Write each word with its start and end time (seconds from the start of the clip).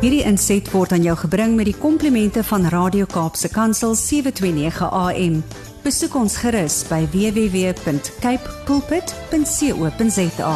Hierdie 0.00 0.22
inset 0.24 0.64
word 0.72 0.94
aan 0.96 1.02
jou 1.04 1.12
gebring 1.26 1.58
met 1.58 1.66
die 1.68 1.76
komplimente 1.76 2.40
van 2.48 2.62
Radio 2.72 3.04
Kaapse 3.04 3.50
Kansel 3.52 3.92
729 3.92 4.86
AM. 4.88 5.34
Besoek 5.84 6.14
ons 6.16 6.38
gerus 6.40 6.78
by 6.88 7.02
www.cape 7.12 8.54
pulpit.co.za. 8.64 10.54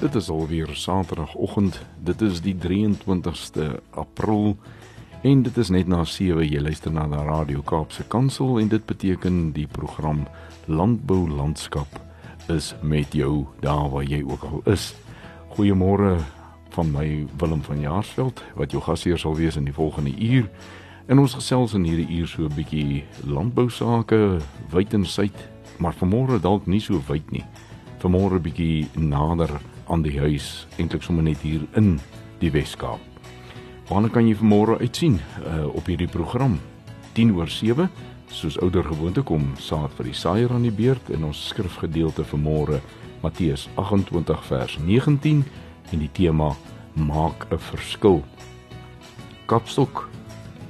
Dit 0.00 0.14
is 0.18 0.30
alweer 0.34 0.74
Saterdagoggend. 0.74 1.78
Dit 2.02 2.18
is 2.26 2.42
die 2.42 2.56
23ste 2.58 3.78
April 3.94 4.56
en 5.22 5.46
dit 5.46 5.56
is 5.62 5.70
net 5.70 5.86
na 5.86 6.02
7 6.02 6.42
jy 6.42 6.66
luister 6.66 6.90
na 6.90 7.06
die 7.06 7.22
Radio 7.30 7.62
Kaapse 7.62 8.02
Kansel 8.10 8.58
en 8.58 8.74
dit 8.74 8.82
beteken 8.90 9.52
die 9.54 9.70
program 9.70 10.26
Landbou 10.66 11.28
Landskap 11.28 12.00
is 12.48 12.74
met 12.82 13.12
jou 13.12 13.46
daar 13.60 13.90
waar 13.90 14.04
jy 14.04 14.22
ook 14.22 14.42
al 14.42 14.60
is. 14.72 14.94
Goeiemôre 15.56 16.16
van 16.74 16.90
my 16.90 17.26
Willem 17.36 17.62
van 17.62 17.80
Jaarsveld 17.80 18.42
wat 18.54 18.70
jou 18.70 18.82
gasheer 18.82 19.18
sal 19.18 19.36
wees 19.36 19.56
in 19.56 19.64
die 19.64 19.74
volgende 19.74 20.14
uur. 20.18 20.48
En 21.06 21.18
ons 21.18 21.34
gesels 21.34 21.74
in 21.76 21.84
hierdie 21.84 22.18
uur 22.18 22.28
so 22.28 22.42
'n 22.44 22.54
bietjie 22.54 23.04
landbou 23.26 23.70
sake, 23.70 24.38
wyd 24.70 24.94
en 24.94 25.04
suid, 25.04 25.48
maar 25.78 25.94
vanmôre 25.94 26.40
dalk 26.40 26.66
nie 26.66 26.80
so 26.80 27.00
wyd 27.08 27.30
nie. 27.30 27.44
Vanmôre 27.98 28.40
bietjie 28.40 28.88
nader 28.94 29.50
aan 29.88 30.02
die 30.02 30.18
huis, 30.18 30.66
eintlik 30.78 31.02
sommer 31.02 31.24
net 31.24 31.40
hier 31.40 31.60
in 31.74 32.00
die 32.38 32.50
Weskaap. 32.50 33.00
Wanneer 33.88 34.10
kan 34.10 34.28
jy 34.28 34.34
vanmôre 34.34 34.78
uitsien 34.80 35.20
uh, 35.46 35.66
op 35.74 35.86
hierdie 35.86 36.08
program? 36.08 36.58
10 37.12 37.34
oor 37.36 37.48
7, 37.48 37.88
soos 38.34 38.56
ouer 38.58 38.84
gewoonte 38.84 39.22
kom, 39.22 39.52
saad 39.62 39.92
vir 39.98 40.08
die 40.10 40.16
saaier 40.16 40.52
aan 40.52 40.66
die 40.66 40.74
beurt 40.74 41.10
in 41.14 41.24
ons 41.26 41.38
skrifgedeelte 41.52 42.24
vanmôre, 42.26 42.80
Matteus 43.22 43.68
28 43.80 44.42
vers 44.48 44.74
19 44.82 45.44
en 45.92 46.02
die 46.02 46.10
tema 46.12 46.50
maak 46.94 47.46
'n 47.50 47.58
verskil. 47.58 48.22
Kapstok 49.46 50.08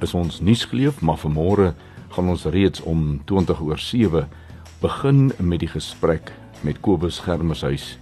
is 0.01 0.13
ons 0.13 0.39
nuusgeleef, 0.41 1.01
maar 1.01 1.17
vanmôre 1.17 1.73
gaan 2.09 2.29
ons 2.29 2.45
reeds 2.45 2.81
om 2.81 3.21
20 3.25 3.61
oor 3.61 3.79
7 3.79 4.27
begin 4.81 5.31
met 5.39 5.59
die 5.59 5.67
gesprek 5.67 6.31
met 6.61 6.79
Kobus 6.81 7.19
Germeshuis. 7.19 7.97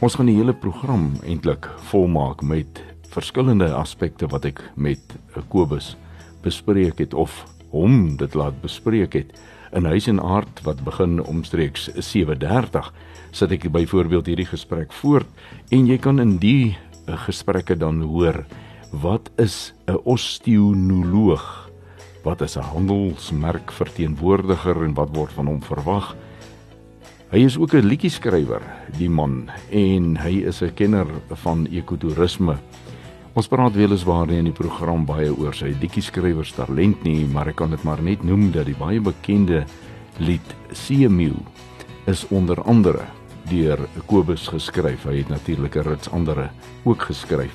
Ons 0.00 0.14
gaan 0.14 0.26
die 0.26 0.36
hele 0.36 0.54
program 0.54 1.16
eintlik 1.24 1.68
volmaak 1.90 2.42
met 2.42 2.82
verskillende 3.08 3.72
aspekte 3.74 4.26
wat 4.26 4.44
ek 4.44 4.62
met 4.76 5.00
Kobus 5.48 5.96
bespreek 6.42 6.98
het 6.98 7.14
of 7.14 7.55
hom 7.70 8.16
dit 8.16 8.34
laat 8.34 8.60
bespreek 8.62 9.12
het. 9.12 9.32
In 9.72 9.84
huis 9.84 10.06
en 10.06 10.20
aard 10.22 10.62
wat 10.64 10.84
begin 10.84 11.20
omstreeks 11.24 11.88
7:30 11.98 12.92
sit 13.30 13.52
ek 13.52 13.72
byvoorbeeld 13.72 14.26
hierdie 14.26 14.48
gesprek 14.48 14.92
voort 14.92 15.26
en 15.70 15.86
jy 15.86 15.98
kan 15.98 16.20
in 16.20 16.38
die 16.38 16.76
eh, 17.06 17.18
gesprekke 17.26 17.76
dan 17.76 18.02
hoor 18.02 18.46
wat 18.90 19.30
is 19.36 19.74
'n 19.86 19.98
osteonoloog? 20.04 21.70
Wat 22.22 22.40
is 22.40 22.56
'n 22.56 22.62
handelsmerk 22.62 23.72
verteenwoordiger 23.72 24.84
en 24.84 24.94
wat 24.94 25.16
word 25.16 25.32
van 25.32 25.46
hom 25.46 25.62
verwag? 25.62 26.16
Hy 27.30 27.38
is 27.44 27.58
ook 27.58 27.74
'n 27.74 27.86
liedjie-skrywer, 27.86 28.62
die 28.98 29.10
man, 29.10 29.50
en 29.70 30.16
hy 30.16 30.46
is 30.46 30.62
'n 30.62 30.74
kenner 30.74 31.06
van 31.42 31.66
ekotourisme. 31.66 32.56
Ons 33.36 33.50
praat 33.52 33.74
weliswaar 33.76 34.30
in 34.32 34.46
die 34.48 34.54
program 34.56 35.02
baie 35.04 35.28
oor 35.28 35.52
sy 35.52 35.66
liedjie-skrywers 35.76 36.54
talent 36.56 37.02
nie, 37.04 37.26
maar 37.28 37.50
ek 37.50 37.58
kan 37.60 37.74
dit 37.74 37.82
maar 37.84 38.00
net 38.00 38.22
noem 38.24 38.46
dat 38.54 38.64
die 38.64 38.76
baie 38.78 38.96
bekende 38.96 39.58
lied 40.24 40.54
Seemew 40.72 41.34
is 42.08 42.22
onder 42.32 42.62
andere 42.64 43.04
deur 43.50 43.82
Kobus 44.08 44.46
geskryf. 44.48 45.04
Hy 45.04 45.18
het 45.18 45.28
natuurlik 45.28 45.76
'n 45.76 45.84
rits 45.84 46.08
ander 46.16 46.48
ook 46.84 47.02
geskryf. 47.12 47.52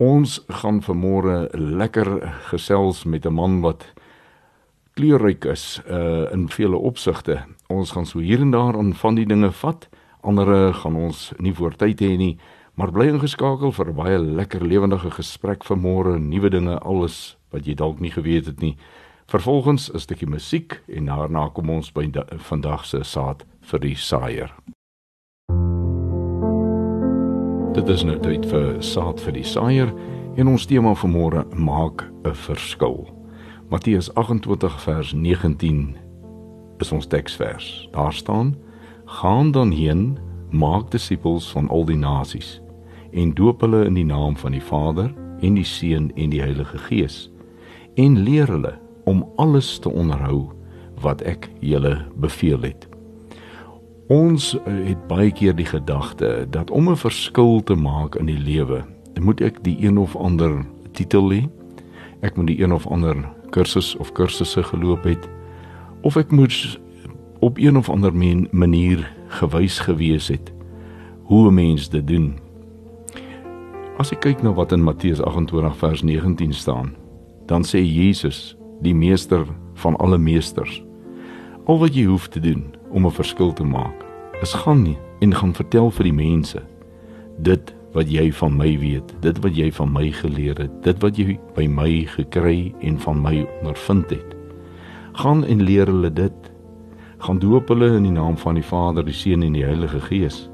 Ons 0.01 0.39
gaan 0.49 0.81
vanmôre 0.81 1.51
lekker 1.53 2.09
gesels 2.49 3.05
met 3.05 3.25
'n 3.25 3.33
man 3.33 3.61
wat 3.61 3.85
kleurryk 4.97 5.45
is 5.45 5.81
uh 5.85 6.33
in 6.33 6.49
vele 6.49 6.77
opsigte. 6.77 7.45
Ons 7.69 7.91
gaan 7.91 8.05
so 8.05 8.19
hier 8.19 8.41
en 8.41 8.51
daar 8.51 8.77
aan 8.77 8.93
van 8.93 9.15
die 9.15 9.25
dinge 9.25 9.51
vat. 9.51 9.89
Andere 10.21 10.73
gaan 10.73 10.95
ons 10.95 11.31
nie 11.37 11.53
voor 11.53 11.75
tyd 11.75 12.01
hê 12.01 12.17
nie. 12.17 12.37
Maar 12.81 12.91
bly 12.91 13.11
ingeskakel 13.13 13.71
vir 13.71 13.89
'n 13.89 13.95
baie 13.95 14.17
lekker 14.17 14.65
lewendige 14.65 15.11
gesprek 15.11 15.63
vanmôre, 15.63 16.17
nuwe 16.17 16.49
dinge, 16.49 16.79
alles 16.79 17.37
wat 17.51 17.65
jy 17.65 17.73
dalk 17.73 17.99
nie 17.99 18.09
geweet 18.11 18.45
het 18.45 18.59
nie. 18.61 18.77
Vervolgens 19.27 19.93
'n 19.93 19.99
stukkie 19.99 20.27
musiek 20.27 20.81
en 20.87 21.05
daarna 21.05 21.49
kom 21.53 21.69
ons 21.69 21.91
by 21.91 22.11
vandag 22.37 22.85
se 22.85 23.03
saad 23.03 23.45
vir 23.61 23.79
die 23.79 23.95
saaier. 23.95 24.51
Dit 27.73 27.87
is 27.89 28.03
nou 28.03 28.19
tyd 28.19 28.45
vir 28.45 28.81
saad 28.83 29.21
vir 29.21 29.33
die 29.33 29.43
saaier 29.43 29.93
en 30.35 30.47
ons 30.47 30.65
tema 30.65 30.93
vanmôre 30.93 31.55
maak 31.55 32.09
'n 32.25 32.33
verskil. 32.33 33.07
Matteus 33.69 34.13
28 34.15 34.81
vers 34.81 35.13
19 35.13 35.97
is 36.79 36.91
ons 36.91 37.05
teksvers. 37.05 37.87
Daar 37.91 38.13
staan: 38.13 38.55
Gaan 39.05 39.51
dan 39.51 39.71
heen 39.71 40.17
maak 40.49 40.91
disippels 40.91 41.51
van 41.51 41.69
al 41.69 41.85
die 41.85 41.97
nasies 41.97 42.60
en 43.11 43.33
doop 43.33 43.61
hulle 43.61 43.85
in 43.85 43.93
die 43.93 44.05
naam 44.05 44.37
van 44.37 44.51
die 44.51 44.63
Vader 44.63 45.11
en 45.41 45.53
die 45.53 45.65
Seun 45.67 46.11
en 46.15 46.29
die 46.29 46.41
Heilige 46.41 46.77
Gees 46.77 47.29
en 47.95 48.17
leer 48.23 48.47
hulle 48.47 48.77
om 49.05 49.25
alles 49.35 49.79
te 49.79 49.89
onderhou 49.89 50.49
wat 51.01 51.21
ek 51.21 51.49
julle 51.59 51.97
beveel 52.21 52.61
het. 52.61 52.87
Ons 54.11 54.53
eh, 54.65 54.91
het 54.91 55.07
baie 55.07 55.31
keer 55.31 55.55
die 55.55 55.65
gedagte 55.65 56.47
dat 56.49 56.71
om 56.71 56.89
'n 56.89 56.95
verskil 56.95 57.63
te 57.63 57.75
maak 57.75 58.15
in 58.15 58.25
die 58.25 58.39
lewe, 58.39 58.83
moet 59.19 59.41
ek 59.41 59.63
die 59.63 59.77
een 59.79 59.97
of 59.97 60.15
ander 60.15 60.65
titel 60.91 61.31
hê. 61.31 61.49
Ek 62.21 62.35
moet 62.35 62.47
die 62.47 62.61
een 62.61 62.73
of 62.73 62.87
ander 62.87 63.15
kursus 63.49 63.95
of 63.95 64.11
kursusse 64.11 64.63
geloop 64.63 65.03
het 65.03 65.29
of 66.01 66.15
ek 66.17 66.31
moet 66.31 66.79
op 67.39 67.57
een 67.57 67.77
of 67.77 67.89
ander 67.89 68.13
manier 68.51 69.11
gewys 69.27 69.79
gewees 69.79 70.27
het 70.27 70.51
hoe 71.23 71.47
'n 71.47 71.53
mens 71.53 71.89
dit 71.89 72.07
doen. 72.07 72.50
As 73.99 74.11
ek 74.11 74.21
kyk 74.23 74.43
na 74.43 74.53
wat 74.55 74.71
in 74.71 74.83
Matteus 74.83 75.19
28 75.19 75.75
vers 75.75 76.01
19 76.03 76.53
staan, 76.53 76.93
dan 77.47 77.65
sê 77.67 77.81
Jesus, 77.83 78.55
die 78.81 78.95
meester 78.95 79.43
van 79.83 79.97
alle 79.99 80.17
meesters, 80.17 80.79
al 81.67 81.81
wat 81.81 81.95
jy 81.95 82.05
hoef 82.07 82.29
te 82.31 82.39
doen 82.39 82.71
om 82.91 83.05
'n 83.05 83.11
verskil 83.11 83.53
te 83.53 83.63
maak, 83.63 84.05
is 84.41 84.53
gaan 84.53 84.83
nie 84.83 84.97
en 85.21 85.35
gaan 85.35 85.53
vertel 85.53 85.91
vir 85.91 86.03
die 86.03 86.17
mense 86.17 86.61
dit 87.37 87.73
wat 87.93 88.07
jy 88.09 88.31
van 88.31 88.57
my 88.57 88.77
weet, 88.79 89.13
dit 89.21 89.37
wat 89.43 89.55
jy 89.55 89.71
van 89.71 89.91
my 89.91 90.11
geleer 90.11 90.57
het, 90.57 90.71
dit 90.83 90.97
wat 91.03 91.17
jy 91.17 91.39
by 91.55 91.67
my 91.67 92.05
gekry 92.05 92.73
en 92.81 92.97
van 92.97 93.21
my 93.21 93.45
ondervind 93.61 94.09
het. 94.09 94.35
Gaan 95.13 95.43
en 95.43 95.63
leer 95.63 95.85
hulle 95.85 96.09
dit. 96.09 96.51
Gaan 97.19 97.39
doop 97.39 97.67
hulle 97.67 97.97
in 97.97 98.03
die 98.03 98.15
naam 98.15 98.37
van 98.37 98.55
die 98.55 98.63
Vader, 98.63 99.03
die 99.03 99.13
Seun 99.13 99.43
en 99.43 99.53
die 99.53 99.65
Heilige 99.65 99.99
Gees. 99.99 100.49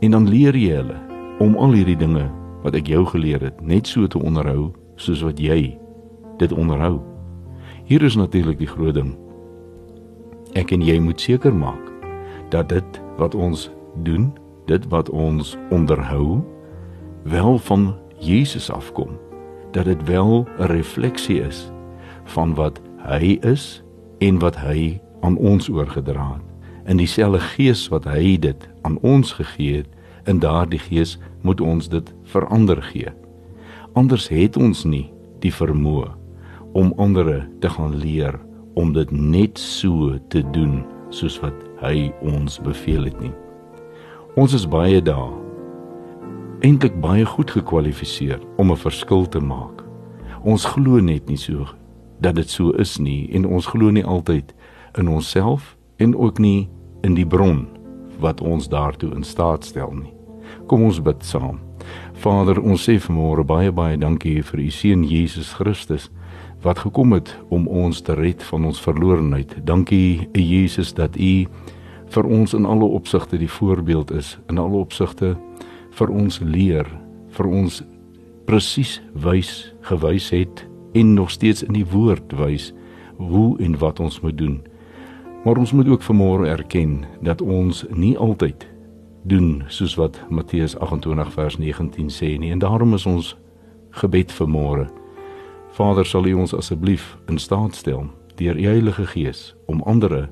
En 0.00 0.10
dan 0.10 0.28
leer 0.28 0.56
jy 0.56 0.74
hulle 0.74 0.98
om 1.38 1.56
al 1.56 1.72
hierdie 1.72 1.96
dinge 1.96 2.26
wat 2.64 2.74
ek 2.78 2.88
jou 2.88 3.04
geleer 3.12 3.42
het, 3.44 3.60
net 3.60 3.86
so 3.86 4.08
te 4.08 4.18
onderhou 4.18 4.72
soos 4.96 5.22
wat 5.24 5.40
jy 5.40 5.74
dit 6.40 6.52
onderhou. 6.52 6.98
Hier 7.84 8.02
is 8.02 8.16
natuurlik 8.16 8.58
die 8.58 8.70
groot 8.70 8.96
ding. 8.96 9.12
Ek 10.56 10.72
en 10.72 10.82
jy 10.84 10.96
moet 11.02 11.20
seker 11.20 11.52
maak 11.52 11.92
dat 12.54 12.70
dit 12.72 13.00
wat 13.18 13.34
ons 13.34 13.68
doen, 14.06 14.30
dit 14.70 14.88
wat 14.88 15.10
ons 15.10 15.56
onderhou, 15.74 16.40
wel 17.28 17.58
van 17.68 17.92
Jesus 18.18 18.70
afkom, 18.72 19.18
dat 19.76 19.84
dit 19.84 20.00
wel 20.08 20.46
'n 20.58 20.70
refleksie 20.72 21.40
is 21.40 21.70
van 22.24 22.54
wat 22.54 22.80
hy 23.04 23.38
is 23.42 23.82
en 24.18 24.38
wat 24.38 24.56
hy 24.56 25.00
aan 25.20 25.36
ons 25.36 25.68
oorgedra 25.68 26.32
het. 26.32 26.48
In 26.86 26.96
dieselfde 26.96 27.40
gees 27.40 27.88
wat 27.88 28.04
hy 28.04 28.38
dit 28.38 28.68
aan 28.82 28.98
ons 29.00 29.32
gegee 29.32 29.76
het, 29.76 29.88
in 30.24 30.38
daardie 30.38 30.78
gees 30.78 31.18
moet 31.42 31.60
ons 31.60 31.88
dit 31.88 32.14
verander 32.34 32.82
gee. 32.90 33.12
Anders 33.94 34.28
het 34.28 34.58
ons 34.58 34.84
nie 34.84 35.06
die 35.44 35.52
vermoë 35.54 36.10
om 36.74 36.92
ander 36.98 37.44
te 37.62 37.70
gaan 37.70 37.94
leer 38.02 38.40
om 38.74 38.92
dit 38.92 39.10
net 39.14 39.58
so 39.60 40.16
te 40.34 40.42
doen 40.54 40.82
soos 41.14 41.38
wat 41.42 41.54
hy 41.82 42.10
ons 42.26 42.58
beveel 42.64 43.06
het 43.06 43.20
nie. 43.22 43.32
Ons 44.34 44.56
is 44.58 44.66
baie 44.66 44.98
daar 45.02 45.30
eintlik 46.64 46.96
baie 47.02 47.26
goed 47.28 47.50
gekwalifiseer 47.52 48.40
om 48.56 48.72
'n 48.72 48.76
verskil 48.76 49.28
te 49.28 49.40
maak. 49.40 49.84
Ons 50.42 50.64
glo 50.64 51.00
net 51.00 51.28
nie 51.28 51.36
so 51.36 51.66
dat 52.20 52.34
dit 52.34 52.50
so 52.50 52.70
is 52.70 52.98
nie 52.98 53.28
en 53.32 53.46
ons 53.46 53.66
glo 53.66 53.90
nie 53.90 54.04
altyd 54.04 54.54
in 54.98 55.08
onsself 55.08 55.76
en 55.96 56.16
ook 56.16 56.38
nie 56.38 56.68
in 57.02 57.14
die 57.14 57.26
bron 57.26 57.68
wat 58.18 58.40
ons 58.40 58.68
daartoe 58.68 59.14
in 59.14 59.22
staat 59.22 59.64
stel 59.64 59.90
nie. 59.92 60.14
Kom 60.66 60.82
ons 60.82 61.02
bid 61.02 61.24
saam. 61.24 61.60
Vader, 62.22 62.60
ons 62.60 62.84
sê 62.88 62.98
vanmôre 62.98 63.44
baie 63.44 63.72
baie 63.72 63.96
dankie 64.00 64.42
vir 64.42 64.60
u 64.60 64.70
seun 64.70 65.04
Jesus 65.04 65.52
Christus 65.58 66.10
wat 66.64 66.80
gekom 66.80 67.12
het 67.12 67.34
om 67.52 67.66
ons 67.68 68.00
te 68.00 68.14
red 68.16 68.42
van 68.42 68.64
ons 68.64 68.80
verlorenheid. 68.80 69.52
Dankie 69.64 70.28
Jesus 70.32 70.94
dat 70.96 71.16
u 71.20 71.46
vir 72.14 72.24
ons 72.24 72.54
in 72.54 72.64
alle 72.64 72.84
opsigte 72.84 73.38
die 73.38 73.50
voorbeeld 73.50 74.12
is, 74.14 74.38
in 74.48 74.58
alle 74.58 74.80
opsigte 74.80 75.34
vir 75.98 76.10
ons 76.10 76.40
leer, 76.40 76.88
vir 77.36 77.48
ons 77.50 77.82
presies 78.48 79.00
wys 79.12 79.72
gewys 79.88 80.30
het 80.32 80.64
en 80.94 81.14
nog 81.14 81.30
steeds 81.30 81.64
in 81.66 81.74
die 81.76 81.86
woord 81.86 82.32
wys 82.38 82.72
hoe 83.18 83.56
en 83.62 83.76
wat 83.78 84.00
ons 84.00 84.20
moet 84.20 84.38
doen. 84.38 84.60
Maar 85.44 85.60
ons 85.60 85.72
moet 85.72 85.88
ook 85.88 86.02
vanmôre 86.02 86.48
erken 86.48 87.02
dat 87.20 87.42
ons 87.42 87.84
nie 87.92 88.16
altyd 88.18 88.64
doen 89.24 89.64
soos 89.68 89.94
wat 89.96 90.20
Matteus 90.28 90.76
28 90.78 91.32
vers 91.32 91.56
19 91.58 92.10
sê 92.12 92.34
nie 92.38 92.52
en 92.52 92.60
daarom 92.60 92.94
is 92.94 93.06
ons 93.06 93.34
gebed 94.00 94.32
vanmôre. 94.32 94.88
Vader, 95.74 96.06
sal 96.06 96.26
U 96.26 96.34
ons 96.44 96.54
asseblief 96.54 97.16
in 97.28 97.38
staat 97.38 97.74
stel 97.74 98.04
deur 98.36 98.58
U 98.58 98.66
Heilige 98.66 99.06
Gees 99.06 99.54
om 99.66 99.82
ander 99.82 100.28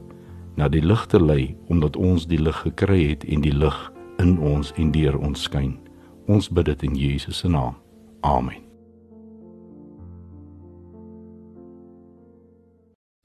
na 0.56 0.68
die 0.68 0.82
lig 0.84 1.06
te 1.06 1.20
lei 1.22 1.54
omdat 1.72 1.96
ons 1.96 2.26
die 2.28 2.40
lig 2.40 2.58
gekry 2.66 3.00
het 3.14 3.24
en 3.24 3.40
die 3.40 3.54
lig 3.54 3.78
in 4.20 4.36
ons 4.38 4.74
en 4.76 4.92
deur 4.92 5.16
ons 5.18 5.48
skyn. 5.48 5.78
Ons 6.28 6.50
bid 6.52 6.68
dit 6.68 6.82
in 6.82 6.94
Jesus 6.98 7.40
se 7.42 7.48
naam. 7.48 7.74
Amen. 8.20 8.60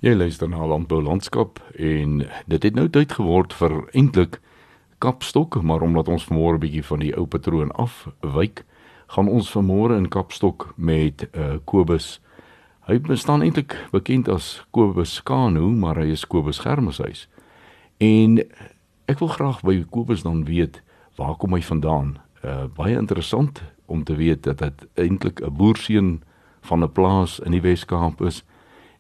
Jy 0.02 0.14
luister 0.14 0.50
na 0.50 0.66
Landbou 0.66 1.02
Landskap 1.02 1.60
en 1.74 2.22
dit 2.46 2.64
het 2.64 2.76
nou 2.78 2.86
tyd 2.90 3.12
geword 3.18 3.54
vir 3.58 3.80
eintlik 3.98 4.38
Kapstok, 4.98 5.62
maar 5.62 5.82
omdat 5.82 6.08
ons 6.08 6.26
vanmôre 6.26 6.58
'n 6.58 6.60
bietjie 6.60 6.86
van 6.86 7.00
die 7.00 7.16
ou 7.18 7.26
patroon 7.26 7.72
afwyk, 7.72 8.66
gaan 9.08 9.28
ons 9.28 9.52
vanmôre 9.52 9.98
in 9.98 10.08
Kapstok 10.08 10.74
met 10.76 11.28
uh, 11.36 11.58
Kobus. 11.64 12.20
Hy 12.88 13.00
bestaan 13.00 13.42
eintlik 13.42 13.76
bekend 13.92 14.30
as 14.30 14.66
Kobus 14.72 15.24
Kano, 15.24 15.70
maar 15.70 15.96
hy 15.96 16.12
is 16.12 16.26
Kobus 16.28 16.60
Germeshuis. 16.60 17.28
En 17.98 18.40
ek 19.06 19.20
wil 19.20 19.28
graag 19.28 19.62
by 19.62 19.86
Kobus 19.90 20.24
dan 20.24 20.46
weet 20.46 20.82
waar 21.16 21.36
kom 21.36 21.54
hy 21.54 21.62
vandaan? 21.62 22.18
Uh 22.44 22.66
baie 22.76 22.98
interessant 22.98 23.62
om 23.86 24.04
te 24.04 24.16
weet 24.16 24.44
dat 24.44 24.58
dit 24.58 24.88
eintlik 24.94 25.42
'n 25.42 25.54
boerseun 25.54 26.24
van 26.62 26.84
'n 26.84 26.92
plaas 26.92 27.40
in 27.40 27.52
die 27.52 27.62
Wes-Kaap 27.62 28.22
is 28.22 28.44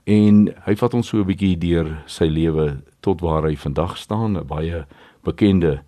en 0.04 0.48
hy 0.66 0.76
vat 0.76 0.94
ons 0.94 1.08
so 1.08 1.18
'n 1.18 1.28
bietjie 1.28 1.58
deur 1.58 2.04
sy 2.06 2.26
lewe 2.26 2.82
tot 3.02 3.22
waar 3.22 3.44
hy 3.44 3.56
vandag 3.56 3.98
staan, 3.98 4.38
'n 4.38 4.48
baie 4.48 4.86
bekende 5.28 5.82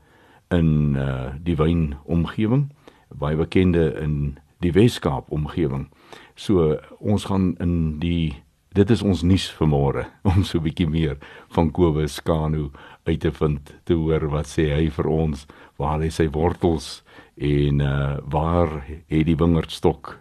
in 0.54 0.98
uh 1.00 1.32
die 1.46 1.56
wyn 1.56 1.96
omgewing, 2.06 2.68
baie 3.10 3.38
bekende 3.40 3.90
in 4.02 4.38
die 4.64 4.74
Wes-Kaap 4.76 5.32
omgewing. 5.32 5.88
So 6.36 6.76
ons 7.00 7.30
gaan 7.30 7.54
in 7.64 8.00
die 8.04 8.44
dit 8.78 8.92
is 8.94 9.02
ons 9.02 9.24
nuus 9.26 9.48
vir 9.58 9.68
môre 9.68 10.06
om 10.30 10.44
so 10.44 10.60
'n 10.60 10.64
bietjie 10.68 10.90
meer 10.90 11.18
van 11.56 11.72
Kobus 11.72 12.20
Kano 12.22 12.72
uit 13.08 13.20
te 13.20 13.32
vind 13.32 13.74
te 13.84 13.94
hoor 13.94 14.30
wat 14.30 14.46
sê 14.46 14.70
hy 14.76 14.90
vir 14.90 15.08
ons 15.08 15.48
waar 15.78 16.00
hy 16.00 16.10
sy 16.10 16.28
wortels 16.30 17.04
en 17.36 17.82
uh 17.82 18.18
waar 18.24 18.84
het 18.88 19.26
die 19.26 19.40
wingerdstok 19.40 20.20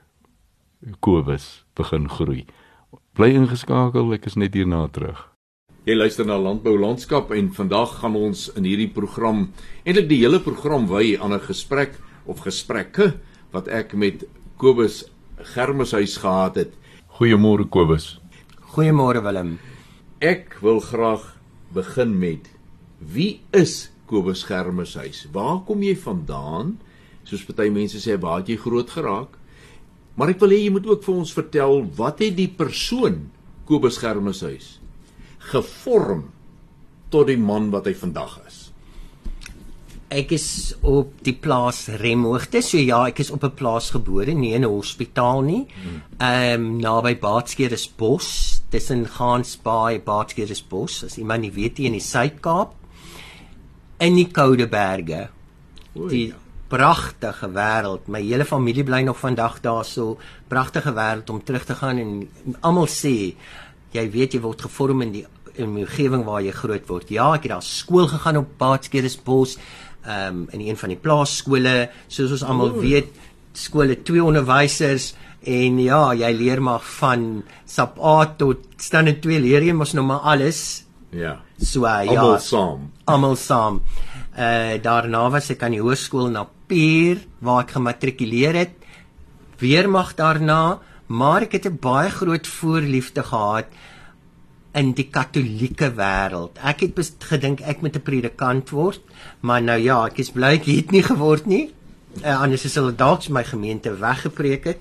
Kobus 1.01 1.65
begin 1.75 2.09
groei. 2.09 2.47
Bly 3.13 3.35
ingeskakel, 3.35 4.13
ek 4.15 4.27
is 4.27 4.37
net 4.37 4.55
hierna 4.55 4.87
terug. 4.89 5.38
Jy 5.88 5.95
luister 5.97 6.26
na 6.28 6.35
Landbou 6.37 6.75
Landskap 6.76 7.30
en 7.33 7.47
vandag 7.57 7.95
gaan 8.02 8.12
ons 8.18 8.42
in 8.61 8.66
hierdie 8.68 8.90
program 8.92 9.47
eintlik 9.88 10.11
die 10.11 10.18
hele 10.21 10.37
program 10.45 10.83
wy 10.90 11.16
aan 11.16 11.33
'n 11.33 11.40
gesprek 11.40 11.95
of 12.28 12.42
gesprekke 12.45 13.14
wat 13.54 13.68
ek 13.73 13.95
met 13.95 14.26
Kobus 14.59 15.09
Germeshuis 15.54 16.18
gehad 16.21 16.57
het. 16.57 16.73
Goeiemôre 17.16 17.64
Kobus. 17.71 18.21
Goeiemôre 18.76 19.23
Willem. 19.25 19.59
Ek 20.21 20.59
wil 20.61 20.80
graag 20.80 21.40
begin 21.73 22.18
met 22.18 22.50
Wie 23.00 23.40
is 23.52 23.90
Kobus 24.07 24.45
Germeshuis? 24.45 25.26
Waar 25.33 25.64
kom 25.64 25.83
jy 25.83 25.97
vandaan? 25.97 26.78
Soos 27.25 27.45
party 27.45 27.71
mense 27.71 27.97
sê, 27.97 28.21
waar 28.21 28.40
het 28.40 28.49
jy 28.49 28.57
groot 28.57 28.90
geraak? 28.90 29.38
Maar 30.16 30.28
ek 30.28 30.40
wil 30.40 30.50
hê 30.50 30.64
jy 30.64 30.71
moet 30.71 30.87
ook 30.87 31.02
vir 31.02 31.14
ons 31.14 31.33
vertel 31.33 31.88
wat 31.97 32.18
het 32.18 32.37
die 32.37 32.52
persoon 32.57 33.30
Kobus 33.64 33.97
Germeshuis 33.97 34.80
gevorm 35.49 36.26
tot 37.12 37.28
die 37.31 37.38
man 37.40 37.71
wat 37.75 37.88
hy 37.88 37.95
vandag 37.97 38.38
is? 38.47 38.64
Ek 40.09 40.33
is 40.33 40.49
op 40.81 41.19
die 41.25 41.35
plaas 41.37 41.83
Remhoogte. 42.00 42.62
So 42.64 42.81
ja, 42.81 43.02
ek 43.11 43.21
is 43.21 43.31
op 43.31 43.45
'n 43.45 43.55
plaas 43.55 43.90
gebore, 43.90 44.33
nie 44.33 44.55
in 44.55 44.64
'n 44.64 44.71
hospitaal 44.71 45.43
nie. 45.43 45.67
Ehm 46.19 46.55
um, 46.55 46.81
naby 46.81 47.19
Baatskeresbos, 47.19 48.62
tussen 48.71 49.07
Gansbaai, 49.07 50.00
Baatskeresbos, 50.00 51.05
as 51.05 51.19
iemand 51.19 51.43
nie 51.43 51.52
weet 51.52 51.78
nie 51.78 51.87
in 51.87 51.93
die 51.93 52.00
Suid-Kaap 52.00 52.73
in 53.99 54.14
die 54.14 54.28
Koude 54.31 54.67
Berge. 54.67 55.28
Die 55.95 56.35
pragtige 56.69 57.49
wêreld. 57.55 58.09
My 58.09 58.21
hele 58.23 58.45
familie 58.45 58.85
bly 58.85 59.02
nog 59.02 59.19
vandag 59.19 59.61
daarso. 59.64 60.19
Pragtige 60.49 60.93
wêreld 60.95 61.31
om 61.31 61.43
terug 61.45 61.64
te 61.64 61.75
gaan 61.75 61.99
en 61.99 62.12
almal 62.61 62.87
sê 62.87 63.35
jy 63.93 64.05
weet 64.12 64.37
jy 64.37 64.40
word 64.45 64.67
gevorm 64.69 65.02
in 65.02 65.14
die 65.14 65.25
in 65.59 65.75
die 65.75 65.85
omgewing 65.85 66.25
waar 66.25 66.43
jy 66.43 66.53
groot 66.57 66.88
word. 66.88 67.11
Ja, 67.11 67.33
ek 67.35 67.47
het 67.47 67.55
daar 67.57 67.62
skool 67.67 68.09
gegaan 68.11 68.43
op 68.43 68.57
Baatskeresbos, 68.61 69.59
ehm 70.05 70.43
um, 70.43 70.45
in 70.57 70.61
een 70.69 70.77
van 70.77 70.88
die 70.95 71.00
plaasskole, 71.00 71.91
soos 72.09 72.31
ons 72.38 72.45
almal 72.47 72.73
weet, 72.81 73.11
skole 73.53 73.97
twee 74.07 74.23
onderwysers 74.25 75.15
en 75.43 75.79
ja, 75.83 76.12
jy 76.15 76.31
leer 76.35 76.62
maar 76.62 76.83
van 76.99 77.43
sap 77.67 77.99
A 77.99 78.25
tot 78.38 78.65
standaard 78.81 79.21
2 79.23 79.41
leer 79.43 79.67
jy 79.67 79.75
mos 79.75 79.95
nou 79.95 80.05
maar 80.07 80.25
alles. 80.35 80.85
Ja. 81.11 81.38
So 81.59 81.87
uh, 81.87 82.05
ja. 82.05 82.21
Almal 82.21 82.38
saam. 82.45 82.91
Almal 83.05 83.37
saam. 83.37 83.83
Uh 84.38 84.79
daarna 84.83 85.29
was 85.35 85.50
ek 85.50 85.62
aan 85.67 85.75
die 85.75 85.83
hoërskool 85.83 86.31
na 86.31 86.47
Pier 86.69 87.25
waar 87.41 87.65
ek 87.65 87.75
gematrikuleer 87.79 88.59
het 88.59 88.75
weermag 89.59 90.15
daarna, 90.15 90.79
maar 91.07 91.43
ek 91.43 91.57
het 91.59 91.67
'n 91.67 91.79
baie 91.81 92.11
groot 92.11 92.47
voorliefde 92.47 93.23
gehad 93.23 93.67
in 94.75 94.93
die 94.93 95.09
katolieke 95.11 95.91
wêreld. 95.97 96.59
Ek 96.63 96.85
het 96.85 97.25
gedink 97.31 97.61
ek 97.61 97.81
moet 97.83 97.97
'n 97.97 98.03
predikant 98.03 98.71
word, 98.71 99.01
maar 99.41 99.63
nou 99.63 99.79
ja, 99.79 100.07
ek 100.07 100.19
is 100.19 100.31
bly 100.31 100.55
ek 100.55 100.67
het 100.67 100.91
nie 100.91 101.03
geword 101.03 101.47
nie. 101.47 101.73
Uh, 102.25 102.41
anders 102.43 102.65
is 102.65 102.75
hulle 102.75 102.95
dalk 102.95 103.29
my 103.29 103.45
gemeente 103.45 103.91
weggepreek 103.97 104.65
het. 104.65 104.81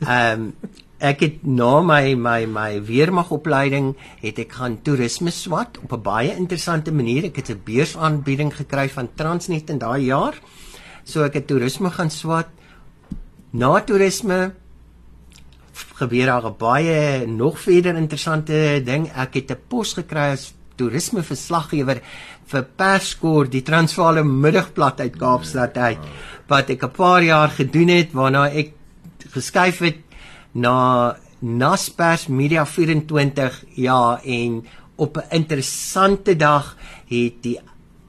Ehm 0.00 0.32
um, 0.32 0.52
ek 0.98 1.20
het 1.20 1.42
na 1.44 1.82
my 1.84 2.14
my 2.14 2.46
my 2.46 2.80
weermagopleiding 2.80 3.94
het 4.22 4.38
ek 4.38 4.52
gaan 4.52 4.78
toerisme 4.82 5.30
swat 5.30 5.78
op 5.82 5.92
'n 5.92 6.02
baie 6.02 6.36
interessante 6.36 6.92
manier. 6.92 7.24
Ek 7.24 7.36
het 7.36 7.50
'n 7.50 7.60
beursaanbieding 7.64 8.54
gekry 8.54 8.88
van 8.88 9.08
Transnet 9.14 9.70
in 9.70 9.78
daai 9.78 10.04
jaar. 10.04 10.34
So 11.04 11.22
ek 11.22 11.34
het 11.34 11.46
toerisme 11.46 11.90
gaan 11.90 12.10
swat. 12.10 12.48
Na 13.50 13.80
toerisme 13.80 14.54
gebeur 15.96 16.26
daar 16.26 16.46
'n 16.46 16.56
baie 16.58 17.26
nog 17.26 17.58
verder 17.60 17.96
interessante 17.96 18.82
ding. 18.84 19.08
Ek 19.14 19.34
het 19.34 19.50
'n 19.50 19.60
pos 19.68 19.94
gekry 19.94 20.32
as 20.32 20.54
toerisme 20.76 21.22
verslaggewer 21.22 22.00
vir 22.46 22.62
Perskor, 22.76 23.48
die 23.50 23.62
Transvaal 23.62 24.24
Middagblad 24.24 25.00
uit 25.00 25.16
Kaapstad 25.16 25.76
uit 25.76 25.98
wat 26.48 26.70
ek 26.70 26.82
'n 26.84 26.90
paar 26.90 27.22
jaar 27.22 27.48
gedoen 27.48 27.88
het 27.88 28.12
waarna 28.12 28.48
ek 28.50 28.72
geskuif 29.32 29.78
het 29.78 29.98
na 30.52 31.16
Naspers 31.40 32.26
Media 32.28 32.64
24 32.64 33.64
ja 33.74 34.20
en 34.24 34.64
op 34.96 35.16
'n 35.16 35.34
interessante 35.36 36.36
dag 36.36 36.76
het 37.08 37.42
die 37.42 37.60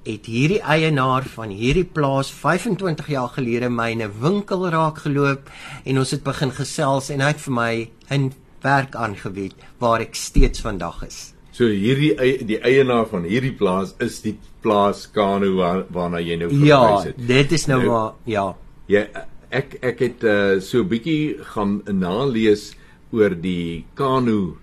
het 0.08 0.28
hierdie 0.32 0.60
eienaar 0.64 1.26
van 1.36 1.52
hierdie 1.52 1.86
plaas 1.86 2.30
25 2.32 3.10
jaar 3.12 3.32
gelede 3.36 3.70
my 3.70 3.90
in 3.92 4.02
'n 4.02 4.14
winkel 4.22 4.70
raak 4.70 4.98
geloop 5.06 5.50
en 5.84 5.98
ons 5.98 6.12
het 6.12 6.24
begin 6.24 6.52
gesels 6.52 7.10
en 7.10 7.22
hy 7.22 7.28
het 7.28 7.42
vir 7.42 7.54
my 7.54 7.90
'n 8.10 8.32
werk 8.62 8.96
aangebied 8.96 9.54
waar 9.80 10.02
ek 10.02 10.16
steeds 10.16 10.62
vandag 10.62 11.04
is. 11.04 11.34
So 11.52 11.66
hierdie 11.66 12.46
die 12.46 12.60
eienaar 12.60 13.08
van 13.08 13.24
hierdie 13.24 13.54
plaas 13.54 13.96
is 14.00 14.22
die 14.22 14.38
plaas 14.62 15.08
Kano 15.12 15.56
waar, 15.56 15.86
waarna 15.90 16.20
jy 16.20 16.36
nou 16.36 16.50
verwys 16.50 17.04
het. 17.04 17.16
Ja, 17.18 17.28
dit 17.28 17.52
is 17.52 17.66
nou, 17.66 17.80
nou 17.80 17.90
waar 17.92 18.14
ja. 18.26 18.56
Ja, 18.86 19.04
ek 19.50 19.78
ek 19.82 20.00
het 20.00 20.24
uh, 20.24 20.60
so 20.60 20.84
'n 20.84 20.88
bietjie 20.88 21.38
gaan 21.54 21.82
nalees 21.86 22.76
oor 23.12 23.36
die 23.36 23.86
Kano 23.94 24.58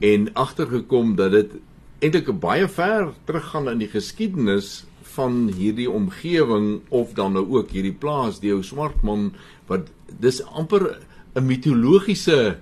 en 0.00 0.30
agtergekom 0.34 1.16
dat 1.16 1.30
dit 1.30 1.50
eintlik 2.02 2.32
baie 2.42 2.66
ver 2.68 3.12
teruggaan 3.28 3.70
in 3.72 3.82
die 3.82 3.90
geskiedenis 3.90 4.82
van 5.14 5.46
hierdie 5.54 5.90
omgewing 5.90 6.80
of 6.88 7.14
dan 7.18 7.36
nou 7.36 7.44
ook 7.58 7.72
hierdie 7.74 7.94
plaas 7.94 8.40
die 8.42 8.52
ou 8.54 8.62
swartman 8.66 9.30
wat 9.70 9.90
dis 10.20 10.42
amper 10.42 10.98
'n 11.34 11.46
mitologiese 11.46 12.58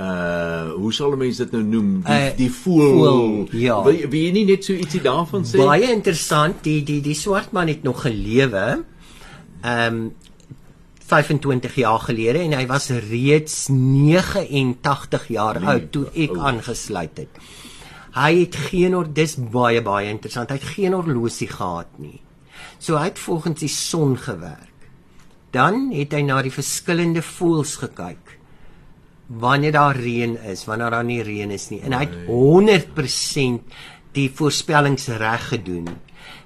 uh 0.00 0.72
hoe 0.72 0.92
sal 0.96 1.16
mense 1.20 1.44
dit 1.44 1.52
nou 1.52 1.62
noem 1.62 1.88
die 2.06 2.16
uh, 2.16 2.36
die 2.36 2.50
voel, 2.50 2.94
voel 2.96 3.48
ja. 3.52 3.82
Wie 3.84 4.06
wie 4.08 4.32
nie 4.32 4.46
net 4.48 4.64
so 4.64 4.72
ietsie 4.72 5.02
daarvan 5.04 5.44
sê? 5.44 5.60
Baie 5.60 5.92
interessant 5.92 6.62
die 6.64 6.80
die 6.82 7.00
die 7.04 7.14
swartman 7.14 7.68
het 7.68 7.82
nog 7.82 8.02
gelewe 8.06 8.82
ehm 9.60 9.94
um, 9.94 10.10
25 11.10 11.74
jaar 11.74 11.98
gelede 11.98 12.38
en 12.38 12.52
hy 12.54 12.66
was 12.70 12.86
reeds 13.10 13.66
89 13.68 15.24
jaar 15.34 15.58
oud 15.58 15.88
toe 15.90 16.04
ek 16.14 16.36
aangesluit 16.38 17.18
het. 17.18 17.40
Hy 18.14 18.32
het 18.40 18.56
geen 18.70 18.96
or 18.98 19.06
dis 19.06 19.36
baie 19.38 19.82
baie 19.86 20.10
interessant. 20.10 20.50
Hy 20.50 20.58
het 20.58 20.72
geen 20.74 20.96
horlosie 20.96 21.48
gehad 21.50 21.92
nie. 22.02 22.18
So 22.82 22.98
hy 22.98 23.10
het 23.12 23.22
volgens 23.22 23.62
die 23.62 23.70
son 23.70 24.16
gewerk. 24.18 24.66
Dan 25.54 25.90
het 25.94 26.14
hy 26.14 26.24
na 26.26 26.40
die 26.42 26.54
verskillende 26.54 27.22
voëls 27.26 27.76
gekyk. 27.82 28.36
Wanneer 29.40 29.74
daar 29.76 29.98
reën 29.98 30.36
is, 30.50 30.66
wanneer 30.66 30.90
daar 30.94 31.06
nie 31.06 31.22
reën 31.22 31.50
is 31.54 31.68
nie. 31.70 31.80
En 31.86 31.94
hy 31.94 32.06
het 32.06 32.16
100% 32.26 33.74
die 34.14 34.26
voorspellings 34.34 35.06
reg 35.22 35.48
gedoen. 35.52 35.86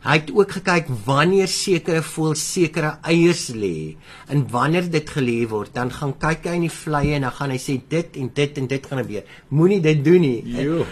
Hy 0.04 0.18
het 0.18 0.30
ook 0.36 0.52
gekyk 0.58 0.90
wanneer 1.06 1.48
sekere 1.48 2.02
voëls 2.04 2.42
sekere 2.44 2.98
eiers 3.08 3.46
lê 3.56 3.96
en 4.32 4.44
wanneer 4.52 4.90
dit 4.92 5.10
gelê 5.16 5.38
word, 5.48 5.72
dan 5.72 5.88
gaan 5.92 6.12
kyk 6.20 6.44
hy 6.48 6.58
in 6.60 6.66
die 6.66 6.72
vlieë 6.72 7.16
en 7.16 7.26
dan 7.26 7.36
gaan 7.38 7.54
hy 7.56 7.60
sê 7.60 7.78
dit 7.88 8.20
en 8.20 8.28
dit 8.36 8.60
en 8.60 8.68
dit 8.68 8.88
gaan 8.90 9.00
gebeur. 9.00 9.24
Moenie 9.56 9.80
dit 9.84 10.04
doen 10.04 10.24
nie. 10.24 10.40
Jo 10.60 10.84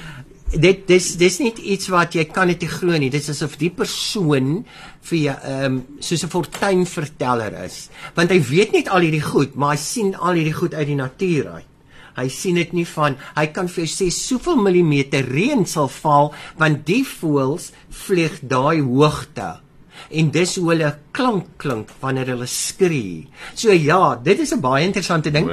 dit 0.52 0.84
dis 0.88 1.08
dis 1.16 1.38
nie 1.40 1.52
iets 1.74 1.88
wat 1.92 2.14
jy 2.16 2.24
kan 2.28 2.50
net 2.50 2.64
glo 2.68 2.96
nie. 2.98 3.10
Dit 3.12 3.24
is 3.24 3.32
asof 3.32 3.56
die 3.60 3.70
persoon 3.72 4.62
vir 5.08 5.18
jou 5.18 5.36
ehm 5.36 5.64
um, 5.64 5.82
soos 6.00 6.24
'n 6.24 6.28
fortuinverteller 6.28 7.64
is. 7.64 7.90
Want 8.14 8.30
hy 8.30 8.40
weet 8.40 8.72
net 8.72 8.88
al 8.88 9.00
hierdie 9.00 9.24
goed, 9.24 9.54
maar 9.54 9.76
hy 9.76 9.80
sien 9.80 10.14
al 10.14 10.34
hierdie 10.34 10.56
goed 10.56 10.74
uit 10.74 10.86
die 10.86 11.00
natuur 11.00 11.46
uit. 11.48 11.68
Hy 12.16 12.28
sien 12.28 12.54
dit 12.54 12.72
nie 12.72 12.84
van 12.84 13.16
hy 13.36 13.46
kan 13.46 13.68
vir 13.68 13.84
jou 13.84 13.90
sê 13.90 14.10
soveel 14.12 14.56
millimeter 14.56 15.24
reën 15.24 15.64
sal 15.66 15.88
val 15.88 16.34
want 16.58 16.86
die 16.86 17.04
voëls 17.04 17.72
vlieg 17.88 18.40
daai 18.42 18.80
hoogte. 18.80 19.60
En 20.10 20.30
dis 20.30 20.56
hoe 20.56 20.68
hulle 20.72 20.98
klink 21.12 21.46
klink 21.56 21.88
wanneer 22.00 22.26
hulle 22.26 22.46
skree. 22.46 23.28
So 23.54 23.72
ja, 23.72 24.16
dit 24.16 24.38
is 24.38 24.52
'n 24.52 24.60
baie 24.60 24.84
interessante 24.84 25.30
ding. 25.30 25.46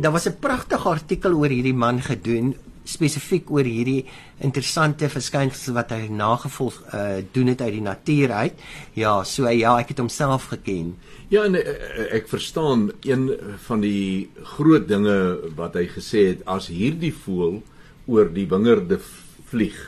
Daar 0.00 0.12
was 0.12 0.26
'n 0.26 0.38
pragtige 0.40 0.88
artikel 0.88 1.34
oor 1.34 1.48
hierdie 1.48 1.74
man 1.74 2.00
gedoen 2.00 2.54
spesifiek 2.90 3.50
oor 3.50 3.66
hierdie 3.66 4.04
interessante 4.44 5.08
verskynsels 5.12 5.74
wat 5.76 5.94
hy 5.94 6.08
nagevolg 6.12 6.80
uh 6.94 7.20
doen 7.34 7.52
het 7.52 7.62
uit 7.62 7.72
die 7.78 7.84
natuur 7.84 8.32
uit. 8.32 8.64
Ja, 8.98 9.20
so 9.24 9.48
ja, 9.48 9.76
ek 9.78 9.94
het 9.94 10.02
homself 10.02 10.50
geken. 10.52 10.94
Ja, 11.30 11.44
en 11.46 11.58
uh, 11.58 11.76
ek 12.16 12.28
verstaan 12.30 12.90
een 13.06 13.28
van 13.66 13.84
die 13.84 14.30
groot 14.56 14.88
dinge 14.88 15.16
wat 15.56 15.78
hy 15.78 15.86
gesê 15.92 16.26
het 16.32 16.46
as 16.50 16.70
hierdie 16.72 17.14
voël 17.14 17.60
oor 18.10 18.32
die 18.34 18.48
wingerde 18.50 18.98
vlieg, 19.50 19.78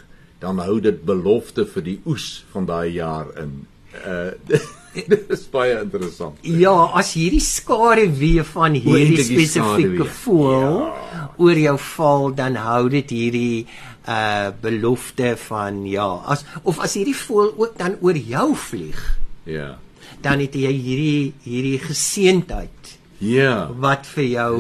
dan 0.42 0.61
hou 0.62 0.78
dit 0.82 1.02
belofte 1.06 1.66
vir 1.75 1.87
die 1.87 1.99
oes 2.06 2.44
van 2.54 2.66
daai 2.71 2.94
jaar 2.94 3.35
in. 3.42 3.59
Uh 4.06 4.61
Dit 5.12 5.30
is 5.32 5.44
baie 5.52 5.78
interessant. 5.80 6.40
Ja, 6.44 6.75
as 6.99 7.14
hierdie 7.16 7.42
skare 7.44 8.04
weer 8.12 8.44
van 8.49 8.76
hierdie 8.76 9.25
spesifieke 9.25 10.06
voel 10.25 10.82
ja. 10.82 11.22
oor 11.40 11.61
jou 11.62 11.76
val, 11.87 12.28
dan 12.37 12.58
hou 12.61 12.84
dit 12.92 13.16
hierdie 13.16 13.64
uh 14.02 14.50
belofte 14.62 15.37
van 15.38 15.84
ja, 15.87 16.08
as 16.26 16.42
of 16.66 16.80
as 16.82 16.96
hierdie 16.99 17.14
voel 17.14 17.52
ook 17.54 17.76
dan 17.78 17.94
oor 18.02 18.18
jou 18.18 18.49
vlieg. 18.58 19.00
Ja. 19.46 19.76
Dan 20.22 20.42
het 20.42 20.58
jy 20.58 20.72
hierdie 20.75 21.32
hierdie 21.46 21.78
geseentheid. 21.82 22.96
Ja. 23.22 23.70
Wat 23.78 24.06
vir 24.16 24.26
jou 24.26 24.52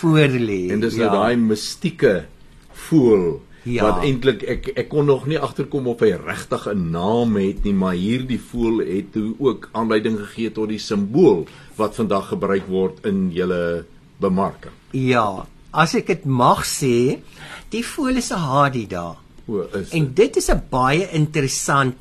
voorlê. 0.00 0.62
En 0.72 0.80
dis 0.80 0.96
nou 0.96 1.06
ja. 1.06 1.12
daai 1.12 1.36
mistieke 1.36 2.14
voel 2.88 3.42
Ja. 3.68 3.84
Wat 3.84 4.04
eintlik 4.04 4.42
ek 4.48 4.68
ek 4.74 4.88
kon 4.88 5.04
nog 5.04 5.26
nie 5.28 5.38
agterkom 5.38 5.86
of 5.92 6.00
hy 6.00 6.14
regtig 6.16 6.66
'n 6.66 6.90
naam 6.90 7.36
het 7.36 7.64
nie, 7.64 7.72
maar 7.72 7.94
hierdie 7.94 8.40
voel 8.40 8.78
het 8.78 9.12
toe 9.12 9.34
ook 9.38 9.68
aanleiding 9.72 10.18
gegee 10.18 10.52
tot 10.52 10.68
die 10.68 10.78
simbool 10.78 11.46
wat 11.76 11.94
vandag 11.94 12.28
gebruik 12.28 12.66
word 12.68 13.04
in 13.04 13.30
julle 13.32 13.84
bemarking. 14.18 14.72
Ja, 14.92 15.46
as 15.72 15.94
ek 15.94 16.06
dit 16.06 16.24
mag 16.24 16.64
sê, 16.64 17.20
die 17.68 17.84
voel 17.84 18.16
is 18.16 18.30
'n 18.32 18.38
Hadida. 18.38 19.16
O, 19.46 19.66
is. 19.74 19.90
En 19.90 20.14
dit 20.14 20.36
is 20.36 20.48
'n 20.50 20.62
baie 20.70 21.08
interessant 21.12 21.94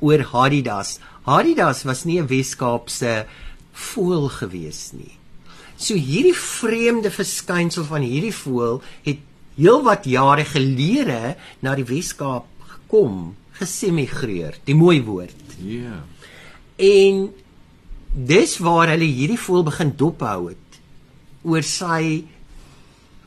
oor 0.00 0.22
Hadidas. 0.22 0.98
Hadidas 1.22 1.84
was 1.84 2.04
nie 2.04 2.18
'n 2.20 2.26
Weskaapse 2.26 3.26
voel 3.72 4.28
gewees 4.28 4.92
nie. 4.92 5.16
So 5.76 5.94
hierdie 5.94 6.36
vreemde 6.36 7.10
verskynsel 7.10 7.84
van 7.84 8.02
hierdie 8.02 8.34
voël 8.34 8.82
het 9.02 9.18
heelwat 9.60 10.08
jare 10.08 10.46
gelede 10.48 11.36
na 11.60 11.76
die 11.76 11.86
Weskaap 11.86 12.48
gekom, 12.72 13.36
gesemigreer, 13.60 14.56
die 14.64 14.74
mooi 14.74 14.98
woord. 15.04 15.36
Ja. 15.60 16.00
Yeah. 16.00 16.02
En 16.80 17.28
dis 18.10 18.56
waar 18.64 18.90
hulle 18.94 19.06
hierdie 19.06 19.38
voel 19.38 19.66
begin 19.68 19.92
dophou 19.96 20.48
het 20.48 20.78
oor 21.46 21.64
sy 21.64 22.24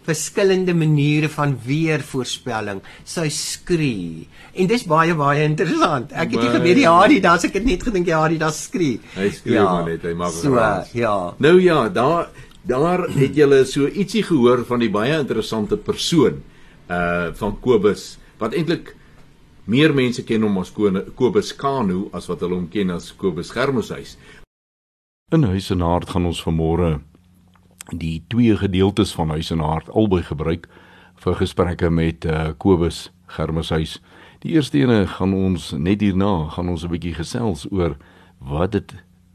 verskillende 0.04 0.74
maniere 0.76 1.30
van 1.32 1.54
weervoorspelling, 1.64 2.82
sy 3.08 3.30
skree. 3.32 4.26
En 4.60 4.68
dis 4.68 4.84
baie 4.90 5.16
baie 5.16 5.46
interessant. 5.48 6.12
Ek 6.12 6.34
het 6.36 6.42
nie 6.44 6.52
geweet 6.58 6.80
die 6.82 6.90
Adidas, 6.90 7.46
ek 7.48 7.56
het 7.62 7.68
net 7.70 7.86
gedink 7.88 8.10
die 8.10 8.18
Adidas 8.18 8.66
skree. 8.68 9.00
Hy 9.16 9.30
skree 9.32 9.62
ja. 9.62 9.68
maar 9.70 9.88
net, 9.88 10.04
hy 10.04 10.16
maak 10.20 10.36
so, 10.36 10.58
ja. 10.98 11.16
Nou 11.46 11.56
ja, 11.64 11.86
daar 11.94 12.28
daar 12.64 13.10
het 13.12 13.36
julle 13.36 13.66
so 13.66 13.88
ietsie 13.88 14.24
gehoor 14.24 14.64
van 14.66 14.80
die 14.80 14.92
baie 14.92 15.18
interessante 15.20 15.78
persoon 15.78 16.42
uh 16.92 17.32
van 17.36 17.58
Kobus 17.60 18.18
wat 18.40 18.56
eintlik 18.56 18.96
meer 19.66 19.94
mense 19.96 20.24
ken 20.24 20.44
hom 20.44 20.58
as 20.60 20.72
Kobus 20.72 21.54
Kanu 21.56 22.08
as 22.14 22.28
wat 22.32 22.44
hulle 22.44 22.56
hom 22.56 22.70
ken 22.72 22.92
as 22.92 23.12
Kobus 23.16 23.52
Germoshuis. 23.52 24.18
In 25.32 25.44
Huisenaard 25.44 26.10
gaan 26.10 26.26
ons 26.26 26.44
vanmôre 26.44 27.00
die 27.92 28.24
twee 28.32 28.56
gedeeltes 28.56 29.14
van 29.16 29.30
Huisenaard 29.36 29.90
albei 29.90 30.24
gebruik 30.24 30.68
vir 31.24 31.40
gesprekke 31.40 31.90
met 31.90 32.26
uh 32.26 32.52
Kobus 32.58 33.10
Germoshuis. 33.28 34.00
Die 34.44 34.56
eerste 34.56 34.80
ene 34.80 35.08
gaan 35.08 35.34
ons 35.34 35.72
net 35.72 36.02
hierna 36.02 36.50
gaan 36.56 36.70
ons 36.70 36.84
'n 36.84 36.92
bietjie 36.92 37.16
gesels 37.16 37.68
oor 37.72 37.98
wat 38.40 38.72
dit 38.72 38.94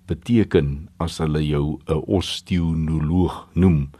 beteken 0.09 0.89
as 0.99 1.19
hulle 1.23 1.45
jou 1.47 1.79
'n 1.87 2.03
osteonoloog 2.07 3.49
noem? 3.53 3.91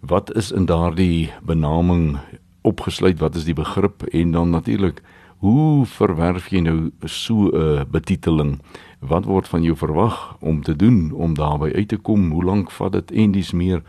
Wat 0.00 0.34
is 0.34 0.52
in 0.52 0.66
daardie 0.66 1.30
benaming 1.42 2.18
opgesluit? 2.62 3.18
Wat 3.18 3.34
is 3.34 3.44
die 3.44 3.54
begrip? 3.54 4.02
En 4.02 4.30
dan 4.30 4.50
natuurlik, 4.50 5.02
hoe 5.38 5.86
verwerf 5.86 6.48
jy 6.50 6.60
nou 6.60 6.90
so 7.04 7.50
'n 7.50 7.86
betiteling? 7.90 8.60
Wat 8.98 9.24
word 9.24 9.48
van 9.48 9.62
jou 9.62 9.76
verwag 9.76 10.36
om 10.40 10.62
te 10.62 10.76
doen 10.76 11.12
om 11.12 11.34
daarby 11.34 11.72
uit 11.74 11.88
te 11.88 11.96
kom? 11.96 12.30
Hoe 12.30 12.44
lank 12.44 12.70
vat 12.70 12.92
dit 12.92 13.10
en 13.10 13.32
dis 13.32 13.52
meer? 13.52 13.82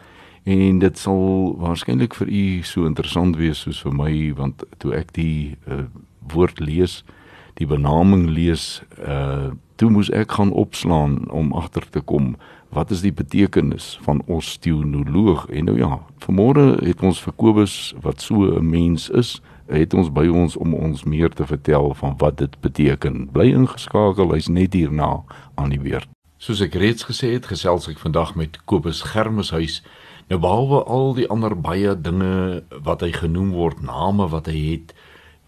En 0.43 0.79
dit 0.79 0.98
sal 0.98 1.55
waarskynlik 1.57 2.13
vir 2.13 2.27
u 2.27 2.62
so 2.62 2.86
interessant 2.86 3.36
wees 3.36 3.60
soos 3.60 3.81
vir 3.81 3.93
my 3.93 4.33
want 4.36 4.63
toe 4.77 4.93
ek 4.93 5.13
die 5.13 5.55
uh, 5.67 5.86
woord 6.33 6.60
lees, 6.60 7.03
die 7.60 7.67
benaming 7.67 8.29
lees, 8.29 8.81
uh 8.98 9.51
toe 9.75 9.89
moes 9.89 10.12
ek 10.13 10.36
gaan 10.38 10.51
opslaan 10.53 11.31
om 11.33 11.50
agter 11.57 11.83
te 11.89 12.00
kom 12.00 12.36
wat 12.72 12.91
is 12.93 13.01
die 13.01 13.12
betekenis 13.12 13.98
van 14.05 14.22
osteonoloog? 14.29 15.48
En 15.50 15.65
nou 15.65 15.77
ja 15.77 15.98
vanmôre 16.24 16.77
het 16.86 17.01
ons 17.01 17.22
vir 17.25 17.33
Kobus 17.36 17.93
wat 18.01 18.22
so 18.22 18.45
'n 18.45 18.69
mens 18.69 19.10
is 19.10 19.41
het 19.67 19.93
ons 19.93 20.12
by 20.13 20.27
ons 20.27 20.55
om 20.55 20.74
ons 20.74 21.03
meer 21.03 21.29
te 21.29 21.45
vertel 21.45 21.93
van 21.93 22.13
wat 22.17 22.38
dit 22.38 22.62
beteken. 22.62 23.29
Bly 23.31 23.50
ingeskakel 23.53 24.31
hy's 24.31 24.48
net 24.48 24.74
hierna 24.74 25.24
aan 25.55 25.69
die 25.69 25.81
weer 25.81 26.05
soos 26.43 26.60
ek 26.60 26.74
reeds 26.75 27.05
gesê 27.07 27.29
het 27.38 27.45
gesels 27.48 27.86
ek 27.88 28.01
vandag 28.03 28.33
met 28.36 28.57
Kobus 28.67 29.00
Germeshuis. 29.13 29.77
Nou 30.27 30.41
behalwe 30.43 30.81
al 30.91 31.13
die 31.15 31.27
ander 31.31 31.53
baie 31.55 31.93
dinge 31.95 32.63
wat 32.83 33.03
hy 33.05 33.13
genoem 33.15 33.53
word 33.55 33.79
name 33.86 34.27
wat 34.31 34.50
hy 34.51 34.57
het 34.74 34.91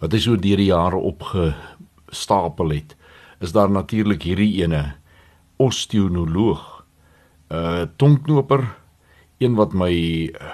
wat 0.03 0.15
hy 0.15 0.21
so 0.23 0.39
deur 0.39 0.59
die 0.59 0.69
jare 0.69 0.99
opgestapel 2.05 2.69
het 2.69 2.95
is 3.39 3.51
daar 3.51 3.69
natuurlik 3.69 4.23
hierdie 4.23 4.61
ene 4.63 4.95
osteonoloog. 5.57 6.85
Uh 7.51 7.85
tongknoper, 7.97 8.63
een 9.37 9.55
wat 9.55 9.73
my 9.73 9.91
uh, 9.91 10.53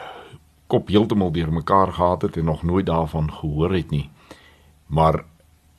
kop 0.68 0.88
heeltemal 0.88 1.32
deurmekaar 1.32 1.94
gehad 1.94 2.22
het 2.22 2.38
en 2.38 2.46
nog 2.46 2.64
nooit 2.64 2.86
daarvan 2.86 3.32
gehoor 3.32 3.74
het 3.74 3.90
nie. 3.90 4.10
Maar 4.88 5.24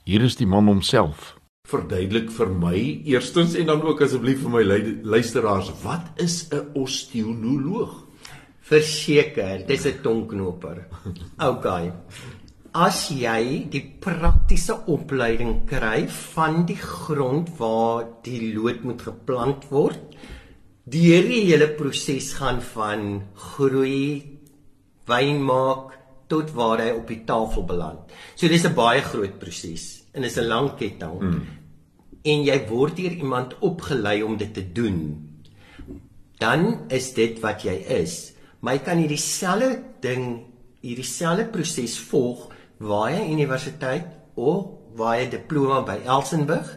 hier 0.03 0.21
is 0.21 0.35
die 0.35 0.47
man 0.47 0.65
homself. 0.65 1.37
Verduidelik 1.67 2.31
vir 2.31 2.49
my 2.49 3.01
eerstens 3.05 3.53
en 3.55 3.65
dan 3.65 3.81
ook 3.81 4.01
asseblief 4.01 4.41
vir 4.41 4.51
my 4.51 4.63
luisteraars, 5.03 5.71
wat 5.83 6.11
is 6.15 6.47
'n 6.49 6.71
osteonoloog? 6.73 8.03
Verseker, 8.61 9.67
dis 9.67 9.85
'n 9.85 10.01
tongknoper. 10.01 10.87
OK 11.51 11.93
as 12.73 13.05
jy 13.13 13.69
die 13.69 13.83
praktiese 14.01 14.75
opleiding 14.89 15.61
kry 15.69 16.07
van 16.33 16.63
die 16.65 16.79
grond 16.79 17.51
waar 17.59 18.07
die 18.25 18.49
lood 18.55 18.81
moet 18.81 19.03
geplant 19.05 19.67
word, 19.69 20.01
die 20.83 21.13
hele 21.13 21.69
proses 21.77 22.33
gaan 22.39 22.61
van 22.73 23.21
groei, 23.53 24.25
wyn 25.07 25.43
maak 25.45 25.93
tot 26.31 26.49
waar 26.57 26.81
hy 26.81 26.89
op 26.97 27.05
die 27.07 27.21
tafel 27.27 27.65
beland. 27.69 28.09
So 28.35 28.47
dis 28.47 28.65
'n 28.65 28.73
baie 28.73 29.01
groot 29.01 29.37
proses 29.39 30.03
en 30.13 30.23
is 30.23 30.37
'n 30.37 30.47
lang 30.47 30.75
ketting. 30.77 31.21
Mm. 31.21 31.41
En 32.23 32.43
jy 32.43 32.67
word 32.67 32.95
deur 32.95 33.11
iemand 33.11 33.59
opgelei 33.59 34.23
om 34.23 34.37
dit 34.37 34.53
te 34.53 34.71
doen. 34.71 35.29
Dan 36.39 36.89
is 36.89 37.13
dit 37.13 37.39
wat 37.39 37.61
jy 37.63 37.75
is. 38.01 38.33
Maar 38.59 38.73
jy 38.73 38.79
kan 38.79 38.97
hierdie 38.97 39.17
selfde 39.17 39.83
ding, 40.01 40.45
hierdie 40.81 41.05
selfde 41.05 41.45
proses 41.45 41.99
volg 41.99 42.52
Waai 42.83 43.31
Universiteit 43.31 44.07
of 44.35 44.65
Waai 44.99 45.29
diploma 45.31 45.81
by 45.87 46.01
Elsenburg 46.03 46.67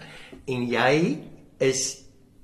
en 0.47 0.67
jy 0.71 1.19
is 1.59 1.81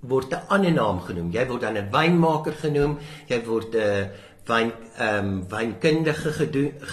word 0.03 0.35
'n 0.35 0.47
ander 0.49 0.73
naam 0.73 0.99
genoem. 1.01 1.31
Jy 1.31 1.47
word 1.47 1.61
dan 1.61 1.79
'n 1.79 1.91
wynmaker 1.91 2.53
genoem, 2.53 2.99
jy 3.29 3.41
word 3.47 3.75
'n 3.75 4.11
wyn 4.47 4.73
ehm 4.99 5.19
um, 5.19 5.49
wynkundige 5.49 6.33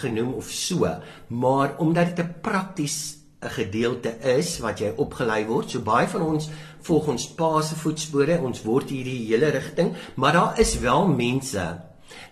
genoem 0.02 0.34
of 0.34 0.52
so. 0.52 0.86
Maar 1.28 1.78
omdat 1.78 2.16
dit 2.16 2.26
'n 2.26 2.36
prakties 2.42 3.18
'n 3.42 3.50
gedeelte 3.50 4.20
is 4.38 4.60
wat 4.60 4.80
jy 4.80 4.94
opgelei 4.96 5.46
word, 5.46 5.72
so 5.72 5.80
baie 5.80 6.08
van 6.08 6.22
ons 6.22 6.50
volg 6.82 7.08
ons 7.08 7.28
pa 7.28 7.62
se 7.62 7.76
voetspore, 7.76 8.42
ons 8.42 8.64
word 8.64 8.90
hierdie 8.90 9.28
hele 9.28 9.50
rigting, 9.50 9.96
maar 10.16 10.34
daar 10.34 10.60
is 10.60 10.80
wel 10.80 11.08
mense 11.08 11.82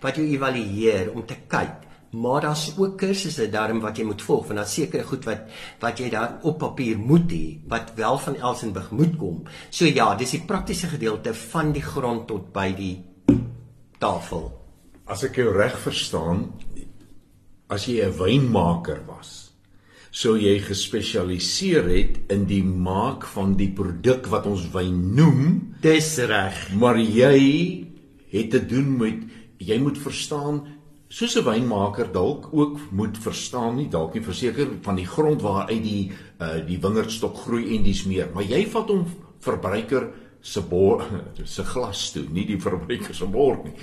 wat 0.02 0.16
jou 0.16 0.26
evalueer 0.26 1.12
om 1.14 1.26
te 1.26 1.36
kyk 1.48 1.87
maar 2.12 2.42
daar's 2.42 2.74
ook 2.78 2.98
kursusse 2.98 3.50
daarin 3.50 3.82
wat 3.84 3.98
jy 3.98 4.06
moet 4.08 4.22
volg 4.22 4.46
want 4.48 4.62
daar's 4.62 4.74
sekere 4.74 5.04
goed 5.04 5.26
wat 5.28 5.50
wat 5.82 6.00
jy 6.00 6.10
daar 6.10 6.38
op 6.48 6.60
papier 6.60 6.98
moet 6.98 7.32
hê 7.32 7.58
wat 7.68 7.92
wel 7.96 8.18
van 8.18 8.36
Elsenburg 8.36 8.92
moet 8.92 9.18
kom. 9.18 9.44
So 9.70 9.86
ja, 9.86 10.14
dis 10.16 10.36
die 10.38 10.46
praktiese 10.46 10.88
gedeelte 10.88 11.34
van 11.34 11.74
die 11.76 11.84
grond 11.84 12.28
tot 12.28 12.54
by 12.54 12.72
die 12.78 12.96
tafel. 14.00 14.52
As 15.08 15.24
ek 15.24 15.40
jou 15.40 15.52
reg 15.56 15.76
verstaan, 15.80 16.48
as 17.70 17.88
jy 17.88 18.04
'n 18.06 18.18
wynmaker 18.18 19.04
was, 19.08 19.52
sou 20.12 20.38
jy 20.38 20.60
gespesialiseer 20.60 21.90
het 21.90 22.32
in 22.32 22.46
die 22.46 22.64
maak 22.64 23.26
van 23.26 23.56
die 23.56 23.70
produk 23.70 24.28
wat 24.28 24.46
ons 24.46 24.72
wyn 24.74 25.16
noem. 25.16 25.76
Dis 25.82 26.18
reg. 26.18 26.74
Maar 26.74 26.98
jy 26.98 27.86
het 28.32 28.50
te 28.52 28.66
doen 28.66 28.98
met 28.98 29.20
jy 29.58 29.78
moet 29.80 29.98
verstaan 29.98 30.77
soos 31.10 31.36
'n 31.38 31.44
wynmaker 31.44 32.12
dalk 32.12 32.50
ook 32.52 32.80
moet 32.92 33.18
verstaan 33.18 33.76
nie 33.76 33.88
dalk 33.88 34.14
nie 34.14 34.24
verseker 34.24 34.68
van 34.82 34.96
die 34.96 35.08
grond 35.08 35.42
waaruit 35.42 35.84
die 35.84 36.12
uh, 36.42 36.60
die 36.68 36.80
wingerdstok 36.80 37.38
groei 37.46 37.76
en 37.76 37.84
dis 37.84 38.04
meer 38.06 38.28
maar 38.34 38.44
jy 38.44 38.66
vat 38.68 38.90
hom 38.90 39.06
verbruiker 39.40 40.10
se 40.42 40.62
bord 40.62 41.08
se 41.56 41.64
glas 41.64 42.12
toe 42.12 42.26
nie 42.30 42.46
die 42.46 42.60
verbruiker 42.60 43.16
se 43.16 43.26
bord 43.26 43.64
nie. 43.64 43.74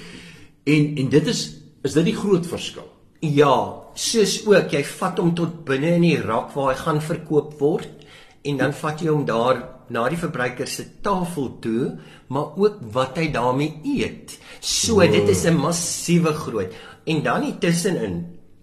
En 0.64 0.96
en 0.96 1.08
dit 1.08 1.26
is 1.26 1.42
is 1.84 1.92
dit 1.92 2.04
die 2.04 2.16
groot 2.16 2.46
verskil? 2.46 2.88
Ja 3.20 3.80
soos 3.94 4.46
ook 4.46 4.72
jy 4.72 4.84
vat 4.84 5.18
hom 5.18 5.34
tot 5.34 5.64
binne 5.64 5.96
in 5.96 6.02
die 6.02 6.20
rak 6.20 6.52
waar 6.54 6.74
hy 6.74 6.78
gaan 6.80 7.00
verkoop 7.00 7.54
word 7.60 8.04
en 8.44 8.58
dan 8.60 8.72
vat 8.76 9.00
jy 9.00 9.08
hom 9.08 9.24
daar 9.24 9.62
na 9.88 10.08
die 10.08 10.20
verbruiker 10.20 10.68
se 10.68 10.84
tafel 11.04 11.54
toe 11.64 11.94
maar 12.28 12.56
ook 12.56 12.80
wat 12.92 13.18
hy 13.20 13.28
daarmee 13.32 13.80
eet. 13.84 14.38
So 14.60 15.00
dit 15.00 15.28
is 15.28 15.44
'n 15.44 15.56
massiewe 15.56 16.32
groot 16.32 16.72
en 17.04 17.22
dan 17.22 17.44
die 17.46 17.56
tussenin 17.62 18.22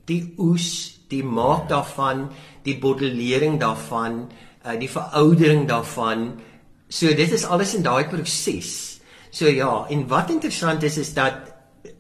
die 0.10 0.21
oes 0.41 0.69
die 1.12 1.23
maak 1.23 1.67
daarvan 1.69 2.27
die 2.65 2.77
bottelering 2.82 3.60
daarvan 3.62 4.23
uh, 4.65 4.75
die 4.80 4.89
veroudering 4.89 5.67
daarvan 5.69 6.32
so 6.91 7.08
dit 7.15 7.32
is 7.32 7.45
alles 7.45 7.75
in 7.77 7.86
daai 7.86 8.08
proses 8.12 9.01
so 9.32 9.49
ja 9.49 9.86
en 9.89 10.08
wat 10.12 10.32
interessant 10.34 10.84
is 10.84 10.97
is 10.97 11.13
dat 11.17 11.49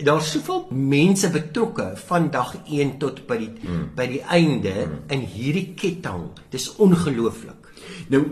daar's 0.05 0.31
soveel 0.31 0.67
mense 0.69 1.29
betrokke 1.29 1.91
van 2.05 2.29
dag 2.31 2.53
1 2.67 2.97
tot 3.01 3.23
by 3.27 3.37
die 3.41 3.51
hmm. 3.61 3.89
by 3.97 4.07
die 4.11 4.21
einde 4.21 4.73
hmm. 4.73 4.97
in 5.13 5.25
hierdie 5.35 5.71
ketting 5.77 6.29
dis 6.53 6.69
ongelooflik 6.81 7.69
nou 8.13 8.23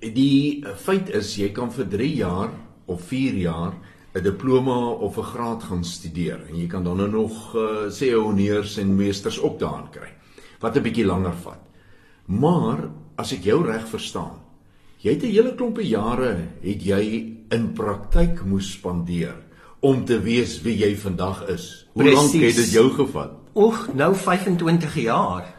die 0.00 0.64
feit 0.82 1.10
is 1.16 1.34
jy 1.40 1.50
kan 1.56 1.70
vir 1.74 1.88
3 1.96 2.08
jaar 2.20 2.50
of 2.86 3.06
4 3.10 3.38
jaar 3.42 3.76
'n 4.16 4.22
diploma 4.22 4.78
of 5.06 5.18
'n 5.18 5.22
graad 5.22 5.62
gaan 5.62 5.84
studeer 5.84 6.40
en 6.48 6.56
jy 6.56 6.66
kan 6.66 6.84
dan 6.84 6.96
nou 6.96 7.10
nog 7.10 7.54
uh, 7.54 7.90
sê 7.90 8.14
honneurs 8.14 8.78
en 8.78 8.96
meesters 8.96 9.40
ook 9.40 9.58
daarin 9.58 9.90
kry 9.90 10.08
wat 10.60 10.76
'n 10.76 10.82
bietjie 10.82 11.04
langer 11.04 11.34
vat. 11.42 11.60
Maar 12.26 12.88
as 13.16 13.32
ek 13.32 13.44
jou 13.44 13.64
reg 13.66 13.88
verstaan, 13.88 14.40
jy 14.98 15.10
het 15.12 15.22
'n 15.22 15.30
hele 15.30 15.54
klompe 15.54 15.82
jare 15.82 16.36
het 16.62 16.82
jy 16.82 17.36
in 17.50 17.72
praktyk 17.72 18.44
moes 18.44 18.72
spandeer 18.72 19.36
om 19.80 20.04
te 20.04 20.20
weet 20.20 20.62
wie 20.62 20.78
jy 20.78 20.96
vandag 20.96 21.48
is. 21.48 21.86
Hoe 21.92 22.10
lank 22.10 22.32
het 22.32 22.56
dit 22.56 22.72
jou 22.72 22.90
gevat? 22.90 23.30
Oeg, 23.54 23.88
nou 23.94 24.14
25 24.14 24.94
jaar. 24.94 25.54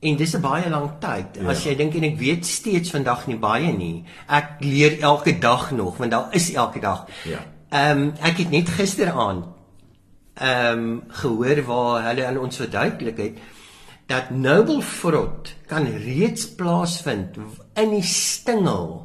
En 0.00 0.16
dis 0.16 0.34
'n 0.34 0.40
baie 0.40 0.70
lang 0.70 0.90
tyd. 1.00 1.26
Ja. 1.40 1.48
As 1.48 1.64
jy 1.64 1.74
dink 1.74 1.94
en 1.94 2.02
ek 2.02 2.18
weet 2.18 2.46
steeds 2.46 2.90
vandag 2.90 3.26
nie 3.26 3.36
baie 3.36 3.72
nie. 3.72 4.04
Ek 4.28 4.48
leer 4.60 5.00
elke 5.00 5.38
dag 5.38 5.70
nog, 5.70 5.96
want 5.96 6.10
daar 6.10 6.28
is 6.32 6.52
elke 6.52 6.80
dag. 6.80 7.06
Ja. 7.24 7.55
Ehm 7.70 8.02
um, 8.02 8.12
ek 8.22 8.44
het 8.44 8.50
net 8.50 8.68
gisteraand 8.70 9.46
ehm 10.36 10.78
um, 10.78 11.02
gehoor 11.08 11.62
waar 11.66 12.04
hulle 12.08 12.26
aan 12.26 12.38
ons 12.38 12.60
verduidelik 12.60 13.18
het 13.18 13.38
dat 14.06 14.30
noble 14.30 14.82
fruit 14.82 15.54
kan 15.66 15.88
reeds 16.04 16.46
plaasvind 16.54 17.40
in 17.74 17.90
die 17.90 18.04
stingel 18.06 19.02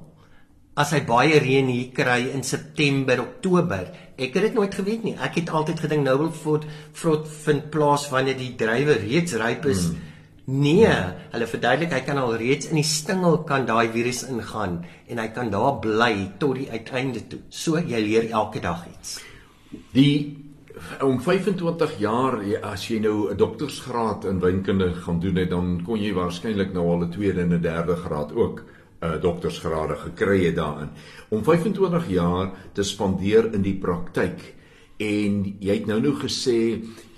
as 0.78 0.92
hy 0.94 1.02
baie 1.08 1.40
reën 1.42 1.68
hier 1.68 1.90
kry 1.92 2.30
in 2.32 2.44
September, 2.44 3.20
Oktober. 3.20 3.90
Ek 4.16 4.34
het 4.38 4.46
dit 4.46 4.54
nooit 4.54 4.76
geweet 4.76 5.04
nie. 5.04 5.18
Ek 5.20 5.36
het 5.42 5.50
altyd 5.50 5.82
gedink 5.84 6.06
noble 6.06 6.32
fruit 6.32 7.28
vind 7.44 7.68
plaas 7.74 8.08
wanneer 8.14 8.38
die 8.38 8.54
druiwe 8.56 8.96
reeds 9.02 9.36
ryp 9.42 9.66
is. 9.66 9.90
Hmm 9.90 10.11
Nee, 10.52 10.92
hulle 11.32 11.48
verduidelik 11.48 11.94
hy 11.96 12.02
kan 12.04 12.18
al 12.20 12.34
reeds 12.36 12.68
in 12.72 12.80
die 12.82 12.88
stingel 12.88 13.38
kan 13.48 13.64
daai 13.70 13.88
virus 13.94 14.26
ingaan 14.28 14.82
en 15.08 15.22
hy 15.22 15.28
kan 15.32 15.52
daar 15.54 15.78
bly 15.84 16.14
tot 16.42 16.58
die 16.60 16.68
uiteinde 16.72 17.24
toe. 17.32 17.40
So 17.50 17.80
jy 17.80 18.02
leer 18.04 18.28
elke 18.32 18.60
dag 18.64 18.84
iets. 18.90 19.20
Die 19.96 20.38
om 21.06 21.20
25 21.22 21.98
jaar 22.02 22.40
as 22.68 22.88
jy 22.90 23.00
nou 23.00 23.30
'n 23.32 23.38
doktorsgraad 23.38 24.26
in 24.26 24.40
wynkunde 24.40 24.94
gaan 24.94 25.20
doen 25.20 25.36
het, 25.36 25.50
dan 25.50 25.84
kon 25.86 26.00
jy 26.02 26.14
waarskynlik 26.14 26.74
nou 26.74 26.88
al 26.90 27.04
'n 27.04 27.12
tweede 27.12 27.42
en 27.42 27.54
'n 27.54 27.62
derde 27.62 27.96
graad 27.96 28.34
ook 28.34 28.64
uh, 29.02 29.22
doktorsgrade 29.22 29.96
gekry 29.96 30.46
het 30.46 30.56
daarin. 30.56 30.90
Om 31.30 31.44
25 31.44 32.10
jaar 32.10 32.52
te 32.74 32.84
spandeer 32.84 33.54
in 33.54 33.62
die 33.62 33.78
praktyk 33.78 34.56
en 35.02 35.38
jy 35.60 35.76
het 35.80 35.88
nou 35.90 36.00
nou 36.04 36.14
gesê 36.22 36.58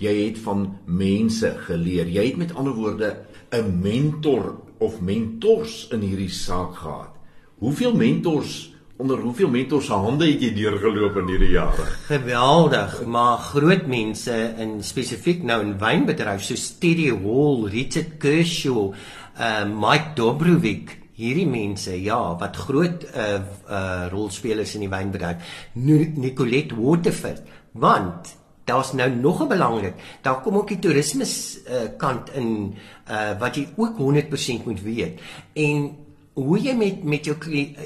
jy 0.00 0.14
het 0.24 0.38
van 0.44 0.66
mense 0.86 1.50
geleer. 1.66 2.08
Jy 2.08 2.28
het 2.30 2.40
met 2.40 2.54
ander 2.56 2.76
woorde 2.76 3.16
'n 3.52 3.80
mentor 3.80 4.56
of 4.78 5.00
mentors 5.00 5.88
in 5.92 6.00
hierdie 6.00 6.30
saak 6.30 6.76
gehad. 6.76 7.12
Hoeveel 7.58 7.94
mentors 7.94 8.74
onder 8.96 9.18
hoeveel 9.18 9.48
mentors 9.48 9.86
se 9.86 9.92
hande 9.92 10.26
het 10.26 10.42
jy 10.42 10.52
deurgeloop 10.54 11.16
in 11.16 11.30
hierdie 11.32 11.54
jare? 11.56 11.86
Geweldig, 12.06 13.00
maar 13.06 13.38
groot 13.38 13.86
mense 13.90 14.36
in 14.58 14.82
spesifiek 14.82 15.42
nou 15.42 15.60
in 15.62 15.78
wynbedryf 15.78 16.42
so 16.42 16.54
Steady 16.54 17.10
Hall, 17.10 17.66
Richard 17.72 18.18
Kershaw, 18.18 18.92
uh 19.38 19.64
Mike 19.66 20.14
Dobrovic, 20.14 20.98
hierdie 21.18 21.46
mense 21.46 21.94
ja 22.02 22.36
wat 22.38 22.56
groot 22.56 23.04
uh 23.14 23.40
uh 23.68 24.06
rolspelers 24.12 24.74
in 24.74 24.86
die 24.86 24.92
wynbedryf. 24.92 25.36
Nicolette 25.74 26.78
Waterford, 26.78 27.42
want 27.74 28.36
daar's 28.64 28.92
nou 28.92 29.10
nog 29.10 29.42
'n 29.42 29.48
belangrik. 29.48 29.94
Daar 30.22 30.40
kom 30.40 30.56
ook 30.56 30.68
die 30.68 30.78
toerisme 30.78 31.24
uh, 31.24 31.96
kant 31.96 32.32
in 32.32 32.74
uh 33.10 33.38
wat 33.38 33.54
jy 33.54 33.68
ook 33.76 33.98
100% 33.98 34.64
moet 34.64 34.82
weet. 34.82 35.20
En 35.52 35.96
hoe 36.32 36.58
jy 36.58 36.74
met 36.74 37.02
met 37.04 37.24
jou 37.24 37.36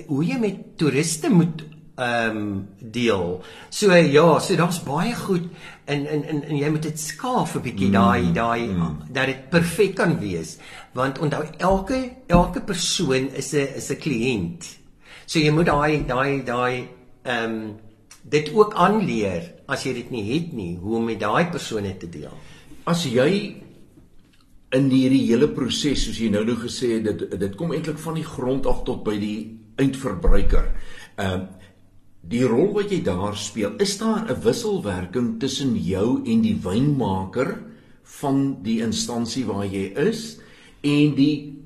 hoe 0.06 0.24
jy 0.24 0.38
met 0.38 0.76
toeriste 0.76 1.30
moet 1.30 1.64
ehm 1.98 2.36
um, 2.36 2.68
deel. 2.78 3.42
So 3.68 3.94
ja, 3.94 4.38
so 4.38 4.56
daar's 4.56 4.82
baie 4.82 5.14
goed 5.14 5.48
in 5.84 6.06
in 6.06 6.24
in 6.28 6.44
en 6.44 6.56
jy 6.56 6.70
moet 6.70 6.82
dit 6.82 7.00
skaaf 7.00 7.54
'n 7.54 7.62
bietjie 7.62 7.90
daai 7.90 8.22
mm, 8.22 8.32
daai 8.32 8.66
mm. 8.66 8.98
dat 9.10 9.26
dit 9.26 9.48
perfek 9.50 9.94
kan 9.94 10.18
wees. 10.18 10.58
Want 10.92 11.18
onthou 11.18 11.44
elke 11.56 12.12
elke 12.26 12.60
persoon 12.60 13.30
is 13.34 13.52
'n 13.52 13.74
is 13.76 13.90
'n 13.90 13.98
kliënt. 13.98 14.78
So 15.26 15.38
jy 15.38 15.50
moet 15.50 15.66
daai 15.66 16.06
daai 16.06 16.44
daai 16.44 16.88
ehm 17.22 17.44
um, 17.44 17.76
dit 18.22 18.50
ook 18.54 18.74
aanleer 18.74 19.54
as 19.68 19.84
jy 19.86 19.94
dit 19.94 20.10
nie 20.10 20.24
het 20.32 20.52
nie 20.52 20.76
hoe 20.76 20.96
om 20.96 21.04
met 21.04 21.20
daai 21.20 21.50
persone 21.52 21.94
te 21.98 22.08
deel. 22.08 22.34
As 22.88 23.04
jy 23.04 23.30
in 24.76 24.90
hierdie 24.92 25.26
hele 25.30 25.48
proses 25.48 26.04
soos 26.04 26.18
jy 26.20 26.28
nou 26.32 26.44
nou 26.44 26.56
gesê 26.60 26.98
het 26.98 27.06
dit 27.08 27.38
dit 27.40 27.54
kom 27.56 27.72
eintlik 27.72 27.98
van 27.98 28.18
die 28.18 28.26
grond 28.26 28.66
af 28.66 28.82
tot 28.84 29.04
by 29.04 29.16
die 29.20 29.38
eindverbruiker. 29.78 30.74
Ehm 31.16 31.46
uh, 31.46 31.46
die 32.28 32.42
rol 32.44 32.74
wat 32.74 32.90
jy 32.92 32.98
daar 33.00 33.36
speel, 33.38 33.78
is 33.80 33.96
daar 33.98 34.26
'n 34.28 34.42
wisselwerking 34.42 35.38
tussen 35.40 35.76
jou 35.76 36.20
en 36.26 36.42
die 36.42 36.58
wynmaker 36.62 37.56
van 38.20 38.62
die 38.62 38.80
instansie 38.82 39.44
waar 39.46 39.64
jy 39.64 39.92
is 39.96 40.38
en 40.82 41.14
die 41.14 41.56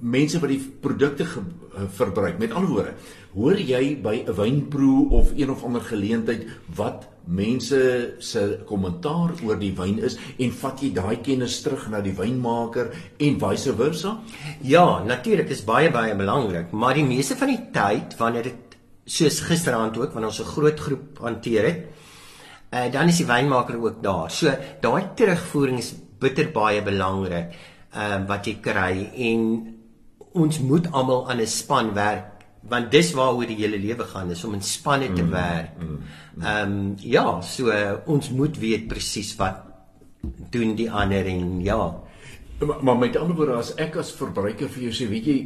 mense 0.00 0.38
wat 0.38 0.50
die 0.50 0.62
produkte 0.80 1.24
eh, 1.24 1.86
verbruik. 1.90 2.38
Met 2.38 2.52
ander 2.52 2.70
woorde, 2.70 2.94
hoor 3.38 3.58
jy 3.58 3.96
by 4.02 4.24
'n 4.26 4.34
wynproe 4.34 5.10
of 5.10 5.30
een 5.36 5.50
of 5.50 5.62
ander 5.64 5.80
geleentheid 5.80 6.46
wat 6.74 7.06
mense 7.24 8.14
se 8.18 8.60
kommentaar 8.66 9.30
oor 9.44 9.58
die 9.60 9.74
wyn 9.76 9.98
is 9.98 10.16
en 10.38 10.50
vat 10.50 10.80
jy 10.82 10.90
daai 10.96 11.20
kennis 11.22 11.60
terug 11.62 11.88
na 11.92 12.00
die 12.00 12.16
wynmaker 12.16 12.90
en 13.18 13.38
vice 13.38 13.74
versa? 13.76 14.18
Ja, 14.62 15.04
natuurlik 15.04 15.50
is 15.50 15.64
baie 15.64 15.90
baie 15.90 16.16
belangrik, 16.16 16.72
maar 16.72 16.94
die 16.94 17.04
meeste 17.04 17.36
van 17.36 17.52
die 17.52 17.60
tyd 17.72 18.16
wanneer 18.18 18.42
dit 18.42 18.76
soos 19.04 19.40
gisteraand 19.40 19.96
ook 19.98 20.12
wanneer 20.12 20.32
ons 20.32 20.40
'n 20.40 20.52
groot 20.54 20.80
groep 20.80 21.18
hanteer 21.18 21.64
het, 21.66 21.78
uh, 22.72 22.92
dan 22.92 23.08
is 23.08 23.18
die 23.18 23.26
wynmaker 23.26 23.76
ook 23.76 24.02
daar. 24.02 24.30
So 24.30 24.50
daai 24.80 25.14
terugvoering 25.14 25.78
is 25.78 25.94
bitter 26.18 26.50
baie 26.52 26.82
belangrik 26.82 27.54
uh, 27.94 28.26
wat 28.26 28.46
jy 28.46 28.58
kry 28.60 29.10
en 29.14 29.74
ons 30.32 30.58
moet 30.58 30.92
almal 30.92 31.30
aan 31.30 31.40
'n 31.40 31.46
span 31.46 31.94
werk 31.94 32.37
want 32.68 32.90
dis 32.90 33.12
waaroor 33.14 33.46
die 33.46 33.58
hele 33.60 33.78
lewe 33.78 34.04
gaan 34.04 34.30
is 34.30 34.44
om 34.44 34.54
in 34.54 34.64
spanne 34.64 35.12
te 35.12 35.22
mm, 35.22 35.30
werk. 35.30 35.78
Mm, 35.78 35.88
mm. 35.88 36.42
Ehm 36.42 36.72
mm, 36.72 36.80
um, 36.80 36.94
ja, 36.98 37.40
so 37.40 37.72
uh, 37.72 37.94
ons 38.06 38.30
moet 38.30 38.58
weet 38.58 38.88
presies 38.88 39.34
wat 39.38 39.64
doen 40.50 40.74
die 40.76 40.90
ander 40.90 41.26
en 41.26 41.60
ja. 41.62 41.78
Maar, 42.58 42.82
maar 42.82 42.98
met 42.98 43.16
ander 43.16 43.36
woorde 43.36 43.60
as 43.60 43.74
ek 43.78 43.96
as 44.02 44.10
verbruiker 44.18 44.68
vir 44.68 44.88
jou 44.88 44.94
sê, 44.94 45.06
weet 45.10 45.30
jy, 45.30 45.38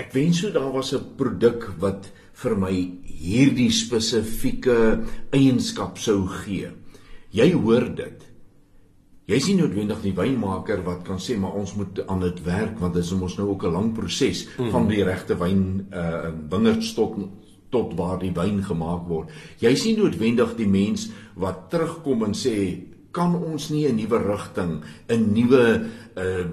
ek 0.00 0.14
wens 0.16 0.40
so 0.40 0.50
daar 0.54 0.72
was 0.72 0.94
'n 0.94 1.16
produk 1.16 1.68
wat 1.78 2.10
vir 2.32 2.56
my 2.56 2.72
hierdie 3.04 3.70
spesifieke 3.70 5.04
eienskap 5.32 5.98
sou 5.98 6.26
gee. 6.26 6.70
Jy 7.32 7.52
hoor 7.52 7.88
dit. 7.94 8.29
Jy 9.30 9.38
sien 9.38 9.60
noodwendig 9.60 10.00
die 10.02 10.14
wynmaker 10.16 10.80
wat 10.82 11.04
kan 11.06 11.20
sê 11.22 11.36
maar 11.38 11.54
ons 11.54 11.76
moet 11.78 12.00
aan 12.10 12.24
dit 12.24 12.40
werk 12.42 12.80
want 12.82 12.96
dit 12.96 13.04
is 13.04 13.12
mos 13.14 13.36
nou 13.38 13.52
ook 13.52 13.64
'n 13.64 13.72
lang 13.72 13.92
proses 13.94 14.48
mm. 14.58 14.70
van 14.74 14.88
die 14.88 15.04
regte 15.04 15.36
wyn 15.38 15.86
uh 15.92 16.32
wingerdstok 16.50 17.14
tot 17.70 17.94
waar 17.94 18.18
die 18.18 18.32
wyn 18.34 18.62
gemaak 18.66 19.06
word. 19.06 19.30
Jy 19.62 19.74
sien 19.76 19.98
noodwendig 19.98 20.56
die 20.56 20.66
mens 20.66 21.10
wat 21.36 21.70
terugkom 21.70 22.24
en 22.24 22.34
sê 22.34 22.82
kan 23.12 23.34
ons 23.34 23.70
nie 23.70 23.86
'n 23.86 23.96
nuwe 23.96 24.18
rigting, 24.18 24.82
'n 25.08 25.32
nuwe 25.32 25.86
uh 26.16 26.44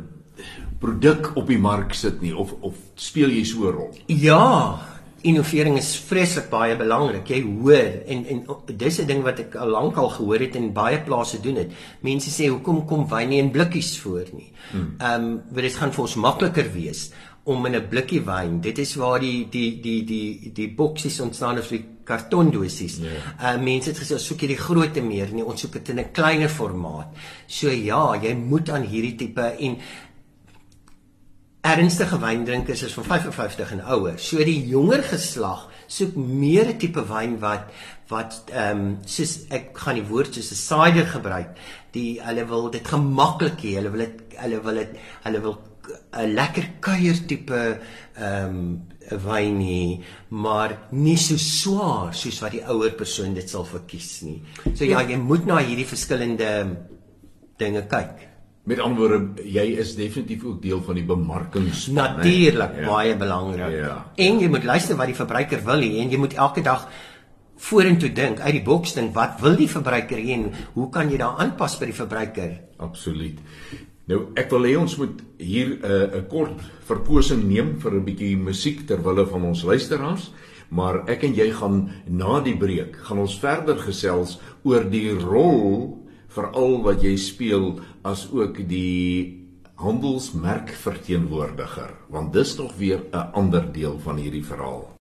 produk 0.79 1.31
op 1.35 1.47
die 1.47 1.57
mark 1.57 1.93
sit 1.93 2.21
nie 2.21 2.35
of 2.35 2.53
of 2.61 2.75
speel 2.95 3.29
jy 3.29 3.43
so 3.43 3.65
'n 3.69 3.73
rol? 3.73 3.93
Ja, 4.05 4.77
innovering 5.21 5.77
is 5.77 5.95
vreeslik 6.07 6.49
baie 6.49 6.75
belangrik. 6.77 7.29
Jy 7.29 7.41
hoor 7.43 7.93
en 8.07 8.25
en 8.25 8.43
dis 8.77 8.99
'n 8.99 9.07
ding 9.07 9.23
wat 9.23 9.39
ek 9.39 9.55
al 9.55 9.69
lank 9.69 9.97
al 9.97 10.09
gehoor 10.09 10.39
het 10.39 10.55
en 10.55 10.73
baie 10.73 10.99
plase 10.99 11.39
doen 11.41 11.55
dit. 11.55 11.71
Mense 12.01 12.29
sê 12.29 12.49
hoekom 12.49 12.85
kom 12.85 13.07
wyn 13.07 13.29
nie 13.29 13.39
in 13.39 13.51
blikkies 13.51 13.97
voor 13.99 14.25
nie. 14.33 14.51
Hmm. 14.71 14.95
Ehm 14.97 15.23
um, 15.23 15.41
want 15.49 15.61
dit 15.61 15.75
gaan 15.75 15.91
vir 15.91 16.01
ons 16.01 16.15
makliker 16.15 16.73
wees 16.73 17.11
om 17.47 17.65
in 17.65 17.75
'n 17.75 17.87
blikkie 17.89 18.21
wyn. 18.21 18.61
Dit 18.61 18.77
is 18.77 18.95
waar 18.95 19.19
die 19.19 19.47
die 19.49 19.79
die 19.81 20.03
die 20.03 20.51
die 20.53 20.69
boksies 20.75 21.19
ontstaan 21.19 21.57
of 21.57 21.67
die 21.67 21.85
kartondosies. 22.03 22.97
Yeah. 22.97 23.13
Ja. 23.13 23.55
Uh 23.55 23.61
mense 23.63 23.89
het 23.89 23.99
gesê 23.99 24.17
soek 24.19 24.41
jy 24.41 24.47
die 24.47 24.63
grootte 24.67 25.01
meer 25.01 25.31
nie, 25.31 25.45
ons 25.45 25.61
soek 25.61 25.73
dit 25.73 25.89
in 25.89 25.99
'n 25.99 26.11
kleiner 26.11 26.49
formaat. 26.49 27.07
So 27.47 27.69
ja, 27.69 28.15
jy 28.21 28.33
moet 28.33 28.69
aan 28.69 28.83
hierdie 28.83 29.15
tipe 29.15 29.55
en 29.59 29.77
ernstige 31.67 32.19
wyndrinkers 32.21 32.83
is 32.87 32.93
van 32.95 33.05
55 33.07 33.71
en 33.75 33.83
ouer. 33.93 34.17
So 34.19 34.43
die 34.43 34.59
jonger 34.69 35.03
geslag 35.03 35.67
soek 35.87 36.15
meer 36.15 36.67
'n 36.73 36.77
tipe 36.77 37.03
wyn 37.07 37.39
wat 37.39 37.71
wat 38.09 38.51
ehm 38.51 38.79
um, 38.79 38.97
soos 39.05 39.47
ek 39.51 39.71
gaan 39.77 39.99
die 39.99 40.09
woord 40.09 40.33
soos 40.33 40.51
'n 40.51 40.61
cider 40.69 41.07
gebruik. 41.15 41.57
Die 41.91 42.19
hulle 42.21 42.45
wil 42.47 42.69
dit 42.71 42.87
gemaklik 42.87 43.59
hê. 43.63 43.75
Hulle 43.79 43.91
wil 43.91 44.05
dit 44.05 44.37
hulle 44.37 44.61
wil 44.63 44.75
dit 44.75 44.91
hulle 45.23 45.41
wil 45.41 45.57
'n 46.13 46.33
lekker 46.33 46.69
kuier 46.79 47.17
tipe 47.27 47.79
ehm 48.15 48.45
um, 48.45 48.87
wyn 49.27 49.59
hê, 49.61 50.03
maar 50.29 50.89
nie 50.91 51.17
so 51.17 51.37
swaar 51.37 52.13
soos 52.13 52.41
wat 52.43 52.51
die 52.51 52.63
ouer 52.67 52.91
persoon 52.91 53.33
dit 53.33 53.49
sal 53.49 53.65
verkies 53.65 54.21
nie. 54.21 54.41
So 54.73 54.83
ja, 54.83 55.01
jy 55.01 55.15
moet 55.17 55.45
na 55.45 55.61
hierdie 55.63 55.87
verskillende 55.87 56.49
dinge 57.57 57.87
kyk. 57.87 58.27
Met 58.67 58.81
ander 58.83 58.99
woorde, 58.99 59.43
jy 59.47 59.63
is 59.79 59.93
definitief 59.95 60.41
ook 60.43 60.61
deel 60.61 60.81
van 60.83 60.97
die 60.99 61.05
bemarkingsspan. 61.07 62.17
Natuurlik, 62.19 62.73
ja. 62.81 62.87
baie 62.89 63.13
belangrik. 63.15 63.75
Ja. 63.77 63.93
En 64.19 64.41
jy 64.43 64.49
moet 64.51 64.65
luister 64.67 64.97
wat 64.99 65.07
die 65.07 65.15
verbruiker 65.15 65.61
wil 65.63 65.85
hê 65.85 66.01
en 66.03 66.11
jy 66.11 66.19
moet 66.19 66.35
elke 66.35 66.63
dag 66.65 66.89
vorentoe 67.63 68.09
dink, 68.13 68.41
uit 68.43 68.57
die 68.59 68.63
boks 68.65 68.97
dink, 68.97 69.13
wat 69.15 69.39
wil 69.41 69.55
die 69.57 69.69
verbruiker 69.71 70.19
hê 70.19 70.35
en 70.35 70.49
hoe 70.75 70.87
kan 70.93 71.07
jy 71.09 71.19
daar 71.21 71.39
aanpas 71.41 71.77
by 71.79 71.87
die 71.89 71.95
verbruiker? 71.95 72.57
Absoluut. 72.83 73.39
Nou, 74.07 74.19
ek 74.39 74.51
wil 74.51 74.67
hê 74.67 74.75
ons 74.79 74.97
moet 74.99 75.23
hier 75.39 75.73
'n 75.75 76.19
uh, 76.19 76.21
kort 76.31 76.59
verposing 76.87 77.43
neem 77.47 77.79
vir 77.79 77.91
'n 77.91 78.05
bietjie 78.05 78.37
musiek 78.37 78.85
ter 78.87 78.99
wille 79.03 79.25
van 79.27 79.43
ons 79.43 79.63
luisteraars, 79.63 80.31
maar 80.69 81.03
ek 81.07 81.23
en 81.23 81.35
jy 81.35 81.51
gaan 81.51 81.89
na 82.07 82.39
die 82.39 82.55
breek 82.55 82.95
gaan 83.07 83.19
ons 83.19 83.39
verder 83.39 83.77
gesels 83.79 84.39
oor 84.63 84.83
die 84.83 85.11
rol 85.11 85.97
veral 86.27 86.83
wat 86.83 87.03
jy 87.03 87.15
speel 87.17 87.79
as 88.07 88.27
ook 88.31 88.61
die 88.69 89.43
handelsmerk 89.77 90.71
verteenwoordiger 90.81 91.91
want 92.13 92.33
dis 92.33 92.55
nog 92.57 92.75
weer 92.79 93.03
'n 93.11 93.31
ander 93.33 93.65
deel 93.71 93.99
van 93.99 94.17
hierdie 94.17 94.45
verhaal. 94.45 94.95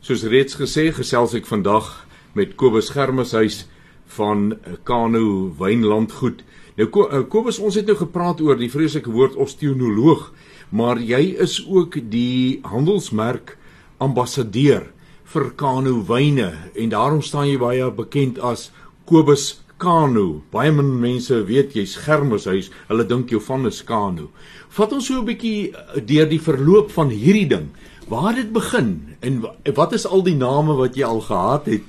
Soos 0.00 0.22
reeds 0.22 0.54
gesê, 0.54 0.92
gesels 0.94 1.34
ek 1.34 1.46
vandag 1.46 2.06
met 2.32 2.54
Kobus 2.54 2.90
Germeshuis 2.90 3.66
van 4.06 4.58
Kano 4.84 5.52
Wynlandgoed. 5.58 6.44
Nou 6.76 6.88
eh, 6.88 7.28
Kobus, 7.28 7.58
ons 7.58 7.74
het 7.74 7.86
nou 7.86 7.96
gepraat 7.96 8.40
oor 8.40 8.56
die 8.56 8.70
vreeslike 8.70 9.10
woord 9.10 9.34
osteonoloog, 9.34 10.32
maar 10.70 10.98
jy 11.00 11.34
is 11.38 11.66
ook 11.66 11.98
die 12.10 12.60
handelsmerk 12.62 13.58
ambassadeur 13.98 14.92
vir 15.24 15.50
Kano 15.56 16.04
wyne 16.06 16.54
en 16.74 16.88
daarom 16.88 17.22
staan 17.22 17.48
jy 17.48 17.58
baie 17.58 17.90
bekend 17.90 18.38
as 18.38 18.70
Kobus 19.04 19.60
Kano. 19.78 20.42
Baie 20.52 20.72
min 20.74 20.90
mense 21.00 21.44
weet 21.46 21.74
jy's 21.78 21.96
Germushuis, 22.04 22.70
hulle 22.88 23.06
dink 23.06 23.30
jou 23.30 23.40
van 23.40 23.66
is 23.66 23.80
Kano. 23.86 24.30
Vat 24.74 24.92
ons 24.92 25.06
so 25.06 25.20
'n 25.20 25.26
bietjie 25.26 25.72
eh, 25.72 26.00
deur 26.02 26.28
die 26.28 26.42
verloop 26.42 26.90
van 26.90 27.10
hierdie 27.10 27.48
ding. 27.48 27.70
Waar 28.08 28.34
het 28.34 28.48
dit 28.48 28.52
begin 28.52 29.16
en 29.20 29.44
wat 29.74 29.92
is 29.92 30.06
al 30.06 30.22
die 30.22 30.36
name 30.36 30.74
wat 30.74 30.96
jy 30.96 31.04
al 31.04 31.20
gehad 31.20 31.66
het? 31.66 31.84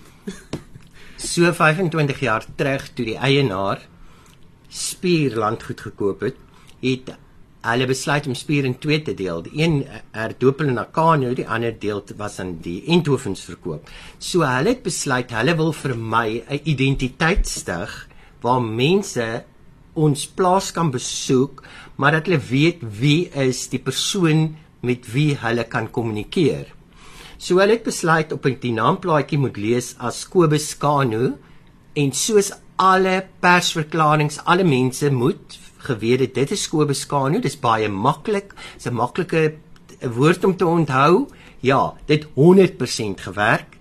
so 1.17 1.51
25 1.51 2.19
jaar 2.19 2.45
terug 2.55 2.93
toe 2.93 3.05
die 3.05 3.17
eienaar 3.17 3.81
Spierland 4.69 5.63
goed 5.63 5.81
gekoop 5.81 6.21
het, 6.21 6.35
het 6.81 7.15
hulle 7.65 7.87
besluit 7.89 8.27
om 8.29 8.35
spier 8.37 8.63
in 8.67 8.77
twee 8.79 9.01
te 9.03 9.13
deel. 9.17 9.41
Die 9.43 9.59
een 9.59 9.81
herdoop 10.15 10.61
hulle 10.63 10.75
na 10.75 10.85
Kano, 10.95 11.33
die 11.35 11.47
ander 11.47 11.75
deel 11.75 12.01
was 12.17 12.39
aan 12.39 12.55
die 12.63 12.81
Enthovens 12.87 13.43
verkoop. 13.43 13.89
So 14.19 14.47
hulle 14.47 14.75
het 14.75 14.85
besluit 14.85 15.33
hulle 15.35 15.57
wil 15.59 15.73
vir 15.73 15.95
my 15.95 16.43
'n 16.47 16.61
identiteit 16.63 17.47
stig 17.47 18.07
waar 18.41 18.61
mense 18.61 19.43
ons 19.95 20.25
plaas 20.27 20.71
kan 20.71 20.91
besoek, 20.91 21.63
maar 21.97 22.11
dat 22.11 22.27
hulle 22.27 22.39
weet 22.39 22.79
wie 22.99 23.29
is 23.35 23.67
die 23.67 23.79
persoon 23.79 24.55
met 24.81 25.11
wie 25.13 25.35
hulle 25.35 25.63
kan 25.63 25.91
kommunikeer. 25.91 26.65
So 27.37 27.59
hulle 27.59 27.73
het 27.73 27.83
besluit 27.83 28.31
op 28.31 28.45
'n 28.45 28.73
naamplaatjie 28.73 29.37
moet 29.37 29.57
lees 29.57 29.95
as 29.99 30.27
Kobus 30.27 30.77
Kano 30.77 31.37
en 31.93 32.11
soos 32.11 32.51
alle 32.77 33.27
persverklaringe, 33.41 34.39
alle 34.45 34.63
mense 34.63 35.11
moet 35.11 35.58
geweet 35.79 36.19
het 36.19 36.33
dit 36.35 36.51
is 36.51 36.67
Kobus 36.69 37.05
Kano, 37.09 37.39
dis 37.39 37.59
baie 37.59 37.89
maklik, 37.89 38.53
dis 38.75 38.87
'n 38.87 38.95
maklike 38.95 39.57
woord 40.01 40.43
om 40.43 40.55
te 40.55 40.65
onthou. 40.65 41.27
Ja, 41.59 41.93
dit 42.05 42.27
100% 42.35 43.21
gewerk. 43.21 43.77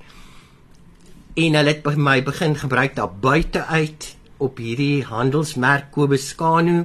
En 1.35 1.55
hulle 1.55 1.69
het 1.69 1.83
by 1.83 1.95
my 1.95 2.23
begin 2.23 2.57
gebruik 2.57 2.97
daar 2.97 3.11
buite 3.11 3.65
uit 3.65 4.17
op 4.39 4.59
hierdie 4.59 5.05
handelsmerk 5.05 5.91
Kobus 5.91 6.35
Kano 6.35 6.85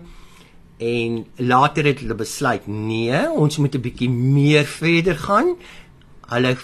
en 0.78 1.26
later 1.36 1.86
het 1.86 2.00
hulle 2.00 2.16
besluit 2.18 2.68
nee, 2.68 3.30
ons 3.32 3.58
moet 3.58 3.76
'n 3.76 3.82
bietjie 3.82 4.10
meer 4.10 4.66
verder 4.66 5.18
gaan. 5.18 5.56
Hulle 6.28 6.58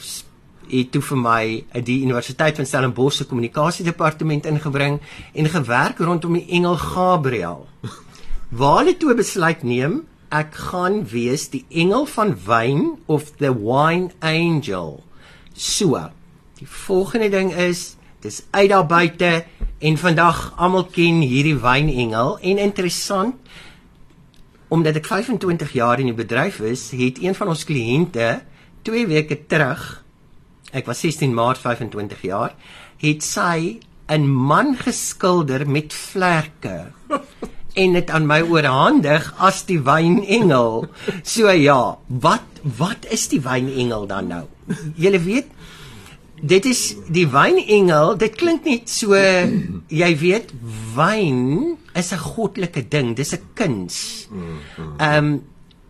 het 0.70 0.92
toe 0.92 1.02
vir 1.02 1.18
my 1.18 1.66
die 1.84 2.02
Universiteit 2.02 2.56
van 2.56 2.66
Stellenbosch 2.66 3.18
se 3.18 3.26
kommunikasiedepartement 3.26 4.46
ingebring 4.46 5.00
en 5.34 5.50
gewerk 5.50 5.98
rondom 5.98 6.34
die 6.34 6.48
engel 6.50 6.78
Gabriël. 6.78 7.68
Waar 8.50 8.80
hulle 8.80 8.96
toe 8.98 9.14
besluit 9.14 9.62
neem, 9.62 10.00
ek 10.34 10.56
gaan 10.72 11.04
wees 11.12 11.44
die 11.54 11.68
engel 11.70 12.08
van 12.10 12.32
wyn 12.48 12.80
of 13.06 13.36
the 13.38 13.52
wine 13.54 14.10
angel. 14.26 15.04
So. 15.54 16.00
Die 16.58 16.66
volgende 16.66 17.28
ding 17.30 17.52
is, 17.54 17.94
dis 18.26 18.42
uit 18.50 18.72
daar 18.72 18.88
buite 18.90 19.44
en 19.78 20.00
vandag 20.02 20.40
almal 20.58 20.88
ken 20.90 21.22
hierdie 21.22 21.60
wynengel 21.62 22.40
en 22.42 22.64
interessant 22.64 23.38
omdat 24.74 24.98
ek 24.98 25.12
25 25.12 25.72
jaar 25.78 26.02
in 26.02 26.10
die 26.10 26.18
bedryf 26.18 26.58
is, 26.66 26.90
het 26.90 27.22
een 27.22 27.38
van 27.38 27.54
ons 27.54 27.64
kliënte 27.70 28.32
2 28.86 29.06
weke 29.14 29.38
terug, 29.50 29.86
ek 30.74 30.90
was 30.90 31.06
16 31.06 31.38
Maart 31.38 31.62
25 31.62 32.26
jaar, 32.26 32.58
het 32.98 33.22
sy 33.22 33.78
'n 34.10 34.26
man 34.26 34.74
geskilder 34.74 35.70
met 35.70 35.94
vlerke 35.94 36.90
en 37.74 37.94
dit 37.94 38.10
aan 38.10 38.26
my 38.28 38.42
oorhandig 38.42 39.34
as 39.38 39.64
die 39.70 39.80
wynengel. 39.86 40.88
So 41.24 41.52
ja, 41.52 41.98
wat 42.08 42.46
wat 42.78 43.06
is 43.10 43.28
die 43.32 43.42
wynengel 43.42 44.08
dan 44.08 44.28
nou? 44.28 44.46
Julle 44.96 45.20
weet 45.24 45.48
dit 46.40 46.66
is 46.66 46.96
die 47.12 47.28
wynengel, 47.28 48.16
dit 48.20 48.36
klink 48.40 48.68
net 48.68 48.90
so 48.92 49.16
jy 49.16 50.12
weet 50.22 50.54
wyn 50.96 51.78
is 51.96 52.12
'n 52.14 52.18
goddelike 52.18 52.88
ding, 52.88 53.16
dis 53.16 53.34
'n 53.34 53.44
kuns. 53.54 54.28
Ehm 54.98 55.26
um, 55.26 55.44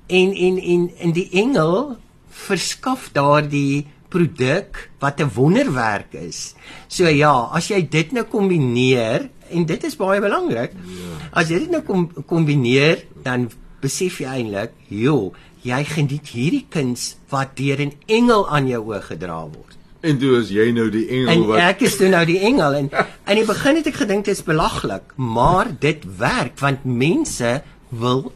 en 0.07 0.33
en 0.33 0.57
en 0.57 0.91
en 0.97 1.11
die 1.11 1.29
engel 1.31 1.97
verskaf 2.29 3.09
daardie 3.13 3.87
produk 4.09 4.89
wat 4.99 5.21
'n 5.21 5.31
wonderwerk 5.33 6.13
is. 6.13 6.55
So 6.87 7.07
ja, 7.07 7.49
as 7.53 7.67
jy 7.69 7.87
dit 7.89 8.11
nou 8.11 8.23
kombineer 8.23 9.29
en 9.49 9.65
dit 9.65 9.83
is 9.83 9.95
baie 9.95 10.21
belangrik. 10.21 10.71
Ja. 10.73 11.29
As 11.31 11.49
jy 11.49 11.59
dit 11.59 11.71
nou 11.71 11.81
kom 11.81 12.09
kombineer, 12.25 13.05
dan 13.23 13.49
besef 13.81 14.19
jy 14.19 14.27
eintlik, 14.27 14.71
joh, 14.87 15.33
jy 15.61 15.83
geniet 15.83 16.27
hierdie 16.27 16.65
kuns 16.69 17.15
wat 17.29 17.57
deur 17.57 17.79
'n 17.81 17.93
engel 18.07 18.47
aan 18.49 18.67
jou 18.67 18.83
oë 18.91 19.01
gedra 19.01 19.41
word. 19.41 19.77
En 20.01 20.17
toe 20.19 20.37
is 20.39 20.49
jy 20.49 20.71
nou 20.71 20.89
die 20.89 21.07
engel 21.09 21.27
en 21.33 21.47
wat 21.47 21.57
En 21.59 21.67
ek 21.67 21.81
is 21.81 21.97
toe 21.97 22.07
nou 22.09 22.25
die 22.25 22.39
engel 22.39 22.73
en 22.73 22.89
in 23.29 23.35
die 23.35 23.45
begin 23.45 23.75
het 23.75 23.87
ek 23.87 23.95
gedink 23.95 24.25
dit 24.25 24.37
is 24.37 24.43
belaglik, 24.43 25.03
maar 25.15 25.67
dit 25.79 26.05
werk 26.17 26.59
want 26.59 26.85
mense 26.85 27.61
wil 27.89 28.31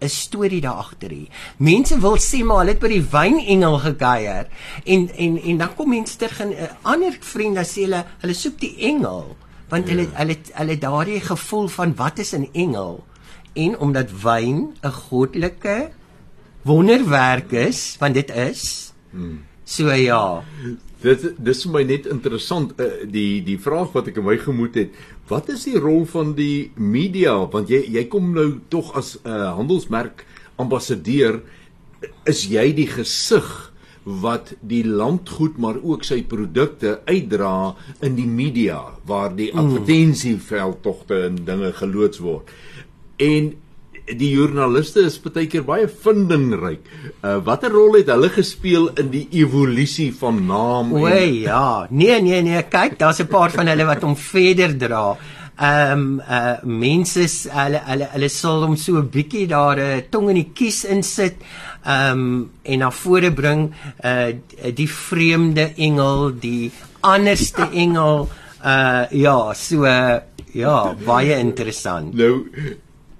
'n 0.00 0.08
storie 0.08 0.60
daar 0.60 0.82
agter 0.84 1.10
hê. 1.10 1.28
Mense 1.58 1.98
wil 2.00 2.16
sê 2.18 2.44
maar 2.44 2.58
hulle 2.58 2.74
het 2.74 2.80
by 2.80 2.88
die 2.88 3.06
wynengel 3.10 3.78
gekuier 3.78 4.46
en 4.84 5.08
en 5.16 5.42
en 5.42 5.58
dan 5.58 5.74
kom 5.74 5.88
mense 5.88 6.16
terug 6.16 6.40
en 6.40 6.48
'n 6.48 6.52
uh, 6.52 6.68
ander 6.82 7.16
vriende 7.20 7.64
sê 7.64 7.86
hulle 7.86 8.04
hulle 8.20 8.34
soek 8.34 8.60
die 8.60 8.76
engel 8.78 9.36
want 9.68 9.88
hulle 9.88 10.02
ja. 10.02 10.16
hulle 10.20 10.36
hulle 10.52 10.78
daardie 10.78 11.20
gevoel 11.20 11.68
van 11.68 11.94
wat 11.96 12.18
is 12.18 12.34
'n 12.34 12.48
engel 12.52 13.04
en 13.54 13.78
omdat 13.78 14.10
wyn 14.22 14.76
'n 14.82 14.92
goddelike 14.92 15.90
wonderwerk 16.62 17.52
is 17.52 17.96
want 17.98 18.14
dit 18.14 18.30
is 18.30 18.92
hmm. 19.10 19.44
so 19.64 19.92
ja 19.92 20.44
dit 21.06 21.26
dis 21.48 21.62
vir 21.66 21.72
my 21.74 21.82
net 21.88 22.08
interessant 22.10 22.74
uh, 22.80 22.88
die 23.06 23.42
die 23.46 23.58
vraag 23.62 23.94
wat 23.96 24.10
ek 24.10 24.18
in 24.20 24.26
my 24.26 24.38
gemoed 24.42 24.78
het 24.80 24.96
wat 25.30 25.50
is 25.54 25.66
die 25.68 25.78
rol 25.78 26.04
van 26.10 26.34
die 26.38 26.72
media 26.76 27.36
want 27.52 27.70
jy 27.72 27.82
jy 27.98 28.06
kom 28.12 28.32
nou 28.36 28.48
tog 28.72 28.92
as 28.98 29.16
'n 29.22 29.30
uh, 29.30 29.54
handelsmerk 29.58 30.26
ambassadeur 30.56 31.40
is 32.26 32.46
jy 32.50 32.72
die 32.76 32.90
gesig 32.90 33.48
wat 34.06 34.52
die 34.62 34.84
landgoed 34.86 35.56
maar 35.58 35.80
ook 35.82 36.04
sy 36.06 36.20
produkte 36.22 37.00
uitdra 37.08 37.74
in 38.06 38.14
die 38.14 38.28
media 38.30 38.78
waar 39.04 39.34
die 39.34 39.50
mm. 39.50 39.58
advertensieveldtogte 39.58 41.24
en 41.26 41.40
dinge 41.48 41.72
geloods 41.74 42.22
word. 42.22 42.52
En 43.18 43.50
die 44.14 44.30
joernaliste 44.30 45.02
is 45.08 45.16
baie 45.22 45.48
keer 45.50 45.64
baie 45.66 45.86
vindingryk. 45.90 46.84
Uh, 47.22 47.38
watter 47.46 47.72
rol 47.74 47.98
het 47.98 48.10
hulle 48.12 48.30
gespeel 48.30 48.90
in 49.00 49.10
die 49.10 49.26
evolusie 49.40 50.12
van 50.14 50.44
naam? 50.46 50.92
O 50.94 51.06
en... 51.10 51.40
ja, 51.42 51.86
nee 51.90 52.20
nee 52.22 52.42
nee, 52.46 52.62
kyk, 52.70 52.98
daar's 53.00 53.20
'n 53.20 53.26
paar 53.26 53.50
van 53.50 53.66
hulle 53.66 53.86
wat 53.86 54.02
hom 54.02 54.16
verder 54.16 54.76
dra. 54.78 55.16
Ehm 55.56 55.92
um, 55.92 56.20
uh 56.20 56.60
mense 56.62 57.26
hulle 57.50 57.80
hulle 57.88 58.08
hulle 58.12 58.28
sal 58.28 58.62
hom 58.66 58.76
so 58.76 58.98
'n 59.00 59.10
bietjie 59.10 59.46
daar 59.48 59.76
'n 59.76 59.98
uh, 59.98 60.02
tong 60.10 60.28
in 60.30 60.36
die 60.42 60.52
kies 60.54 60.84
insit 60.84 61.42
ehm 61.84 62.12
um, 62.12 62.50
en 62.62 62.78
na 62.78 62.90
vore 62.90 63.30
bring 63.32 63.72
uh 64.04 64.30
die 64.74 64.88
vreemde 64.88 65.72
engel, 65.76 66.30
die 66.40 66.70
anderste 67.00 67.70
engel 67.72 68.28
uh 68.62 69.04
ja, 69.10 69.54
so 69.54 69.84
uh, 69.84 70.20
ja, 70.52 70.94
baie 71.06 71.38
interessant. 71.38 72.14
Nou 72.14 72.44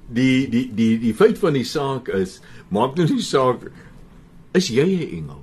die 0.08 0.46
die 0.50 0.66
die 0.74 0.98
die 0.98 1.14
feit 1.14 1.38
van 1.38 1.52
die 1.58 1.64
saak 1.64 2.08
is, 2.08 2.40
maak 2.68 2.96
nou 2.96 3.06
nie 3.08 3.22
saak 3.22 3.70
is 4.56 4.68
jy 4.68 4.86
'n 4.86 5.08
engel? 5.18 5.42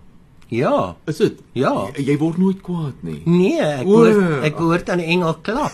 Ja. 0.53 0.95
Is 1.05 1.17
dit? 1.17 1.39
Ja. 1.53 1.89
Jy, 1.95 2.03
jy 2.11 2.17
word 2.17 2.37
nooit 2.37 2.61
kwaad 2.61 3.01
nie. 3.01 3.21
Nee, 3.25 3.61
ek 3.61 3.85
hoor 3.89 4.43
ek 4.43 4.55
hoor 4.61 4.85
dan 4.85 4.99
'n 4.99 5.09
engel 5.17 5.33
klap. 5.41 5.73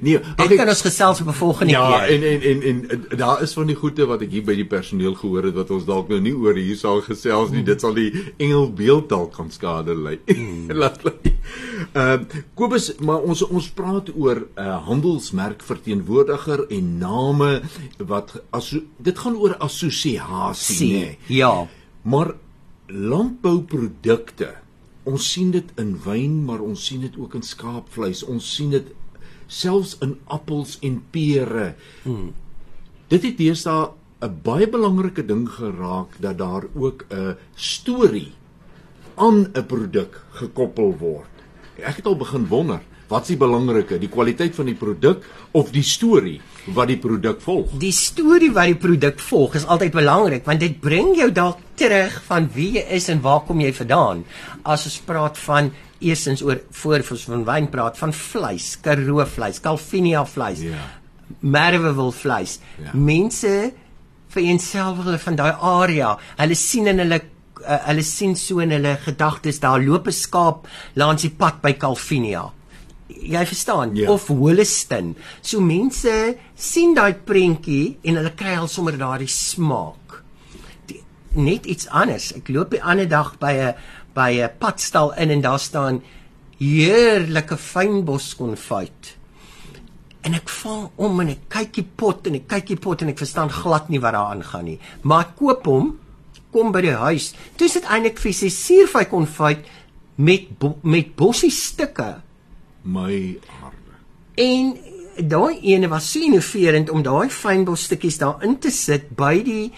nee, 0.00 0.18
ek 0.36 0.54
kan 0.56 0.68
ons 0.68 0.82
gesels 0.84 1.20
op 1.20 1.28
'n 1.28 1.36
volgende 1.38 1.72
ja, 1.72 1.82
keer. 1.86 2.20
Ja, 2.20 2.28
en, 2.28 2.42
en 2.42 2.62
en 2.62 3.08
en 3.10 3.18
daar 3.18 3.42
is 3.42 3.52
van 3.52 3.66
die 3.66 3.76
goeie 3.76 4.06
wat 4.06 4.22
ek 4.22 4.30
hier 4.30 4.44
by 4.44 4.54
die 4.54 4.66
personeel 4.66 5.14
gehoor 5.14 5.48
het 5.48 5.54
wat 5.54 5.70
ons 5.70 5.84
dalk 5.84 6.08
nou 6.08 6.20
nie 6.20 6.34
oor 6.34 6.54
hier 6.54 6.76
sal 6.76 7.00
gesels 7.00 7.50
nie. 7.50 7.60
Mm. 7.60 7.64
Dit 7.64 7.80
sal 7.80 7.94
die 7.94 8.12
engelbeeld 8.36 9.08
dalk 9.08 9.34
gaan 9.34 9.50
skade 9.50 9.94
lei. 9.94 10.18
Mm. 10.26 10.70
Laat 10.82 11.02
lê. 11.04 11.12
Ehm 11.92 12.20
uh, 12.20 12.42
Kobus, 12.54 12.92
maar 13.00 13.20
ons 13.20 13.42
ons 13.42 13.68
praat 13.70 14.10
oor 14.14 14.46
'n 14.46 14.60
uh, 14.60 14.78
handelsmerk 14.86 15.62
verteenwoordiger 15.62 16.66
en 16.68 16.98
name 16.98 17.62
wat 17.98 18.42
as 18.50 18.76
dit 18.98 19.18
gaan 19.18 19.36
oor 19.36 19.56
assosiasie, 19.58 20.92
nê. 20.92 20.98
Nee. 20.98 21.18
Ja. 21.26 21.68
Maar 22.02 22.34
landbouprodukte 22.86 24.62
Ons 25.02 25.32
sien 25.32 25.50
dit 25.50 25.70
in 25.82 25.96
wyn, 26.04 26.34
maar 26.46 26.60
ons 26.62 26.84
sien 26.86 27.00
dit 27.02 27.16
ook 27.18 27.34
in 27.34 27.42
skaapvleis. 27.42 28.22
Ons 28.22 28.46
sien 28.54 28.70
dit 28.70 28.92
selfs 29.52 29.96
in 30.04 30.16
appels 30.32 30.78
en 30.82 31.00
pere. 31.14 31.72
Hmm. 32.06 32.30
Dit 33.12 33.26
het 33.28 33.36
deesdae 33.38 33.90
'n 34.22 34.38
baie 34.42 34.68
belangrike 34.68 35.24
ding 35.26 35.48
geraak 35.48 36.16
dat 36.20 36.38
daar 36.38 36.64
ook 36.74 37.04
'n 37.10 37.36
storie 37.54 38.32
aan 39.16 39.50
'n 39.52 39.66
produk 39.66 40.22
gekoppel 40.30 40.96
word. 40.98 41.34
Ek 41.82 41.96
het 41.96 42.06
al 42.06 42.16
begin 42.16 42.46
wonder, 42.46 42.80
wat 43.08 43.22
is 43.22 43.28
die 43.28 43.36
belangrike, 43.36 43.98
die 43.98 44.08
kwaliteit 44.08 44.54
van 44.54 44.66
die 44.66 44.74
produk 44.74 45.24
of 45.52 45.70
die 45.70 45.82
storie 45.82 46.40
wat 46.72 46.88
die 46.88 46.98
produk 46.98 47.40
volg? 47.40 47.72
Die 47.78 47.92
storie 47.92 48.52
wat 48.52 48.64
die 48.70 48.76
produk 48.76 49.20
volg 49.20 49.54
is 49.54 49.66
altyd 49.66 49.92
belangrik 49.92 50.44
want 50.44 50.60
dit 50.60 50.80
bring 50.80 51.16
jou 51.16 51.32
dalk 51.32 51.58
terug 51.74 52.22
van 52.28 52.48
wie 52.54 52.72
jy 52.78 52.84
is 52.88 53.08
en 53.08 53.20
waar 53.20 53.40
kom 53.40 53.60
jy 53.60 53.72
vandaan. 53.72 54.24
As 54.62 54.84
ons 54.84 55.00
praat 55.04 55.38
van 55.38 55.72
eersins 56.02 56.42
oor 56.42 56.60
voor 56.82 57.04
ons 57.10 57.28
van 57.30 57.44
wyn 57.44 57.68
praat 57.70 57.98
van 57.98 58.12
vleis, 58.12 58.76
karoo 58.82 59.24
vleis, 59.26 59.60
calvinia 59.60 60.24
vleis. 60.26 60.60
Ja. 60.60 60.82
Merwewil 61.40 62.12
vleis. 62.12 62.58
Ja. 62.82 62.92
Mense 62.92 63.72
vereenselwig 64.32 65.04
hulle 65.06 65.20
van 65.22 65.36
daai 65.38 65.52
area. 65.52 66.16
Hulle 66.40 66.56
sien 66.58 66.90
in 66.92 67.02
hulle 67.02 67.20
uh, 67.62 67.78
hulle 67.88 68.04
sien 68.06 68.34
so 68.38 68.62
in 68.64 68.74
hulle 68.74 68.96
gedagtes 69.04 69.60
daar 69.62 69.82
loop 69.82 70.08
'n 70.08 70.18
skaap 70.24 70.68
langs 70.94 71.22
die 71.22 71.30
pad 71.30 71.62
by 71.62 71.72
calvinia. 71.72 72.50
Jy 73.08 73.46
verstaan? 73.46 73.94
Ja. 73.94 74.10
Of 74.10 74.28
Holliston. 74.28 75.14
So 75.40 75.60
mense 75.60 76.36
sien 76.54 76.94
daai 76.94 77.14
prentjie 77.14 77.98
en 78.02 78.16
hulle 78.16 78.34
kry 78.34 78.56
al 78.56 78.68
sommer 78.68 78.96
daardie 78.98 79.28
smaak. 79.28 80.22
Die, 80.86 81.02
net 81.34 81.66
iets 81.66 81.86
anders. 81.88 82.32
Ek 82.32 82.48
loop 82.48 82.70
die 82.70 82.82
ander 82.82 83.08
dag 83.08 83.38
by 83.38 83.52
'n 83.52 83.74
by 84.14 84.42
'n 84.42 84.50
padstal 84.58 85.14
in 85.14 85.30
en 85.30 85.40
daar 85.40 85.58
staan 85.58 86.02
heerlike 86.58 87.56
fynbos 87.56 88.34
konfyt. 88.36 89.16
En 90.22 90.34
ek 90.34 90.48
val 90.48 90.92
om 90.96 91.20
en 91.20 91.28
ek 91.28 91.48
kyk 91.48 91.72
die 91.74 91.88
pot 91.96 92.26
en 92.26 92.34
ek 92.34 92.46
kyk 92.48 92.66
die 92.66 92.76
pot 92.76 93.02
en 93.02 93.08
ek 93.08 93.18
verstaan 93.18 93.50
glad 93.50 93.88
nie 93.88 94.00
wat 94.02 94.14
daar 94.14 94.30
aangaan 94.34 94.64
nie. 94.64 94.78
Maar 95.02 95.20
ek 95.26 95.36
koop 95.36 95.66
hom, 95.66 95.98
kom 96.52 96.72
by 96.72 96.82
die 96.84 96.94
huis. 96.94 97.32
Toe 97.56 97.66
is 97.66 97.72
dit 97.72 97.88
eintlik 97.90 98.20
vir 98.22 98.32
sy 98.32 98.50
suurvy 98.52 99.04
konfyt 99.10 99.66
met 100.16 100.46
bo 100.60 100.76
met 100.82 101.16
bossie 101.16 101.50
stukke. 101.50 102.22
My 102.84 103.38
arme. 103.62 103.98
En 104.36 104.76
daai 105.16 105.58
ene 105.72 105.88
was 105.88 106.12
so 106.12 106.20
innoverend 106.20 106.90
om 106.90 107.02
daai 107.02 107.28
fynbos 107.30 107.88
stukkies 107.88 108.20
daarin 108.22 108.58
te 108.60 108.70
sit 108.70 109.10
by 109.16 109.34
die 109.44 109.72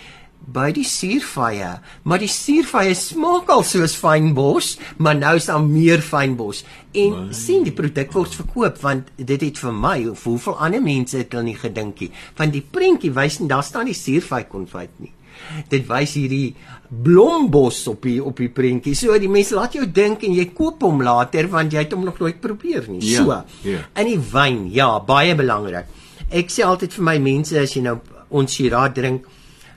by 0.44 0.68
die 0.76 0.84
suurvye, 0.84 1.70
maar 2.04 2.20
die 2.20 2.30
suurvye 2.30 2.94
smaak 2.98 3.48
al 3.52 3.64
soos 3.66 3.94
fynbos, 3.96 4.74
maar 5.00 5.16
nou 5.16 5.34
is 5.38 5.48
daar 5.48 5.64
meer 5.64 6.04
fynbos. 6.04 6.64
En 6.92 7.16
my. 7.16 7.32
sien 7.34 7.64
die 7.66 7.74
produk 7.74 8.12
word 8.14 8.36
verkoop 8.38 8.78
want 8.84 9.10
dit 9.16 9.40
het 9.40 9.58
vir 9.58 9.74
my 9.74 9.96
of 10.12 10.22
hoeveel 10.28 10.58
ander 10.62 10.84
mense 10.84 11.18
het 11.18 11.32
hulle 11.34 11.48
nie 11.48 11.58
gedink 11.58 12.04
nie. 12.04 12.12
Want 12.38 12.54
die 12.54 12.62
prentjie 12.62 13.12
wys 13.14 13.40
nie 13.40 13.50
daar 13.50 13.64
staan 13.66 13.90
die 13.90 13.98
suurvy 13.98 14.44
konfyt 14.50 14.94
nie. 15.02 15.12
Dit 15.70 15.88
wys 15.88 16.14
hierdie 16.14 16.54
blombos 16.88 17.80
op 17.90 18.04
die 18.06 18.20
op 18.22 18.38
die 18.38 18.50
prentjie. 18.54 18.94
So 18.98 19.16
die 19.18 19.30
mense 19.32 19.56
laat 19.58 19.74
jou 19.74 19.86
dink 19.90 20.22
en 20.28 20.36
jy 20.36 20.46
koop 20.54 20.84
hom 20.86 21.02
later 21.02 21.48
want 21.52 21.74
jy 21.74 21.86
het 21.86 21.96
hom 21.96 22.04
nog 22.06 22.20
nooit 22.22 22.40
probeer 22.42 22.86
nie. 22.90 23.02
Ja, 23.10 23.24
so. 23.24 23.68
ja. 23.68 23.84
In 24.00 24.12
die 24.12 24.20
wyn, 24.32 24.66
ja, 24.74 24.92
baie 25.04 25.34
belangrik. 25.38 25.90
Ek 26.34 26.52
sê 26.52 26.64
altyd 26.66 26.94
vir 26.94 27.08
my 27.10 27.18
mense 27.22 27.58
as 27.58 27.74
jy 27.74 27.82
nou 27.84 27.98
ons 28.34 28.50
Shiraz 28.50 28.94
drink, 28.94 29.26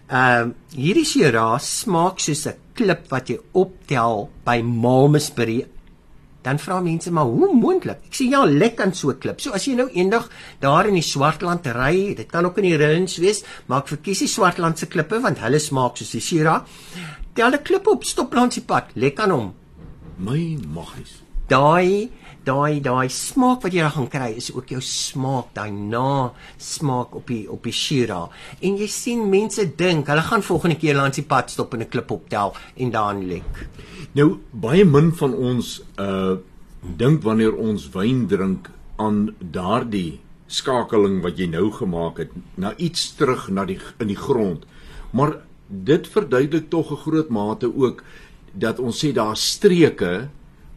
Ehm 0.08 0.54
uh, 0.54 0.54
hierdie 0.72 1.04
Shiraz 1.04 1.66
smaak 1.84 2.22
soos 2.24 2.46
'n 2.48 2.56
klip 2.74 3.10
wat 3.12 3.28
jy 3.30 3.40
optel 3.54 4.30
by 4.46 4.62
Malmesbury. 4.64 5.66
Dan 6.42 6.60
vra 6.60 6.80
mense 6.80 7.12
maar 7.12 7.26
hoe 7.26 7.52
moontlik? 7.54 8.00
Ek 8.08 8.16
sê 8.16 8.30
ja, 8.32 8.46
lekker 8.46 8.86
aan 8.86 8.94
so 8.94 9.10
'n 9.10 9.20
klip. 9.20 9.42
So 9.42 9.52
as 9.52 9.66
jy 9.68 9.76
nou 9.76 9.90
eendag 9.90 10.30
daar 10.62 10.88
in 10.88 10.94
die 10.94 11.04
Swartland 11.04 11.68
ry, 11.68 12.16
dit 12.16 12.32
kan 12.32 12.46
ook 12.46 12.58
in 12.58 12.64
die 12.64 12.78
Rhins 12.78 13.18
wees, 13.18 13.44
maar 13.66 13.82
ek 13.82 13.88
verkies 13.88 14.20
die 14.20 14.28
Swartland 14.28 14.80
se 14.80 14.86
klippe 14.86 15.20
want 15.20 15.40
hulle 15.40 15.60
smaak 15.60 15.98
soos 15.98 16.12
die 16.12 16.22
Shiraz. 16.22 16.64
Tel 17.34 17.52
'n 17.52 17.64
klip 17.64 17.88
op, 17.88 18.04
stop 18.04 18.34
langs 18.34 18.56
die 18.56 18.64
pad, 18.64 18.86
lekker 18.96 19.24
aan 19.24 19.32
hom. 19.32 19.54
My 20.18 20.58
maggies. 20.74 21.22
Daai 21.48 22.10
daai 22.48 22.80
daai 22.84 23.10
smaak 23.12 23.66
wat 23.66 23.74
jy 23.76 23.84
daar 23.84 23.96
gaan 23.96 24.10
kry 24.12 24.30
is 24.40 24.50
ook 24.54 24.72
jou 24.72 24.82
smaak, 24.82 25.52
daai 25.58 25.72
na 25.72 26.32
smaak 26.58 27.16
op 27.20 27.28
die 27.28 27.44
op 27.52 27.64
die 27.68 27.76
Shiraz. 27.76 28.32
En 28.62 28.78
jy 28.80 28.88
sien 28.92 29.26
mense 29.30 29.66
dink, 29.80 30.08
hulle 30.08 30.24
gaan 30.30 30.46
volgende 30.46 30.80
keer 30.80 30.96
langs 30.96 31.20
die 31.20 31.28
pad 31.28 31.52
stop 31.52 31.74
en 31.74 31.82
'n 31.82 31.90
klip 31.90 32.12
optel 32.12 32.56
en 32.76 32.92
dan 32.92 33.28
lek. 33.28 33.68
Nou 34.14 34.40
baie 34.52 34.86
min 34.86 35.12
van 35.12 35.34
ons 35.34 35.82
uh 36.00 36.38
dink 36.98 37.24
wanneer 37.24 37.56
ons 37.58 37.90
wyn 37.92 38.28
drink 38.28 38.70
aan 38.96 39.36
daardie 39.40 40.20
skakeling 40.48 41.20
wat 41.24 41.38
jy 41.38 41.48
nou 41.52 41.72
gemaak 41.72 42.18
het 42.18 42.32
na 42.56 42.74
iets 42.78 43.16
terug 43.20 43.50
na 43.50 43.66
die 43.66 43.80
in 44.00 44.08
die 44.08 44.20
grond. 44.20 44.66
Maar 45.12 45.38
dit 45.68 46.08
verduidelik 46.08 46.70
tog 46.70 46.92
'n 46.92 47.04
groot 47.04 47.30
mate 47.30 47.68
ook 47.76 48.04
dat 48.54 48.80
ons 48.80 49.06
sê 49.06 49.12
daar 49.14 49.36
streke 49.36 50.30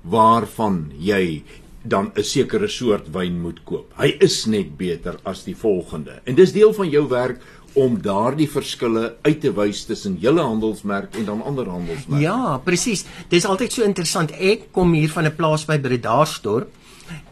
waarvan 0.03 0.93
jy 0.99 1.43
dan 1.83 2.13
'n 2.15 2.23
sekere 2.23 2.69
soort 2.69 3.09
wyn 3.13 3.41
moet 3.41 3.65
koop. 3.65 3.93
Hy 3.97 4.17
is 4.21 4.47
net 4.47 4.77
beter 4.77 5.17
as 5.25 5.45
die 5.45 5.57
volgende. 5.57 6.21
En 6.25 6.35
dis 6.35 6.53
deel 6.53 6.73
van 6.73 6.89
jou 6.89 7.09
werk 7.09 7.41
om 7.75 8.01
daardie 8.03 8.49
verskille 8.51 9.17
uit 9.23 9.41
te 9.41 9.53
wys 9.53 9.85
tussen 9.85 10.17
julle 10.21 10.43
handelsmerk 10.43 11.15
en 11.15 11.25
dan 11.25 11.43
ander 11.43 11.69
handelsmerke. 11.69 12.23
Ja, 12.23 12.59
presies. 12.65 13.05
Dis 13.29 13.45
altyd 13.45 13.73
so 13.73 13.83
interessant. 13.83 14.33
Ek 14.33 14.73
kom 14.73 14.93
hier 14.93 15.09
van 15.09 15.27
'n 15.27 15.37
plaas 15.37 15.65
by 15.65 15.79
Bredasdorp 15.79 16.69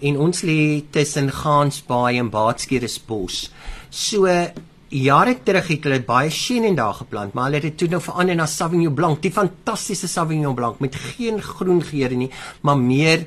en 0.00 0.16
ons 0.16 0.42
lê 0.42 0.82
tussen 0.90 1.30
Gansbaai 1.30 2.18
en 2.18 2.30
Baatskeresbos. 2.30 3.50
So 3.90 4.26
jare 4.88 5.34
terug 5.44 5.68
het 5.68 5.84
hulle 5.84 6.00
baie 6.04 6.30
Chenin 6.32 6.76
daar 6.76 6.94
geplant, 6.94 7.34
maar 7.34 7.48
hulle 7.48 7.60
het 7.60 7.68
dit 7.70 7.78
toe 7.82 7.88
nou 7.92 8.00
verander 8.02 8.36
na 8.38 8.46
Sauvignon 8.46 8.94
Blanc, 8.94 9.20
die 9.22 9.32
fantastiese 9.32 10.08
Sauvignon 10.08 10.54
Blanc 10.56 10.80
met 10.80 10.96
geen 10.96 11.42
groen 11.42 11.82
geure 11.84 12.16
nie, 12.16 12.30
maar 12.62 12.78
meer 12.78 13.26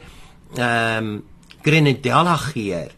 ehm 0.57 1.11
um, 1.11 1.19
Grenadella 1.61 2.39
geur. 2.41 2.89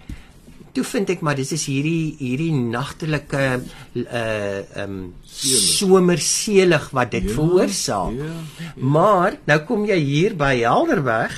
Toe 0.74 0.84
vind 0.88 1.10
ek 1.12 1.20
maar 1.22 1.36
dis 1.36 1.52
is 1.52 1.66
hierdie 1.68 2.16
hierdie 2.22 2.54
nagtelike 2.56 3.42
uh 3.60 4.06
ehm 4.14 4.86
um, 4.86 4.96
somerselig 5.28 6.88
wat 6.96 7.12
dit 7.12 7.28
ja, 7.28 7.36
veroorsaak. 7.36 8.16
Ja, 8.16 8.32
ja. 8.64 8.72
Maar 8.78 9.38
nou 9.46 9.60
kom 9.68 9.84
jy 9.86 10.00
hier 10.00 10.38
by 10.40 10.56
Helderberg 10.62 11.36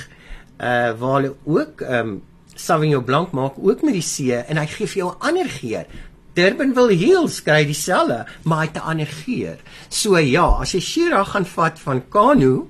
uh 0.62 0.94
waar 1.00 1.18
hulle 1.18 1.34
ook 1.44 1.82
ehm 1.82 2.14
um, 2.14 2.16
Sauvignon 2.56 3.04
Blanc 3.04 3.34
maak 3.36 3.58
ook 3.60 3.82
met 3.84 3.92
die 3.92 4.04
see 4.04 4.32
en 4.32 4.56
hy 4.56 4.64
gee 4.70 4.86
vir 4.88 5.02
jou 5.02 5.10
'n 5.10 5.28
ander 5.28 5.50
geur. 5.50 5.84
Durbanville 6.36 6.96
Hills 7.00 7.40
kry 7.42 7.64
dieselfde, 7.64 8.26
maar 8.44 8.58
hy 8.58 8.66
het 8.66 8.76
'n 8.76 8.88
ander 8.90 9.06
geur. 9.06 9.56
So 9.88 10.18
ja, 10.18 10.60
as 10.60 10.72
jy 10.72 10.80
Shiraz 10.80 11.28
gaan 11.28 11.46
vat 11.46 11.78
van 11.78 12.02
Kano 12.10 12.68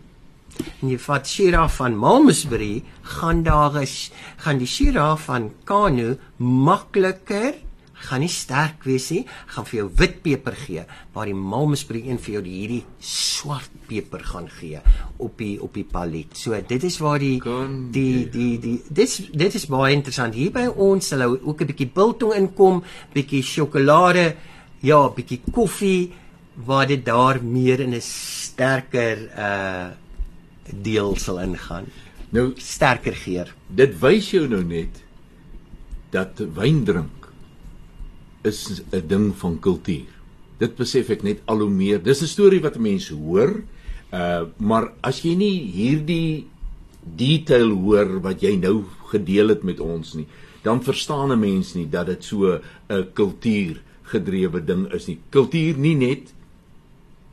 en 0.82 0.88
jy 0.88 0.98
vat 0.98 1.26
Shiraz 1.26 1.72
van 1.72 1.96
Malmesbury, 1.96 2.82
gaan 3.02 3.42
daar 3.42 3.82
is 3.82 4.10
gaan 4.36 4.58
die 4.58 4.66
Shiraz 4.66 5.20
van 5.20 5.50
Kano 5.64 6.16
makliker 6.38 7.54
gaan 7.96 8.20
nie 8.20 8.30
sterk 8.30 8.84
wees 8.84 9.08
nie, 9.10 9.24
gaan 9.54 9.64
vir 9.64 9.78
jou 9.80 9.86
wit 10.00 10.18
peper 10.22 10.56
gee, 10.66 10.84
waar 11.14 11.26
die 11.26 11.36
Malmesbury 11.36 12.02
een 12.06 12.18
vir 12.18 12.36
jou 12.36 12.42
die 12.44 12.56
hierdie 12.60 12.82
swart 13.00 13.72
peper 13.88 14.24
gaan 14.24 14.48
gee 14.58 14.80
op 15.22 15.38
die 15.38 15.56
op 15.62 15.74
die 15.74 15.86
palet. 15.88 16.36
So 16.36 16.58
dit 16.68 16.84
is 16.84 16.98
waar 17.00 17.18
die 17.22 17.40
die 17.92 18.28
die 18.30 18.58
die 18.60 18.76
dit 18.88 19.16
dit 19.32 19.54
is 19.54 19.66
baie 19.66 19.94
interessant. 19.94 20.34
Hier 20.34 20.52
by 20.52 20.66
ons 20.66 21.08
sal 21.08 21.24
ook 21.24 21.60
'n 21.60 21.66
bietjie 21.66 21.90
biltong 21.94 22.34
inkom, 22.34 22.82
bietjie 23.14 23.42
sjokolade, 23.42 24.36
ja, 24.80 25.08
bietjie 25.08 25.40
koffie 25.52 26.12
waar 26.64 26.86
dit 26.86 27.04
daar 27.04 27.42
meer 27.42 27.80
in 27.80 27.94
'n 27.94 28.00
sterker 28.00 29.16
uh 29.36 29.88
deel 30.82 31.16
sal 31.16 31.38
ingaan. 31.38 31.86
Nou 32.30 32.52
Sterker 32.56 33.14
geur. 33.14 33.54
dit 33.68 34.00
wys 34.00 34.30
jou 34.30 34.48
nou 34.48 34.64
net 34.64 35.02
dat 36.10 36.38
wyn 36.54 36.84
drink 36.84 37.15
is 38.46 38.82
'n 38.92 39.06
ding 39.08 39.34
van 39.36 39.58
kultuur. 39.60 40.06
Dit 40.58 40.76
besef 40.76 41.10
ek 41.10 41.22
net 41.22 41.40
al 41.46 41.58
hoe 41.60 41.70
meer. 41.70 42.02
Dis 42.02 42.22
'n 42.22 42.26
storie 42.26 42.60
wat 42.60 42.78
mense 42.78 43.14
hoor, 43.14 43.62
uh 44.12 44.42
maar 44.58 44.92
as 45.02 45.22
jy 45.22 45.34
nie 45.34 45.70
hierdie 45.72 46.46
detail 47.16 47.70
hoor 47.70 48.20
wat 48.20 48.40
jy 48.42 48.56
nou 48.56 48.84
gedeel 49.10 49.48
het 49.48 49.62
met 49.62 49.80
ons 49.80 50.14
nie, 50.14 50.26
dan 50.62 50.82
verstaan 50.82 51.32
'n 51.32 51.40
mens 51.40 51.74
nie 51.74 51.86
dat 51.90 52.06
dit 52.06 52.24
so 52.24 52.60
'n 52.88 53.06
kultuur 53.12 53.82
gedrewe 54.02 54.64
ding 54.64 54.92
is 54.92 55.06
nie. 55.06 55.18
Kultuur 55.30 55.76
nie 55.78 55.94
net 55.94 56.32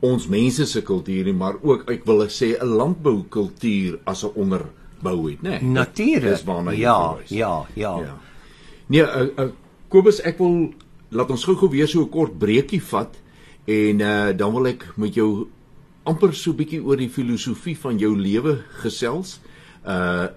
ons 0.04 0.26
mense 0.28 0.66
se 0.66 0.82
kultuur 0.82 1.24
nie, 1.24 1.32
maar 1.32 1.54
ook 1.62 1.90
ek 1.90 2.04
wil 2.04 2.26
sê 2.28 2.58
'n 2.60 2.66
landboukultuur 2.66 3.98
as 4.04 4.24
'n 4.24 4.32
onderbou 4.34 5.30
het, 5.30 5.42
né? 5.42 5.60
Nee, 5.60 5.70
Natuurlik. 5.70 6.22
Dis 6.30 6.44
waarna 6.44 6.70
jy 6.72 6.78
ja, 6.80 7.12
verwys. 7.12 7.30
ja, 7.30 7.66
ja, 7.74 7.98
Ja. 7.98 8.18
Nee, 8.86 9.00
uh, 9.02 9.28
uh, 9.38 9.50
Kobus, 9.88 10.20
ek 10.20 10.38
wil 10.38 10.74
laat 11.14 11.30
ons 11.30 11.44
gou-gou 11.46 11.70
weer 11.70 11.88
so 11.88 12.02
'n 12.02 12.10
kort 12.10 12.38
breekie 12.38 12.82
vat 12.82 13.14
en 13.66 14.00
uh, 14.00 14.32
dan 14.36 14.52
wil 14.52 14.66
ek 14.66 14.92
met 14.96 15.14
jou 15.14 15.48
amper 16.04 16.34
so 16.34 16.50
'n 16.50 16.56
bietjie 16.56 16.82
oor 16.82 16.96
die 16.96 17.08
filosofie 17.08 17.76
van 17.78 17.98
jou 17.98 18.16
lewe 18.16 18.64
gesels. 18.82 19.40
Uh 19.86 20.28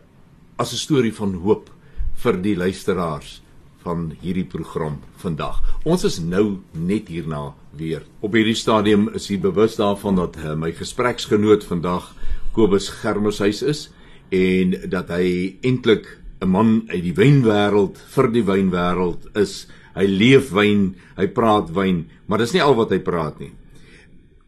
as 0.58 0.74
'n 0.74 0.78
storie 0.78 1.14
van 1.14 1.34
hoop 1.34 1.70
vir 2.16 2.42
die 2.42 2.56
luisteraars 2.56 3.42
van 3.84 4.16
hierdie 4.22 4.46
program 4.46 5.00
vandag. 5.22 5.62
Ons 5.86 6.04
is 6.04 6.20
nou 6.20 6.58
net 6.74 7.08
hierna 7.08 7.54
weer. 7.72 8.04
Op 8.22 8.34
hierdie 8.34 8.58
stadium 8.58 9.10
is 9.14 9.30
ek 9.30 9.42
bewus 9.42 9.76
daarvan 9.76 10.16
dat 10.16 10.38
uh, 10.38 10.56
my 10.56 10.72
gespreksgenoot 10.72 11.64
vandag 11.64 12.16
Kobus 12.52 12.90
Germeshuis 12.90 13.62
is 13.62 13.90
en 14.30 14.90
dat 14.90 15.10
hy 15.10 15.58
eintlik 15.62 16.20
'n 16.42 16.50
man 16.50 16.84
uit 16.90 17.04
die 17.04 17.14
wynwêreld 17.14 17.98
vir 18.16 18.32
die 18.32 18.44
wynwêreld 18.44 19.30
is. 19.36 19.68
Hy 19.98 20.06
leef 20.06 20.52
wyn, 20.54 20.92
hy 21.18 21.28
praat 21.34 21.72
wyn, 21.74 22.06
maar 22.28 22.44
dis 22.44 22.54
nie 22.54 22.62
al 22.62 22.76
wat 22.78 22.94
hy 22.94 23.00
praat 23.04 23.40
nie. 23.42 23.52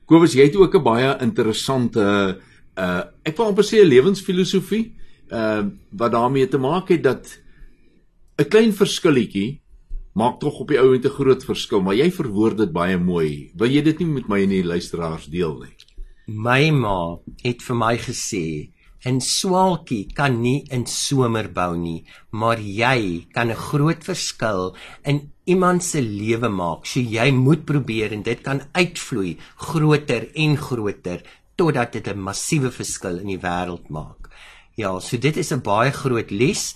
Kobus, 0.10 0.36
jy 0.38 0.48
het 0.50 0.56
ook 0.56 0.76
'n 0.76 0.84
baie 0.84 1.18
interessante 1.22 2.04
uh 2.78 3.04
ek 3.26 3.38
wil 3.38 3.48
amper 3.48 3.66
sê 3.66 3.82
'n 3.82 3.90
lewensfilosofie 3.90 4.94
uh 5.32 5.64
wat 5.92 6.12
daarmee 6.12 6.48
te 6.48 6.58
maak 6.58 6.90
het 6.90 7.04
dat 7.04 7.40
'n 8.40 8.50
klein 8.50 8.74
verskilletjie 8.74 9.62
maak 10.14 10.40
tog 10.40 10.60
op 10.60 10.68
die 10.68 10.80
ou 10.80 10.94
en 10.96 11.02
te 11.02 11.10
groot 11.10 11.44
verskil, 11.44 11.82
maar 11.82 11.96
jy 11.96 12.10
verwoord 12.12 12.58
dit 12.58 12.72
baie 12.72 12.98
mooi. 12.98 13.52
Wil 13.56 13.70
jy 13.70 13.82
dit 13.82 14.00
nie 14.00 14.08
met 14.08 14.28
my 14.28 14.42
en 14.44 14.50
die 14.50 14.64
luisteraars 14.64 15.30
deel 15.32 15.60
nie? 15.60 15.76
My 16.28 16.72
ma 16.72 17.18
het 17.44 17.62
vir 17.62 17.76
my 17.76 17.96
gesê 17.98 18.70
'n 19.06 19.22
swaalkie 19.22 20.12
kan 20.14 20.42
nie 20.42 20.66
in 20.76 20.86
somer 20.86 21.48
bou 21.48 21.76
nie, 21.78 22.04
maar 22.32 22.60
jy 22.60 23.28
kan 23.34 23.50
'n 23.50 23.56
groot 23.56 24.04
verskil 24.04 24.76
in 25.06 25.32
iemand 25.46 25.84
se 25.84 26.02
lewe 26.02 26.50
maak. 26.50 26.86
So 26.86 27.00
jy 27.00 27.32
moet 27.32 27.66
probeer 27.66 28.12
en 28.12 28.24
dit 28.24 28.42
kan 28.42 28.62
uitvloei 28.74 29.38
groter 29.56 30.30
en 30.36 30.58
groter 30.58 31.24
totdat 31.56 31.94
dit 31.94 32.08
'n 32.08 32.20
massiewe 32.20 32.72
verskil 32.72 33.20
in 33.20 33.28
die 33.28 33.40
wêreld 33.40 33.90
maak. 33.90 34.30
Ja, 34.76 35.00
so 35.00 35.18
dit 35.18 35.38
is 35.38 35.52
'n 35.52 35.62
baie 35.62 35.92
groot 35.92 36.32
les. 36.32 36.76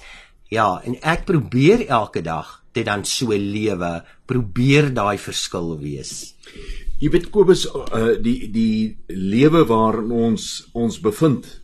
Ja, 0.49 0.81
en 0.85 0.95
ek 1.01 1.25
probeer 1.25 1.87
elke 1.87 2.21
dag 2.21 2.63
dit 2.73 2.85
dan 2.85 3.05
so 3.05 3.27
lewe, 3.27 4.03
probeer 4.25 4.93
daai 4.93 5.17
verskil 5.17 5.77
wees. 5.79 6.35
Jy 6.99 7.09
weet 7.09 7.29
Kobus, 7.29 7.65
uh, 7.65 8.15
die 8.21 8.51
die 8.51 8.97
lewe 9.07 9.65
waarin 9.65 10.11
ons 10.11 10.69
ons 10.73 10.99
bevind 10.99 11.62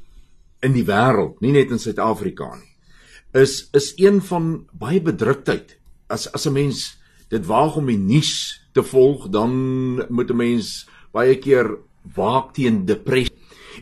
in 0.66 0.74
die 0.76 0.86
wêreld, 0.88 1.39
nie 1.41 1.53
net 1.55 1.72
in 1.72 1.80
Suid-Afrika 1.80 2.49
nie, 2.55 2.70
is 3.34 3.70
is 3.78 3.93
een 3.97 4.22
van 4.26 4.66
baie 4.74 5.01
bedruktheid. 5.01 5.78
As 6.10 6.28
as 6.34 6.47
'n 6.47 6.53
mens 6.53 6.97
dit 7.30 7.45
waag 7.45 7.78
om 7.78 7.86
die 7.86 7.97
nuus 7.97 8.62
te 8.74 8.84
volg, 8.84 9.30
dan 9.30 9.51
moet 10.10 10.32
'n 10.32 10.38
mens 10.38 10.88
baie 11.12 11.36
keer 11.36 11.78
waak 12.16 12.53
teen 12.53 12.86
depressie. 12.86 13.36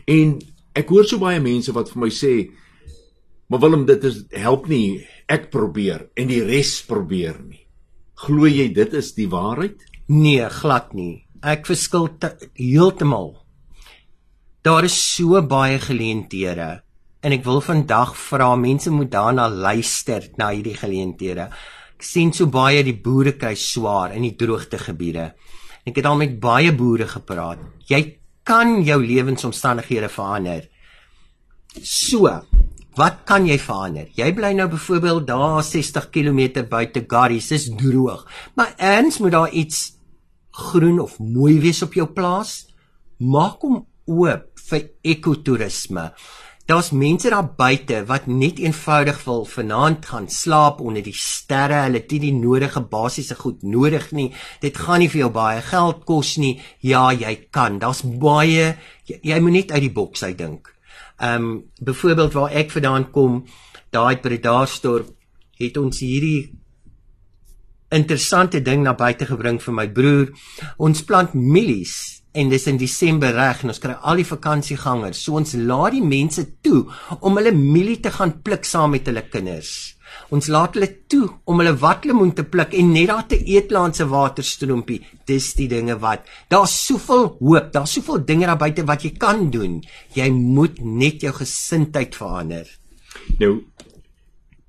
En 0.06 0.38
ek 0.74 0.88
hoor 0.88 1.04
so 1.04 1.18
baie 1.18 1.40
mense 1.40 1.72
wat 1.72 1.90
vir 1.90 2.00
my 2.00 2.10
sê, 2.10 2.50
"Maar 3.48 3.60
Willem, 3.60 3.86
dit 3.86 4.04
is 4.04 4.24
help 4.30 4.68
nie. 4.68 5.06
Ek 5.28 5.50
probeer 5.50 6.08
en 6.16 6.28
die 6.28 6.42
res 6.42 6.82
probeer 6.82 7.40
nie." 7.48 7.66
Glo 8.14 8.46
jy 8.46 8.72
dit 8.74 8.92
is 8.94 9.12
die 9.14 9.28
waarheid? 9.28 9.78
Nee, 10.08 10.48
glad 10.48 10.94
nie. 10.94 11.24
Ek 11.42 11.66
verskil 11.66 12.08
heeltemal. 12.54 13.36
Daar 14.62 14.84
is 14.84 14.96
so 15.14 15.38
baie 15.46 15.78
geleenthede 15.78 16.80
en 17.22 17.34
ek 17.34 17.44
wil 17.46 17.60
vandag 17.62 18.14
vra 18.18 18.52
mense 18.58 18.90
moet 18.90 19.10
daarna 19.10 19.46
luister 19.50 20.24
na 20.38 20.48
hierdie 20.50 20.76
geleenthede. 20.78 21.48
Ek 21.94 22.06
sien 22.06 22.32
so 22.34 22.50
baie 22.50 22.82
die 22.86 22.96
boere 23.02 23.36
kry 23.38 23.54
swaar 23.58 24.14
in 24.14 24.26
die 24.26 24.34
droogtegebiede. 24.38 25.26
Ek 25.86 25.98
het 25.98 26.06
al 26.06 26.18
met 26.18 26.38
baie 26.42 26.72
boere 26.74 27.06
gepraat. 27.10 27.62
Jy 27.90 28.00
kan 28.46 28.80
jou 28.86 28.98
lewensomstandighede 29.02 30.08
verander. 30.10 30.64
So, 31.78 32.30
wat 32.98 33.22
kan 33.28 33.46
jy 33.46 33.58
verander? 33.62 34.08
Jy 34.18 34.32
bly 34.34 34.54
nou 34.58 34.66
byvoorbeeld 34.72 35.26
daar 35.28 35.62
60 35.62 36.08
km 36.14 36.64
buite 36.70 37.04
Garries, 37.06 37.50
dis 37.54 37.68
droog. 37.78 38.26
Maar 38.58 38.74
eens 38.74 39.20
moet 39.22 39.36
daar 39.36 39.54
iets 39.54 39.92
groen 40.50 40.98
of 40.98 41.18
mooi 41.18 41.60
wees 41.62 41.82
op 41.86 41.94
jou 41.94 42.08
plaas. 42.10 42.64
Maak 43.18 43.62
hom 43.62 43.84
oop 44.08 44.50
vir 44.68 44.90
ekotourisme. 45.04 46.10
Daar's 46.68 46.90
mense 46.92 47.30
daar 47.32 47.46
buite 47.56 48.02
wat 48.10 48.26
net 48.26 48.58
eenvoudig 48.60 49.22
wil 49.24 49.46
vanaand 49.48 50.06
gaan 50.06 50.26
slaap 50.28 50.82
onder 50.84 51.02
die 51.02 51.16
sterre. 51.16 51.78
Hulle 51.86 52.02
het 52.02 52.10
nie 52.12 52.20
die 52.26 52.32
nodige 52.36 52.82
basiese 52.84 53.38
goed 53.38 53.62
nodig 53.62 54.10
nie. 54.12 54.26
Dit 54.60 54.76
gaan 54.76 55.00
nie 55.00 55.08
vir 55.08 55.22
jou 55.22 55.30
baie 55.32 55.62
geld 55.64 56.04
kos 56.04 56.34
nie. 56.36 56.58
Ja, 56.84 57.06
jy 57.12 57.48
kan. 57.50 57.78
Daar's 57.80 58.02
baie 58.04 58.74
jy, 59.08 59.16
jy 59.22 59.40
moet 59.40 59.56
net 59.56 59.72
uit 59.72 59.86
die 59.86 59.94
boks 59.96 60.26
uit 60.28 60.36
dink. 60.36 60.68
Ehm 61.16 61.48
um, 61.48 61.64
byvoorbeeld 61.80 62.36
waar 62.36 62.52
ek 62.52 62.70
vandaan 62.70 63.10
kom, 63.10 63.40
daai 63.90 64.20
Bredasdorp, 64.20 65.08
het 65.58 65.76
ons 65.76 66.04
hierdie 66.04 66.52
interessante 67.88 68.60
ding 68.60 68.84
na 68.84 68.92
buite 68.92 69.24
gebring 69.24 69.56
vir 69.62 69.74
my 69.74 69.88
broer. 69.88 70.28
Ons 70.76 71.00
plant 71.02 71.32
mielies 71.32 72.17
en 72.32 72.50
dis 72.52 72.66
in 72.70 72.78
Desember 72.78 73.32
reg 73.34 73.62
en 73.62 73.72
ons 73.72 73.80
kry 73.82 73.94
al 73.96 74.20
die 74.20 74.28
vakansiegangers. 74.28 75.20
So 75.24 75.38
ons 75.40 75.54
laat 75.56 75.94
die 75.96 76.04
mense 76.04 76.44
toe 76.64 76.84
om 77.20 77.38
hulle 77.40 77.54
mielie 77.56 78.00
te 78.04 78.12
gaan 78.14 78.38
pluk 78.44 78.68
saam 78.68 78.94
met 78.96 79.08
hulle 79.08 79.24
kinders. 79.32 79.94
Ons 80.32 80.48
laat 80.52 80.76
hulle 80.76 80.88
toe 81.10 81.26
om 81.48 81.60
hulle 81.60 81.74
watlemoen 81.80 82.34
te 82.36 82.44
pluk 82.44 82.74
en 82.76 82.92
net 82.92 83.08
daar 83.10 83.26
te 83.28 83.38
eet 83.38 83.72
langs 83.72 84.00
'n 84.00 84.08
waterstroompie. 84.08 85.00
Dis 85.26 85.54
die 85.54 85.68
dinge 85.68 85.98
wat. 85.98 86.26
Daar's 86.48 86.86
soveel 86.86 87.36
hoop, 87.40 87.72
daar's 87.72 87.92
soveel 87.92 88.24
dinge 88.24 88.46
daar 88.46 88.56
buite 88.56 88.84
wat 88.84 89.02
jy 89.02 89.10
kan 89.10 89.50
doen. 89.50 89.82
Jy 90.14 90.30
moet 90.30 90.80
net 90.80 91.20
jou 91.20 91.32
gesindheid 91.32 92.14
verander. 92.14 92.66
Nou 93.38 93.64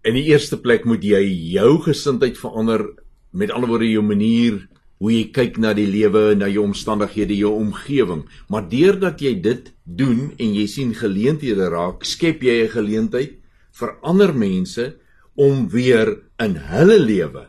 in 0.03 0.15
die 0.15 0.29
eerste 0.31 0.57
plek 0.57 0.85
moet 0.85 1.03
jy 1.03 1.21
jou 1.53 1.81
gesindheid 1.83 2.37
verander 2.37 2.85
met 3.31 3.51
ander 3.51 3.69
woorde 3.69 3.89
jou 3.89 4.03
manier 4.03 4.67
hoe 4.99 5.11
jy 5.13 5.25
kyk 5.31 5.57
na 5.63 5.73
die 5.73 5.87
lewe, 5.87 6.35
na 6.35 6.49
jou 6.51 6.65
omstandighede, 6.67 7.37
jou 7.39 7.53
omgewing. 7.55 8.25
Maar 8.51 8.67
deurdat 8.71 9.21
jy 9.23 9.33
dit 9.41 9.71
doen 9.83 10.33
en 10.37 10.55
jy 10.55 10.65
sien 10.67 10.91
geleenthede 10.93 11.69
raak, 11.71 12.03
skep 12.05 12.43
jy 12.43 12.65
'n 12.65 12.73
geleentheid 12.75 13.39
vir 13.71 13.95
ander 14.03 14.33
mense 14.33 14.95
om 15.35 15.69
weer 15.69 16.19
in 16.39 16.55
hulle 16.55 16.99
lewe 16.99 17.47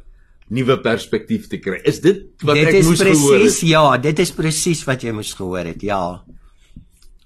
nuwe 0.51 0.77
perspektief 0.83 1.49
te 1.51 1.59
kry. 1.63 1.81
Is 1.87 2.01
dit 2.01 2.27
wat 2.43 2.59
dit 2.59 2.69
ek 2.69 2.85
moes 2.85 2.99
precies, 2.99 3.19
gehoor 3.19 3.35
het? 3.35 3.43
Dit 3.43 3.51
is 3.51 3.59
presies, 3.59 3.71
ja, 3.71 3.85
dit 3.99 4.19
is 4.19 4.33
presies 4.35 4.83
wat 4.87 5.03
jy 5.03 5.13
moes 5.15 5.35
gehoor 5.39 5.65
het. 5.65 5.83
Ja. 5.83 6.25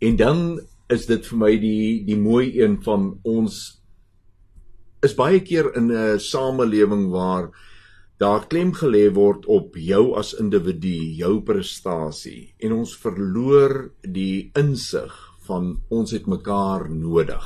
En 0.04 0.16
dan 0.16 0.60
is 0.92 1.06
dit 1.08 1.26
vir 1.30 1.40
my 1.40 1.52
die 1.60 2.04
die 2.04 2.18
mooi 2.20 2.52
een 2.60 2.76
van 2.84 3.14
ons 3.24 3.62
is 5.04 5.16
baie 5.16 5.40
keer 5.44 5.72
in 5.76 5.90
'n 5.92 6.18
samelewing 6.18 7.10
waar 7.10 7.50
daar 8.18 8.46
klem 8.48 8.72
gelê 8.72 9.08
word 9.14 9.46
op 9.46 9.76
jou 9.76 10.14
as 10.18 10.34
individu, 10.38 10.94
jou 11.18 11.40
prestasie 11.42 12.54
en 12.58 12.72
ons 12.80 12.94
verloor 12.96 13.90
die 14.02 14.50
insig 14.58 15.12
van 15.48 15.74
ons 15.90 16.14
het 16.14 16.26
mekaar 16.26 16.88
nodig. 16.90 17.44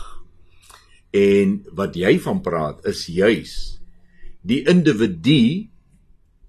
En 1.12 1.64
wat 1.72 1.96
jy 1.96 2.18
van 2.20 2.42
praat 2.44 2.84
is 2.86 3.06
juis 3.08 3.78
die 4.42 4.62
individu 4.68 5.68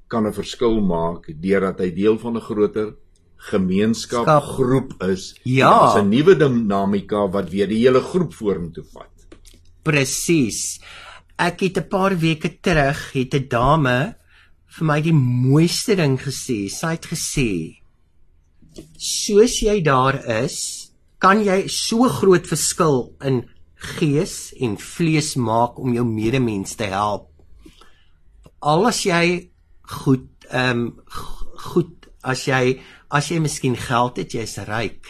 kan 0.08 0.28
'n 0.28 0.34
verskil 0.34 0.82
maak 0.82 1.30
deurdat 1.42 1.80
hy 1.80 1.92
deel 1.92 2.18
van 2.18 2.36
'n 2.38 2.42
groter 2.42 2.96
gemeenskap 3.40 4.24
Skap. 4.28 4.44
groep 4.44 5.04
is. 5.04 5.36
Ja. 5.44 5.96
Dis 5.96 6.04
'n 6.04 6.10
nuwe 6.10 6.36
dinamika 6.36 7.28
wat 7.32 7.50
weer 7.50 7.68
die 7.68 7.88
hele 7.88 8.02
groep 8.02 8.34
vorentoe 8.34 8.84
vat. 8.84 9.12
Presies. 9.84 10.80
Ek 11.40 11.62
het 11.64 11.78
'n 11.78 11.88
paar 11.90 12.18
weke 12.20 12.60
terug 12.62 13.14
het 13.14 13.34
'n 13.34 13.48
dame 13.48 14.16
vir 14.68 14.86
my 14.86 15.02
die 15.02 15.14
mooiste 15.14 15.96
ding 15.96 16.20
gesê. 16.20 16.70
Sy 16.70 16.92
het 16.98 17.06
gesê: 17.06 17.80
"Soos 18.98 19.60
jy 19.62 19.82
daar 19.82 20.44
is, 20.44 20.92
kan 21.20 21.44
jy 21.44 21.68
so 21.68 22.10
groot 22.10 22.48
verskil 22.48 23.16
in 23.22 23.50
gees 23.80 24.52
en 24.60 24.76
vlees 24.80 25.36
maak 25.40 25.80
om 25.80 25.94
jou 25.96 26.06
medemens 26.08 26.76
te 26.80 26.90
help. 26.92 27.30
Al 28.60 28.90
as 28.90 29.04
jy 29.08 29.50
goed 30.04 30.28
ehm 30.50 30.84
um, 30.84 30.84
goed 31.70 32.10
as 32.26 32.46
jy 32.48 32.80
as 33.10 33.30
jy 33.32 33.40
miskien 33.42 33.78
geld 33.80 34.20
het, 34.20 34.36
jy's 34.36 34.58
ryk. 34.68 35.08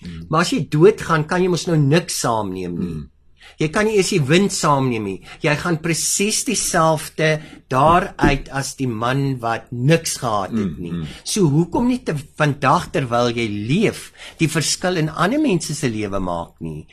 Hmm. 0.00 0.26
Maar 0.30 0.46
as 0.46 0.52
jy 0.54 0.62
doodgaan, 0.70 1.26
kan 1.28 1.42
jy 1.42 1.50
mos 1.50 1.66
nou 1.66 1.76
niks 1.76 2.20
saamneem 2.22 2.78
nie. 2.78 2.92
Hmm. 2.94 3.10
Jy 3.56 3.68
kan 3.72 3.88
nie 3.88 3.96
eers 3.96 4.12
die 4.12 4.20
wind 4.20 4.52
saamneem 4.52 5.04
nie. 5.08 5.20
Jy 5.40 5.54
gaan 5.62 5.78
presies 5.80 6.42
dieselfde 6.44 7.40
daaruit 7.72 8.50
as 8.52 8.74
die 8.76 8.88
man 8.88 9.38
wat 9.40 9.70
niks 9.72 10.18
gehad 10.20 10.52
het 10.52 10.78
nie. 10.78 10.92
So 11.24 11.48
hoekom 11.48 11.88
nie 11.88 12.02
te 12.04 12.14
vandag 12.36 12.90
terwyl 12.92 13.32
jy 13.32 13.48
leef 13.48 14.10
die 14.38 14.50
verskil 14.52 15.00
in 15.00 15.08
ander 15.08 15.40
mense 15.40 15.74
se 15.74 15.88
lewe 15.88 16.20
maak 16.20 16.60
nie? 16.60 16.84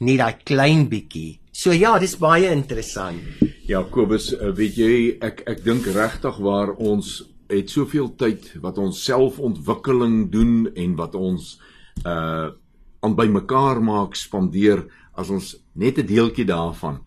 Net 0.00 0.18
daai 0.22 0.36
klein 0.48 0.86
bietjie. 0.88 1.40
So 1.52 1.74
ja, 1.74 1.98
dis 1.98 2.16
baie 2.16 2.52
interessant. 2.54 3.20
Jakobus, 3.68 4.32
eh, 4.32 4.52
weet 4.54 4.76
jy, 4.78 5.18
ek 5.20 5.42
ek 5.46 5.64
dink 5.64 5.86
regtig 5.92 6.38
waar 6.38 6.72
ons 6.78 7.22
het 7.50 7.68
soveel 7.68 8.14
tyd 8.16 8.46
wat 8.62 8.78
ons 8.78 9.04
selfontwikkeling 9.04 10.30
doen 10.30 10.68
en 10.74 10.96
wat 10.96 11.14
ons 11.14 11.58
uh 12.04 12.50
aan 12.98 13.14
bymekaar 13.14 13.78
maak 13.78 14.16
spandeer 14.18 14.80
as 15.14 15.28
ons 15.30 15.52
net 15.78 15.98
'n 15.98 16.06
deeltjie 16.06 16.44
daarvan 16.44 17.06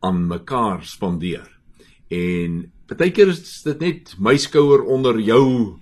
aan 0.00 0.26
mekaar 0.26 0.84
spandeer. 0.84 1.48
En 2.08 2.72
partykeer 2.86 3.28
is 3.28 3.62
dit 3.64 3.80
net 3.80 4.14
my 4.18 4.36
skouer 4.36 4.84
onder 4.84 5.18
jou 5.20 5.78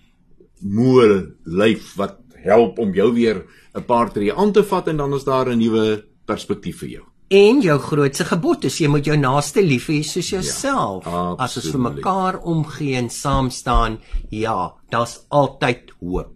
moe 0.61 1.37
lyf 1.45 1.95
wat 1.97 2.19
help 2.45 2.79
om 2.79 2.95
jou 2.95 3.13
weer 3.13 3.45
'n 3.75 3.85
paar 3.85 4.13
tree 4.13 4.33
aan 4.33 4.53
te 4.53 4.63
vat 4.63 4.89
en 4.89 4.97
dan 4.97 5.15
is 5.15 5.25
daar 5.25 5.49
'n 5.49 5.59
nuwe 5.59 6.05
perspektief 6.27 6.79
vir 6.79 6.89
jou. 6.89 7.05
En 7.29 7.61
jou 7.61 7.79
grootste 7.79 8.25
gebod 8.25 8.65
is 8.65 8.79
jy 8.79 8.89
moet 8.89 9.05
jou 9.05 9.17
naaste 9.17 9.63
lief 9.63 9.87
hê 9.87 10.03
soos 10.03 10.31
jouself. 10.31 11.05
Ja, 11.05 11.35
As 11.39 11.57
ons 11.57 11.71
vir 11.71 11.81
mekaar 11.81 12.41
omgee 12.43 12.97
en 12.97 13.11
saam 13.11 13.51
staan, 13.51 13.99
ja, 14.31 14.75
daar's 14.91 15.21
altyd 15.29 15.93
hoop. 16.01 16.35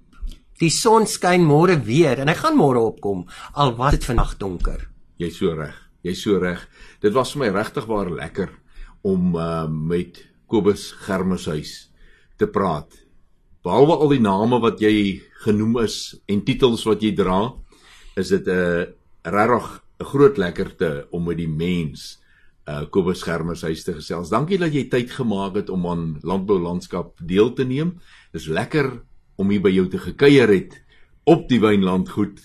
Die 0.58 0.70
son 0.70 1.06
skyn 1.06 1.42
môre 1.44 1.84
weer 1.84 2.20
en 2.20 2.28
hy 2.28 2.34
gaan 2.34 2.56
môre 2.56 2.78
opkom 2.78 3.26
al 3.54 3.74
was 3.76 3.90
dit 3.90 4.04
vandag 4.04 4.36
donker. 4.38 4.88
Jy's 5.18 5.36
so 5.36 5.52
reg. 5.54 5.83
Jy's 6.04 6.22
so 6.22 6.38
reg. 6.38 6.60
Dit 7.00 7.14
was 7.16 7.32
vir 7.32 7.46
my 7.46 7.50
regtig 7.54 7.86
waar 7.88 8.10
lekker 8.12 8.52
om 9.08 9.34
uh, 9.36 9.64
met 9.68 10.20
Kobus 10.50 10.90
Germeshuis 11.06 11.88
te 12.36 12.48
praat. 12.48 12.92
Behalwe 13.64 13.96
al 13.96 14.12
die 14.12 14.24
name 14.24 14.60
wat 14.60 14.82
jy 14.84 15.22
genoem 15.46 15.78
is 15.84 16.14
en 16.28 16.44
titels 16.44 16.84
wat 16.84 17.00
jy 17.04 17.14
dra, 17.16 17.54
is 18.20 18.28
dit 18.28 18.46
'n 18.46 18.52
uh, 18.52 18.84
regtig 19.24 19.80
'n 20.00 20.04
groot 20.04 20.36
lekkerte 20.38 21.06
om 21.10 21.24
met 21.24 21.38
die 21.38 21.48
mens 21.48 22.20
uh 22.68 22.84
Kobus 22.88 23.22
Germers 23.22 23.62
huis 23.62 23.84
te 23.84 23.92
gesels. 23.92 24.30
Dankie 24.32 24.58
dat 24.58 24.72
jy 24.72 24.88
tyd 24.88 25.10
gemaak 25.12 25.56
het 25.56 25.70
om 25.70 25.86
aan 25.86 26.18
landbou 26.22 26.58
landskap 26.58 27.18
deel 27.20 27.52
te 27.52 27.64
neem. 27.64 28.00
Dis 28.32 28.46
lekker 28.48 29.02
om 29.36 29.50
hier 29.50 29.60
by 29.60 29.70
jou 29.70 29.88
te 29.88 29.98
gekuier 29.98 30.48
het 30.48 30.80
op 31.24 31.48
die 31.48 31.60
wynlandgoed 31.60 32.40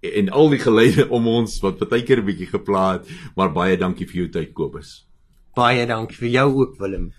en 0.00 0.30
al 0.30 0.48
die 0.50 0.58
geleide 0.58 1.08
om 1.08 1.26
ons 1.28 1.58
wat 1.60 1.82
baie 1.88 2.02
keer 2.02 2.20
'n 2.20 2.26
bietjie 2.26 2.50
gepla 2.50 2.92
het, 2.92 3.08
maar 3.36 3.52
baie 3.52 3.76
dankie 3.76 4.06
vir 4.06 4.16
jou 4.16 4.28
tyd 4.28 4.52
Kobus. 4.52 5.06
Baie 5.54 5.86
dankie 5.86 6.16
vir 6.16 6.28
jou 6.28 6.48
ook 6.60 6.78
Willem. 6.78 7.12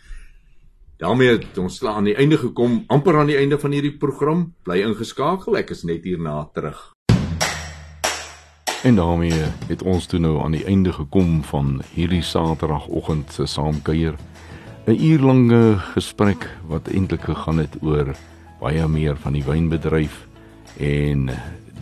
daarmee 1.02 1.30
het 1.30 1.58
ons 1.58 1.78
slaan 1.78 1.96
aan 1.96 2.04
die 2.04 2.16
einde 2.16 2.38
gekom, 2.38 2.84
amper 2.88 3.18
aan 3.18 3.26
die 3.28 3.38
einde 3.38 3.58
van 3.60 3.72
hierdie 3.72 3.98
program. 3.98 4.54
Bly 4.64 4.84
ingeskakel, 4.86 5.58
ek 5.58 5.70
is 5.70 5.84
net 5.84 6.04
hierna 6.04 6.50
terug. 6.54 6.92
En 8.84 8.96
daarmee 8.96 9.50
het 9.68 9.82
ons 9.82 10.06
toe 10.06 10.20
nou 10.20 10.44
aan 10.44 10.52
die 10.52 10.66
einde 10.66 10.94
gekom 10.94 11.44
van 11.44 11.82
hierdie 11.94 12.22
Saterdagoggend 12.22 13.34
se 13.34 13.46
saamkuier. 13.46 14.16
'n 14.86 14.98
Uurlange 14.98 15.78
gesprek 15.94 16.50
wat 16.68 16.88
eintlik 16.88 17.22
gegaan 17.22 17.58
het 17.58 17.78
oor 17.82 18.16
baie 18.60 18.88
meer 18.88 19.18
van 19.18 19.34
die 19.34 19.44
wynbedryf 19.44 20.28
en 20.78 21.30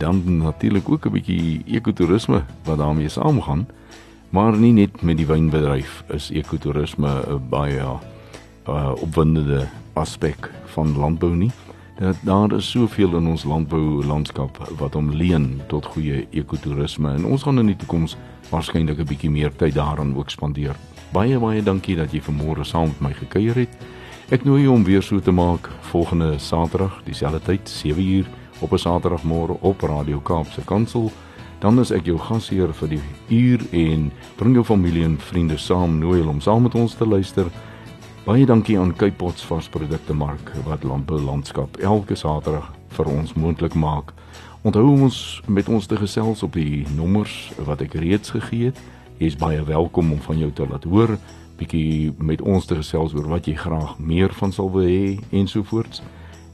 dan 0.00 0.36
natuurlik 0.36 0.88
ook 0.88 1.06
'n 1.06 1.12
bietjie 1.12 1.62
ekotourisme 1.66 2.42
wat 2.64 2.78
daarmee 2.78 3.08
saamgaan. 3.08 3.66
Maar 4.30 4.56
nie 4.56 4.72
net 4.72 5.02
met 5.02 5.16
die 5.16 5.26
wynbedryf 5.26 6.04
is 6.08 6.30
ekotourisme 6.30 7.08
'n 7.08 7.48
baie 7.48 7.84
uh, 8.68 8.92
opwindende 9.00 9.68
aspek 9.92 10.50
van 10.64 10.96
landbou 10.96 11.36
nie. 11.36 11.50
Dat 11.98 12.16
daar 12.22 12.52
is 12.52 12.70
soveel 12.70 13.16
in 13.16 13.26
ons 13.26 13.44
landbou 13.44 14.04
landskap 14.04 14.72
wat 14.78 14.94
hom 14.94 15.10
leen 15.10 15.60
tot 15.66 15.86
goeie 15.86 16.26
ekotourisme 16.30 17.12
en 17.14 17.24
ons 17.24 17.42
gaan 17.42 17.58
in 17.58 17.66
die 17.66 17.76
toekoms 17.76 18.16
waarskynlik 18.50 18.98
'n 18.98 19.04
bietjie 19.06 19.30
meer 19.30 19.56
tyd 19.56 19.74
daaraan 19.74 20.16
ook 20.16 20.30
spandeer. 20.30 20.76
Baie 21.12 21.38
baie 21.38 21.62
dankie 21.62 21.96
dat 21.96 22.12
jy 22.12 22.20
vanmôre 22.22 22.64
saam 22.64 22.86
met 22.86 23.00
my 23.00 23.12
gekuier 23.12 23.54
het. 23.54 23.76
Ek 24.30 24.44
nooi 24.44 24.62
jou 24.62 24.74
om 24.74 24.84
weer 24.84 25.02
so 25.02 25.20
te 25.20 25.30
maak 25.30 25.70
volgende 25.80 26.38
Saterdag, 26.38 27.02
dieselfde 27.04 27.40
tyd, 27.42 27.84
7uur 27.84 28.26
op 28.60 28.72
'n 28.72 28.78
Saterdagmôre 28.78 29.60
op 29.60 29.80
Radio 29.80 30.20
Kaapse 30.20 30.60
Kansel. 30.64 31.12
Dan 31.58 31.80
is 31.80 31.90
ek 31.90 32.04
jou 32.04 32.18
gasheer 32.18 32.74
vir 32.74 32.88
die 32.88 33.00
uur 33.28 33.60
en 33.70 34.12
bring 34.36 34.54
jou 34.54 34.64
familie 34.64 35.04
en 35.04 35.18
vriende 35.18 35.56
saam, 35.56 35.98
nooi 35.98 36.18
hulle 36.18 36.30
om 36.30 36.40
saam 36.40 36.62
met 36.62 36.74
ons 36.74 36.94
te 36.94 37.06
luister. 37.06 37.46
Baie 38.24 38.46
dankie 38.46 38.78
aan 38.78 38.96
Kypots 38.96 39.44
varsprodukte 39.44 40.14
mark 40.14 40.52
wat 40.64 40.82
landbou 40.82 41.20
landskap 41.20 41.76
elke 41.76 42.14
Saterdag 42.14 42.72
vir 42.88 43.06
ons 43.06 43.32
moontlik 43.32 43.74
maak. 43.74 44.12
Onthou 44.62 44.90
om 44.92 45.02
ons 45.02 45.42
met 45.46 45.68
ons 45.68 45.86
te 45.86 45.96
gesels 45.96 46.42
op 46.42 46.52
die 46.52 46.86
nommers 46.96 47.52
wat 47.64 47.80
ek 47.80 47.94
reeds 47.94 48.30
gegee 48.30 48.64
het. 48.64 48.80
Jy 49.18 49.26
is 49.26 49.36
baie 49.36 49.64
welkom 49.64 50.12
om 50.12 50.20
van 50.20 50.38
jou 50.38 50.50
te 50.52 50.66
laat 50.68 50.84
hoor, 50.84 51.18
bietjie 51.56 52.12
met 52.18 52.40
ons 52.40 52.66
te 52.66 52.76
gesels 52.76 53.14
oor 53.16 53.28
wat 53.28 53.48
jy 53.48 53.54
graag 53.54 53.98
meer 53.98 54.32
van 54.36 54.52
sal 54.52 54.70
wil 54.72 54.84
hê 54.84 55.18
ensovoorts. 55.30 56.02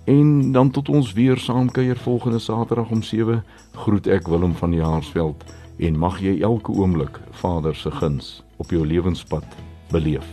En 0.07 0.53
dan 0.53 0.71
tot 0.71 0.89
ons 0.89 1.13
weer 1.13 1.39
saamkuier 1.39 1.97
volgende 1.97 2.39
Saterdag 2.39 2.91
om 2.91 3.03
7, 3.03 3.45
groet 3.73 4.07
ek 4.07 4.29
Willem 4.31 4.55
van 4.55 4.73
Jaarsveld 4.73 5.43
en 5.77 5.99
mag 5.99 6.21
jy 6.23 6.39
elke 6.47 6.71
oomblik 6.73 7.19
Vader 7.43 7.75
se 7.75 7.91
guns 7.91 8.45
op 8.57 8.71
jou 8.71 8.87
lewenspad 8.87 9.45
beleef. 9.91 10.31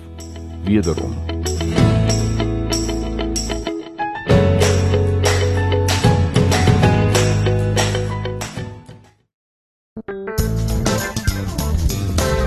Wederom. 0.63 1.17